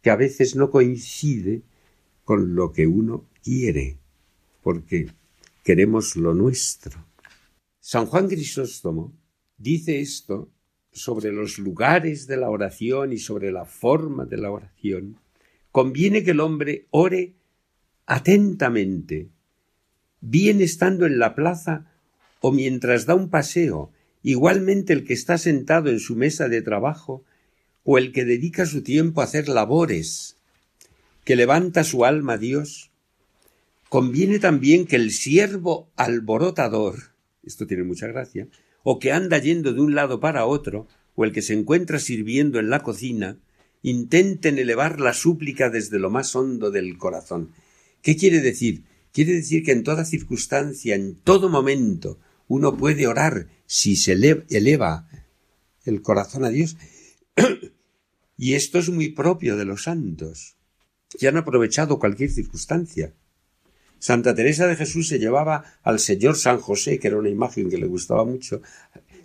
que 0.02 0.12
a 0.12 0.16
veces 0.16 0.56
no 0.56 0.70
coincide 0.70 1.64
con 2.24 2.56
lo 2.56 2.72
que 2.72 2.88
uno 2.88 3.26
quiere, 3.44 3.98
porque 4.62 5.10
queremos 5.64 6.16
lo 6.16 6.34
nuestro. 6.34 7.04
San 7.80 8.06
Juan 8.06 8.28
Crisóstomo 8.28 9.12
dice 9.58 10.00
esto 10.00 10.50
sobre 10.92 11.32
los 11.32 11.58
lugares 11.58 12.28
de 12.28 12.38
la 12.38 12.50
oración 12.50 13.12
y 13.12 13.18
sobre 13.18 13.52
la 13.52 13.66
forma 13.66 14.26
de 14.26 14.38
la 14.38 14.52
oración. 14.52 15.18
Conviene 15.72 16.24
que 16.24 16.32
el 16.32 16.40
hombre 16.40 16.88
ore 16.92 17.34
atentamente, 18.06 19.30
bien 20.22 20.62
estando 20.62 21.06
en 21.06 21.20
la 21.20 21.36
plaza 21.36 21.92
o 22.42 22.52
mientras 22.52 23.06
da 23.06 23.16
un 23.16 23.30
paseo, 23.30 23.92
igualmente 24.24 24.94
el 24.94 25.06
que 25.06 25.14
está 25.14 25.38
sentado 25.38 25.90
en 25.90 26.00
su 26.00 26.16
mesa 26.16 26.48
de 26.50 26.62
trabajo 26.62 27.24
o 27.84 27.98
el 27.98 28.12
que 28.12 28.26
dedica 28.26 28.66
su 28.66 28.84
tiempo 28.84 29.22
a 29.22 29.24
hacer 29.24 29.50
labores, 29.50 30.38
que 31.24 31.36
levanta 31.36 31.84
su 31.84 32.06
alma 32.06 32.34
a 32.34 32.38
Dios, 32.38 32.92
conviene 33.90 34.40
también 34.40 34.86
que 34.86 34.96
el 34.96 35.12
siervo 35.12 35.90
alborotador, 35.96 36.96
esto 37.44 37.66
tiene 37.66 37.84
mucha 37.84 38.08
gracia, 38.08 38.48
o 38.84 39.00
que 39.00 39.12
anda 39.12 39.38
yendo 39.38 39.74
de 39.74 39.82
un 39.82 39.96
lado 39.96 40.20
para 40.20 40.46
otro, 40.46 40.88
o 41.16 41.26
el 41.26 41.32
que 41.32 41.42
se 41.42 41.54
encuentra 41.54 42.00
sirviendo 42.00 42.60
en 42.60 42.70
la 42.70 42.82
cocina, 42.84 43.38
intenten 43.82 44.58
elevar 44.60 45.00
la 45.00 45.14
súplica 45.14 45.70
desde 45.70 46.00
lo 46.00 46.10
más 46.10 46.36
hondo 46.36 46.72
del 46.72 46.98
corazón. 46.98 47.52
¿Qué 48.02 48.16
quiere 48.16 48.42
decir? 48.42 48.84
Quiere 49.12 49.34
decir 49.34 49.64
que 49.64 49.72
en 49.72 49.84
toda 49.84 50.06
circunstancia, 50.06 50.96
en 50.96 51.16
todo 51.16 51.50
momento, 51.50 52.20
uno 52.50 52.76
puede 52.76 53.08
orar 53.08 53.47
si 53.66 53.95
se 53.95 54.12
eleva 54.12 55.08
el 55.86 56.02
corazón 56.02 56.43
a 56.43 56.50
Dios 56.50 56.76
y 58.38 58.56
esto 58.56 58.80
es 58.80 58.89
muy 58.89 59.10
propio 59.10 59.56
de 59.56 59.64
los 59.64 59.84
santos, 59.84 60.58
que 61.18 61.28
han 61.30 61.38
aprovechado 61.38 62.00
cualquier 62.00 62.32
circunstancia. 62.32 63.14
Santa 64.00 64.34
Teresa 64.36 64.68
de 64.68 64.76
Jesús 64.76 65.08
se 65.08 65.20
llevaba 65.20 65.64
al 65.84 66.00
señor 66.00 66.36
San 66.36 66.60
José, 66.60 67.00
que 67.00 67.08
era 67.08 67.18
una 67.18 67.30
imagen 67.30 67.70
que 67.70 67.78
le 67.78 67.88
gustaba 67.88 68.26
mucho, 68.26 68.62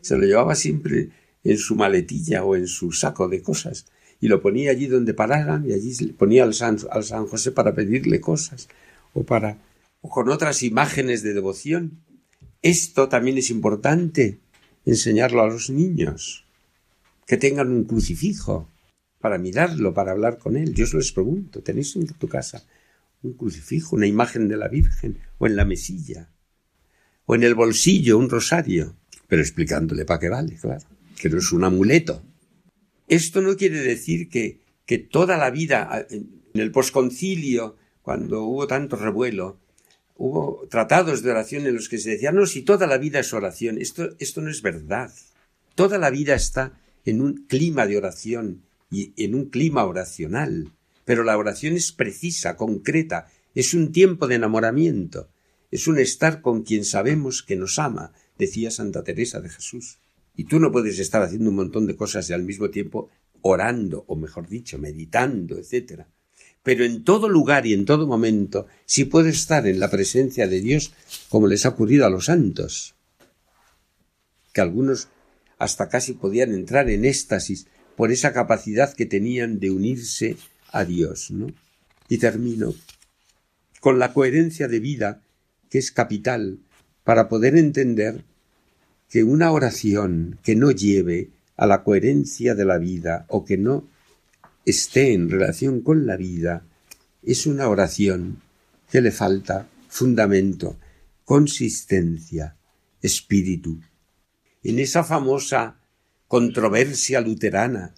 se 0.00 0.16
lo 0.16 0.26
llevaba 0.26 0.54
siempre 0.54 1.10
en 1.42 1.58
su 1.58 1.76
maletilla 1.76 2.44
o 2.44 2.56
en 2.56 2.66
su 2.66 2.92
saco 2.92 3.28
de 3.28 3.42
cosas, 3.42 3.86
y 4.20 4.28
lo 4.28 4.40
ponía 4.40 4.70
allí 4.70 4.86
donde 4.86 5.14
pararan, 5.14 5.68
y 5.68 5.72
allí 5.72 6.12
ponía 6.12 6.44
al 6.44 6.54
San, 6.54 6.78
al 6.90 7.04
San 7.04 7.26
José 7.26 7.52
para 7.52 7.74
pedirle 7.74 8.20
cosas, 8.20 8.68
o 9.12 9.22
para 9.24 9.58
o 10.00 10.10
con 10.10 10.28
otras 10.28 10.62
imágenes 10.62 11.22
de 11.22 11.32
devoción. 11.32 12.02
Esto 12.64 13.10
también 13.10 13.36
es 13.36 13.50
importante 13.50 14.40
enseñarlo 14.86 15.42
a 15.42 15.48
los 15.48 15.68
niños, 15.68 16.46
que 17.26 17.36
tengan 17.36 17.68
un 17.70 17.84
crucifijo, 17.84 18.70
para 19.20 19.36
mirarlo, 19.36 19.92
para 19.92 20.12
hablar 20.12 20.38
con 20.38 20.56
él. 20.56 20.72
Yo 20.72 20.84
os 20.86 20.94
les 20.94 21.12
pregunto, 21.12 21.62
¿tenéis 21.62 21.94
en 21.96 22.06
tu 22.06 22.26
casa 22.26 22.64
un 23.22 23.34
crucifijo, 23.34 23.96
una 23.96 24.06
imagen 24.06 24.48
de 24.48 24.56
la 24.56 24.68
Virgen, 24.68 25.18
o 25.36 25.46
en 25.46 25.56
la 25.56 25.66
mesilla, 25.66 26.30
o 27.26 27.34
en 27.34 27.42
el 27.42 27.54
bolsillo 27.54 28.16
un 28.16 28.30
rosario? 28.30 28.96
Pero 29.28 29.42
explicándole 29.42 30.06
para 30.06 30.20
qué 30.20 30.30
vale, 30.30 30.56
claro, 30.56 30.86
que 31.20 31.28
no 31.28 31.36
es 31.36 31.52
un 31.52 31.64
amuleto. 31.64 32.22
Esto 33.08 33.42
no 33.42 33.58
quiere 33.58 33.80
decir 33.80 34.30
que, 34.30 34.62
que 34.86 34.96
toda 34.96 35.36
la 35.36 35.50
vida, 35.50 36.06
en 36.08 36.40
el 36.54 36.70
posconcilio, 36.70 37.76
cuando 38.00 38.44
hubo 38.44 38.66
tanto 38.66 38.96
revuelo, 38.96 39.60
hubo 40.16 40.66
tratados 40.68 41.22
de 41.22 41.30
oración 41.30 41.66
en 41.66 41.74
los 41.74 41.88
que 41.88 41.98
se 41.98 42.10
decía, 42.10 42.32
no, 42.32 42.46
si 42.46 42.62
toda 42.62 42.86
la 42.86 42.98
vida 42.98 43.20
es 43.20 43.32
oración, 43.32 43.78
esto, 43.78 44.10
esto 44.18 44.40
no 44.40 44.50
es 44.50 44.62
verdad. 44.62 45.12
Toda 45.74 45.98
la 45.98 46.10
vida 46.10 46.34
está 46.34 46.80
en 47.04 47.20
un 47.20 47.46
clima 47.46 47.86
de 47.86 47.98
oración, 47.98 48.62
y 48.94 49.12
en 49.22 49.34
un 49.34 49.46
clima 49.46 49.84
oracional. 49.84 50.72
Pero 51.04 51.24
la 51.24 51.36
oración 51.36 51.74
es 51.74 51.92
precisa, 51.92 52.56
concreta, 52.56 53.26
es 53.54 53.74
un 53.74 53.92
tiempo 53.92 54.26
de 54.26 54.36
enamoramiento, 54.36 55.28
es 55.70 55.86
un 55.86 55.98
estar 55.98 56.40
con 56.40 56.62
quien 56.62 56.84
sabemos 56.84 57.42
que 57.42 57.56
nos 57.56 57.78
ama, 57.78 58.12
decía 58.38 58.70
Santa 58.70 59.02
Teresa 59.02 59.40
de 59.40 59.50
Jesús. 59.50 59.98
Y 60.36 60.44
tú 60.44 60.58
no 60.60 60.72
puedes 60.72 60.98
estar 60.98 61.22
haciendo 61.22 61.50
un 61.50 61.56
montón 61.56 61.86
de 61.86 61.96
cosas 61.96 62.30
y 62.30 62.32
al 62.32 62.44
mismo 62.44 62.70
tiempo 62.70 63.10
orando, 63.42 64.04
o 64.08 64.16
mejor 64.16 64.48
dicho, 64.48 64.78
meditando, 64.78 65.58
etc. 65.58 66.06
Pero 66.64 66.84
en 66.84 67.04
todo 67.04 67.28
lugar 67.28 67.66
y 67.66 67.74
en 67.74 67.84
todo 67.84 68.08
momento 68.08 68.66
sí 68.86 69.04
puedes 69.04 69.36
estar 69.36 69.68
en 69.68 69.78
la 69.78 69.90
presencia 69.90 70.48
de 70.48 70.60
Dios 70.60 70.92
como 71.28 71.46
les 71.46 71.66
ha 71.66 71.68
ocurrido 71.68 72.06
a 72.06 72.10
los 72.10 72.24
santos, 72.24 72.94
que 74.52 74.62
algunos 74.62 75.08
hasta 75.58 75.88
casi 75.88 76.14
podían 76.14 76.52
entrar 76.52 76.90
en 76.90 77.04
éxtasis 77.04 77.66
por 77.96 78.10
esa 78.10 78.32
capacidad 78.32 78.92
que 78.92 79.06
tenían 79.06 79.60
de 79.60 79.70
unirse 79.70 80.36
a 80.72 80.84
Dios. 80.84 81.30
¿no? 81.30 81.46
Y 82.08 82.18
termino 82.18 82.74
con 83.80 83.98
la 83.98 84.14
coherencia 84.14 84.66
de 84.66 84.80
vida 84.80 85.20
que 85.68 85.78
es 85.78 85.92
capital 85.92 86.58
para 87.04 87.28
poder 87.28 87.56
entender 87.56 88.24
que 89.10 89.22
una 89.22 89.52
oración 89.52 90.38
que 90.42 90.56
no 90.56 90.70
lleve 90.70 91.28
a 91.56 91.66
la 91.66 91.84
coherencia 91.84 92.54
de 92.54 92.64
la 92.64 92.78
vida 92.78 93.26
o 93.28 93.44
que 93.44 93.58
no 93.58 93.86
esté 94.64 95.12
en 95.12 95.30
relación 95.30 95.80
con 95.80 96.06
la 96.06 96.16
vida 96.16 96.64
es 97.22 97.46
una 97.46 97.68
oración 97.68 98.40
que 98.90 99.00
le 99.00 99.10
falta 99.10 99.68
fundamento, 99.88 100.76
consistencia, 101.24 102.56
espíritu. 103.00 103.80
En 104.62 104.78
esa 104.78 105.04
famosa 105.04 105.76
controversia 106.28 107.20
luterana 107.20 107.94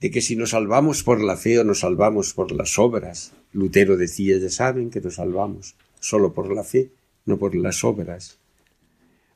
de 0.00 0.10
que 0.10 0.20
si 0.20 0.36
nos 0.36 0.50
salvamos 0.50 1.02
por 1.02 1.22
la 1.22 1.36
fe 1.36 1.58
o 1.58 1.64
nos 1.64 1.80
salvamos 1.80 2.34
por 2.34 2.52
las 2.52 2.78
obras, 2.78 3.32
Lutero 3.52 3.96
decía, 3.96 4.38
ya 4.38 4.50
saben 4.50 4.90
que 4.90 5.00
nos 5.00 5.14
salvamos 5.14 5.76
solo 6.00 6.34
por 6.34 6.52
la 6.52 6.64
fe, 6.64 6.90
no 7.24 7.38
por 7.38 7.54
las 7.54 7.84
obras. 7.84 8.38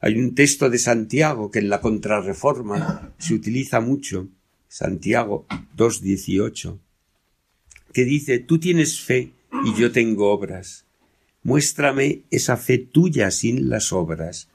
Hay 0.00 0.18
un 0.18 0.34
texto 0.34 0.68
de 0.68 0.78
Santiago 0.78 1.50
que 1.50 1.60
en 1.60 1.68
la 1.68 1.80
contrarreforma 1.80 3.12
se 3.18 3.34
utiliza 3.34 3.80
mucho, 3.80 4.28
Santiago 4.68 5.46
2.18, 5.76 6.78
que 7.92 8.04
dice, 8.04 8.38
tú 8.38 8.58
tienes 8.58 9.00
fe 9.00 9.32
y 9.64 9.74
yo 9.74 9.92
tengo 9.92 10.30
obras. 10.30 10.84
Muéstrame 11.42 12.22
esa 12.30 12.56
fe 12.56 12.78
tuya 12.78 13.30
sin 13.30 13.68
las 13.68 13.92
obras, 13.92 14.48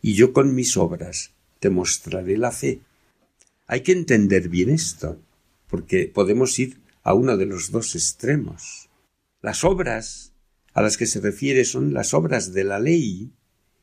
y 0.00 0.14
yo 0.14 0.32
con 0.32 0.54
mis 0.54 0.76
obras 0.76 1.32
te 1.60 1.70
mostraré 1.70 2.38
la 2.38 2.52
fe. 2.52 2.80
Hay 3.66 3.82
que 3.82 3.92
entender 3.92 4.48
bien 4.48 4.70
esto, 4.70 5.20
porque 5.68 6.06
podemos 6.06 6.58
ir 6.58 6.80
a 7.02 7.14
uno 7.14 7.36
de 7.36 7.46
los 7.46 7.70
dos 7.70 7.94
extremos. 7.94 8.88
Las 9.42 9.64
obras 9.64 10.32
a 10.72 10.82
las 10.82 10.96
que 10.96 11.06
se 11.06 11.20
refiere 11.20 11.64
son 11.64 11.92
las 11.92 12.14
obras 12.14 12.52
de 12.52 12.64
la 12.64 12.80
ley, 12.80 13.30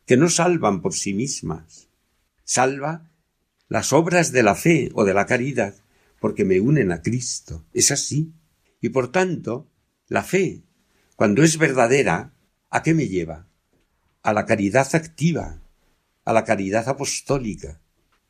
que 0.05 0.17
no 0.17 0.29
salvan 0.29 0.81
por 0.81 0.93
sí 0.93 1.13
mismas. 1.13 1.87
Salva 2.43 3.09
las 3.67 3.93
obras 3.93 4.31
de 4.31 4.43
la 4.43 4.55
fe 4.55 4.89
o 4.93 5.05
de 5.05 5.13
la 5.13 5.25
caridad, 5.25 5.75
porque 6.19 6.45
me 6.45 6.59
unen 6.59 6.91
a 6.91 7.01
Cristo. 7.01 7.65
Es 7.73 7.91
así. 7.91 8.33
Y 8.81 8.89
por 8.89 9.11
tanto, 9.11 9.69
la 10.07 10.23
fe, 10.23 10.63
cuando 11.15 11.43
es 11.43 11.57
verdadera, 11.57 12.33
¿a 12.69 12.83
qué 12.83 12.93
me 12.93 13.07
lleva? 13.07 13.47
A 14.21 14.33
la 14.33 14.45
caridad 14.45 14.87
activa, 14.93 15.61
a 16.23 16.33
la 16.33 16.43
caridad 16.43 16.87
apostólica, 16.89 17.81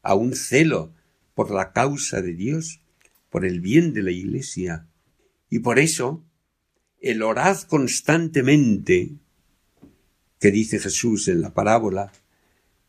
a 0.02 0.16
un 0.16 0.36
celo 0.36 0.94
por 1.34 1.52
la 1.52 1.74
causa 1.74 2.22
de 2.22 2.34
Dios, 2.34 2.82
por 3.30 3.46
el 3.46 3.60
bien 3.60 3.94
de 3.94 4.04
la 4.04 4.12
Iglesia. 4.12 4.88
Y 5.50 5.60
por 5.60 5.80
eso, 5.80 6.24
el 7.02 7.22
orad 7.24 7.60
constantemente, 7.62 9.16
que 10.40 10.52
dice 10.52 10.80
Jesús 10.80 11.28
en 11.28 11.42
la 11.42 11.54
parábola 11.54 12.12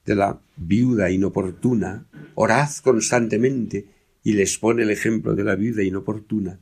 de 0.06 0.14
la 0.14 0.40
viuda 0.56 1.10
inoportuna, 1.10 2.06
orad 2.34 2.70
constantemente, 2.82 3.86
y 4.22 4.32
les 4.32 4.58
pone 4.58 4.82
el 4.82 4.90
ejemplo 4.90 5.34
de 5.34 5.44
la 5.44 5.54
viuda 5.54 5.82
inoportuna, 5.82 6.58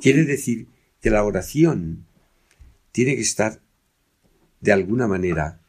quiere 0.00 0.24
decir 0.24 0.66
que 1.00 1.10
la 1.10 1.24
oración 1.24 2.06
tiene 2.92 3.16
que 3.16 3.22
estar 3.22 3.60
de 4.60 4.72
alguna 4.72 5.08
manera 5.08 5.60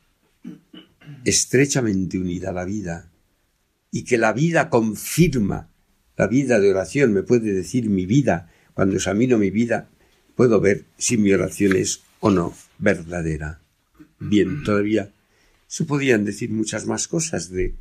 estrechamente 1.26 2.18
unida 2.18 2.50
a 2.50 2.54
la 2.54 2.66
vida 2.66 3.12
y 3.92 4.04
que 4.04 4.18
la 4.18 4.34
vida 4.34 4.70
confirma 4.70 5.70
la 6.16 6.28
vida 6.28 6.60
de 6.60 6.72
oración, 6.72 7.14
me 7.14 7.24
puede 7.24 7.54
decir 7.54 7.90
mi 7.90 8.06
vida, 8.06 8.52
cuando 8.74 8.96
examino 8.96 9.38
mi 9.38 9.50
vida, 9.50 9.90
puedo 10.36 10.60
ver 10.60 10.86
si 10.98 11.18
mi 11.18 11.32
oración 11.34 11.76
es 11.76 12.02
o 12.20 12.30
no 12.30 12.54
verdadera. 12.78 13.62
Bien, 14.20 14.64
todavía 14.64 15.12
se 15.74 15.86
podían 15.86 16.24
decir 16.24 16.52
muchas 16.52 16.86
más 16.86 17.08
cosas 17.08 17.50
de, 17.50 17.74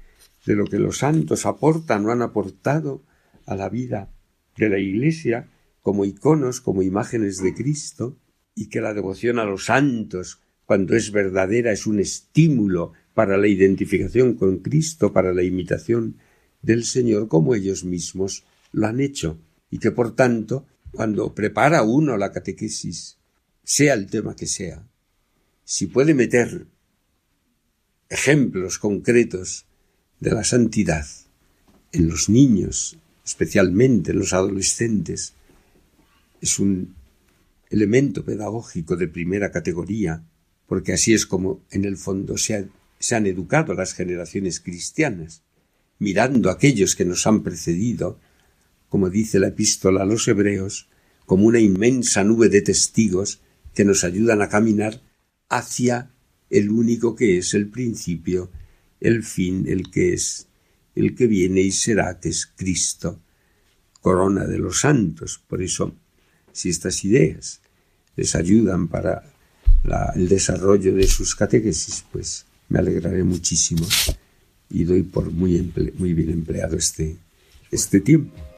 de 0.46 0.56
lo 0.56 0.64
que 0.64 0.78
los 0.78 0.96
santos 0.96 1.44
aportan 1.44 2.06
o 2.06 2.10
han 2.10 2.22
aportado 2.22 3.02
a 3.44 3.54
la 3.54 3.68
vida 3.68 4.08
de 4.56 4.70
la 4.70 4.78
Iglesia 4.78 5.50
como 5.82 6.06
iconos, 6.06 6.62
como 6.62 6.80
imágenes 6.80 7.42
de 7.42 7.52
Cristo, 7.52 8.16
y 8.54 8.70
que 8.70 8.80
la 8.80 8.94
devoción 8.94 9.38
a 9.38 9.44
los 9.44 9.66
santos, 9.66 10.40
cuando 10.64 10.96
es 10.96 11.12
verdadera, 11.12 11.70
es 11.70 11.86
un 11.86 12.00
estímulo 12.00 12.94
para 13.12 13.36
la 13.36 13.46
identificación 13.46 14.36
con 14.36 14.60
Cristo, 14.60 15.12
para 15.12 15.34
la 15.34 15.42
imitación 15.42 16.16
del 16.62 16.84
Señor, 16.84 17.28
como 17.28 17.54
ellos 17.54 17.84
mismos 17.84 18.44
lo 18.72 18.86
han 18.86 19.00
hecho, 19.00 19.38
y 19.70 19.80
que 19.80 19.90
por 19.90 20.16
tanto, 20.16 20.64
cuando 20.92 21.34
prepara 21.34 21.82
uno 21.82 22.16
la 22.16 22.32
catequesis, 22.32 23.18
sea 23.62 23.92
el 23.92 24.06
tema 24.06 24.34
que 24.34 24.46
sea, 24.46 24.82
si 25.62 25.88
puede 25.88 26.14
meter 26.14 26.71
ejemplos 28.12 28.78
concretos 28.78 29.64
de 30.20 30.32
la 30.32 30.44
santidad 30.44 31.06
en 31.92 32.08
los 32.08 32.28
niños, 32.28 32.98
especialmente 33.24 34.12
en 34.12 34.18
los 34.18 34.34
adolescentes, 34.34 35.32
es 36.42 36.58
un 36.58 36.94
elemento 37.70 38.22
pedagógico 38.22 38.96
de 38.96 39.08
primera 39.08 39.50
categoría, 39.50 40.22
porque 40.66 40.92
así 40.92 41.14
es 41.14 41.24
como 41.24 41.62
en 41.70 41.86
el 41.86 41.96
fondo 41.96 42.36
se, 42.36 42.68
han 43.12 43.26
educado 43.26 43.72
las 43.72 43.94
generaciones 43.94 44.60
cristianas, 44.60 45.42
mirando 45.98 46.50
a 46.50 46.54
aquellos 46.54 46.94
que 46.94 47.06
nos 47.06 47.26
han 47.26 47.42
precedido, 47.42 48.20
como 48.90 49.08
dice 49.08 49.38
la 49.38 49.48
epístola 49.48 50.02
a 50.02 50.06
los 50.06 50.28
hebreos, 50.28 50.90
como 51.24 51.46
una 51.46 51.60
inmensa 51.60 52.24
nube 52.24 52.50
de 52.50 52.60
testigos 52.60 53.40
que 53.74 53.86
nos 53.86 54.04
ayudan 54.04 54.42
a 54.42 54.50
caminar 54.50 55.00
hacia 55.48 56.11
el 56.52 56.70
único 56.70 57.16
que 57.16 57.38
es 57.38 57.54
el 57.54 57.68
principio, 57.68 58.50
el 59.00 59.24
fin, 59.24 59.64
el 59.66 59.90
que 59.90 60.12
es, 60.12 60.46
el 60.94 61.16
que 61.16 61.26
viene 61.26 61.62
y 61.62 61.72
será, 61.72 62.20
que 62.20 62.28
es 62.28 62.46
Cristo, 62.46 63.18
corona 64.00 64.44
de 64.44 64.58
los 64.58 64.80
santos. 64.80 65.40
Por 65.48 65.62
eso, 65.62 65.94
si 66.52 66.68
estas 66.68 67.04
ideas 67.04 67.60
les 68.16 68.34
ayudan 68.34 68.88
para 68.88 69.24
el 70.14 70.28
desarrollo 70.28 70.94
de 70.94 71.06
sus 71.06 71.34
catequesis, 71.34 72.04
pues 72.12 72.44
me 72.68 72.78
alegraré 72.78 73.24
muchísimo 73.24 73.86
y 74.68 74.84
doy 74.84 75.02
por 75.02 75.30
muy, 75.30 75.72
muy 75.96 76.12
bien 76.12 76.30
empleado 76.30 76.76
este, 76.76 77.16
este 77.70 78.00
tiempo. 78.00 78.51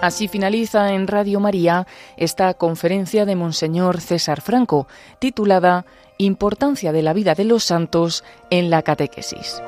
Así 0.00 0.28
finaliza 0.28 0.94
en 0.94 1.06
Radio 1.06 1.40
María 1.40 1.86
esta 2.16 2.54
conferencia 2.54 3.26
de 3.26 3.36
Monseñor 3.36 4.00
César 4.00 4.40
Franco, 4.40 4.88
titulada 5.18 5.84
Importancia 6.16 6.92
de 6.92 7.02
la 7.02 7.12
vida 7.12 7.34
de 7.34 7.44
los 7.44 7.64
santos 7.64 8.24
en 8.48 8.70
la 8.70 8.80
catequesis. 8.80 9.60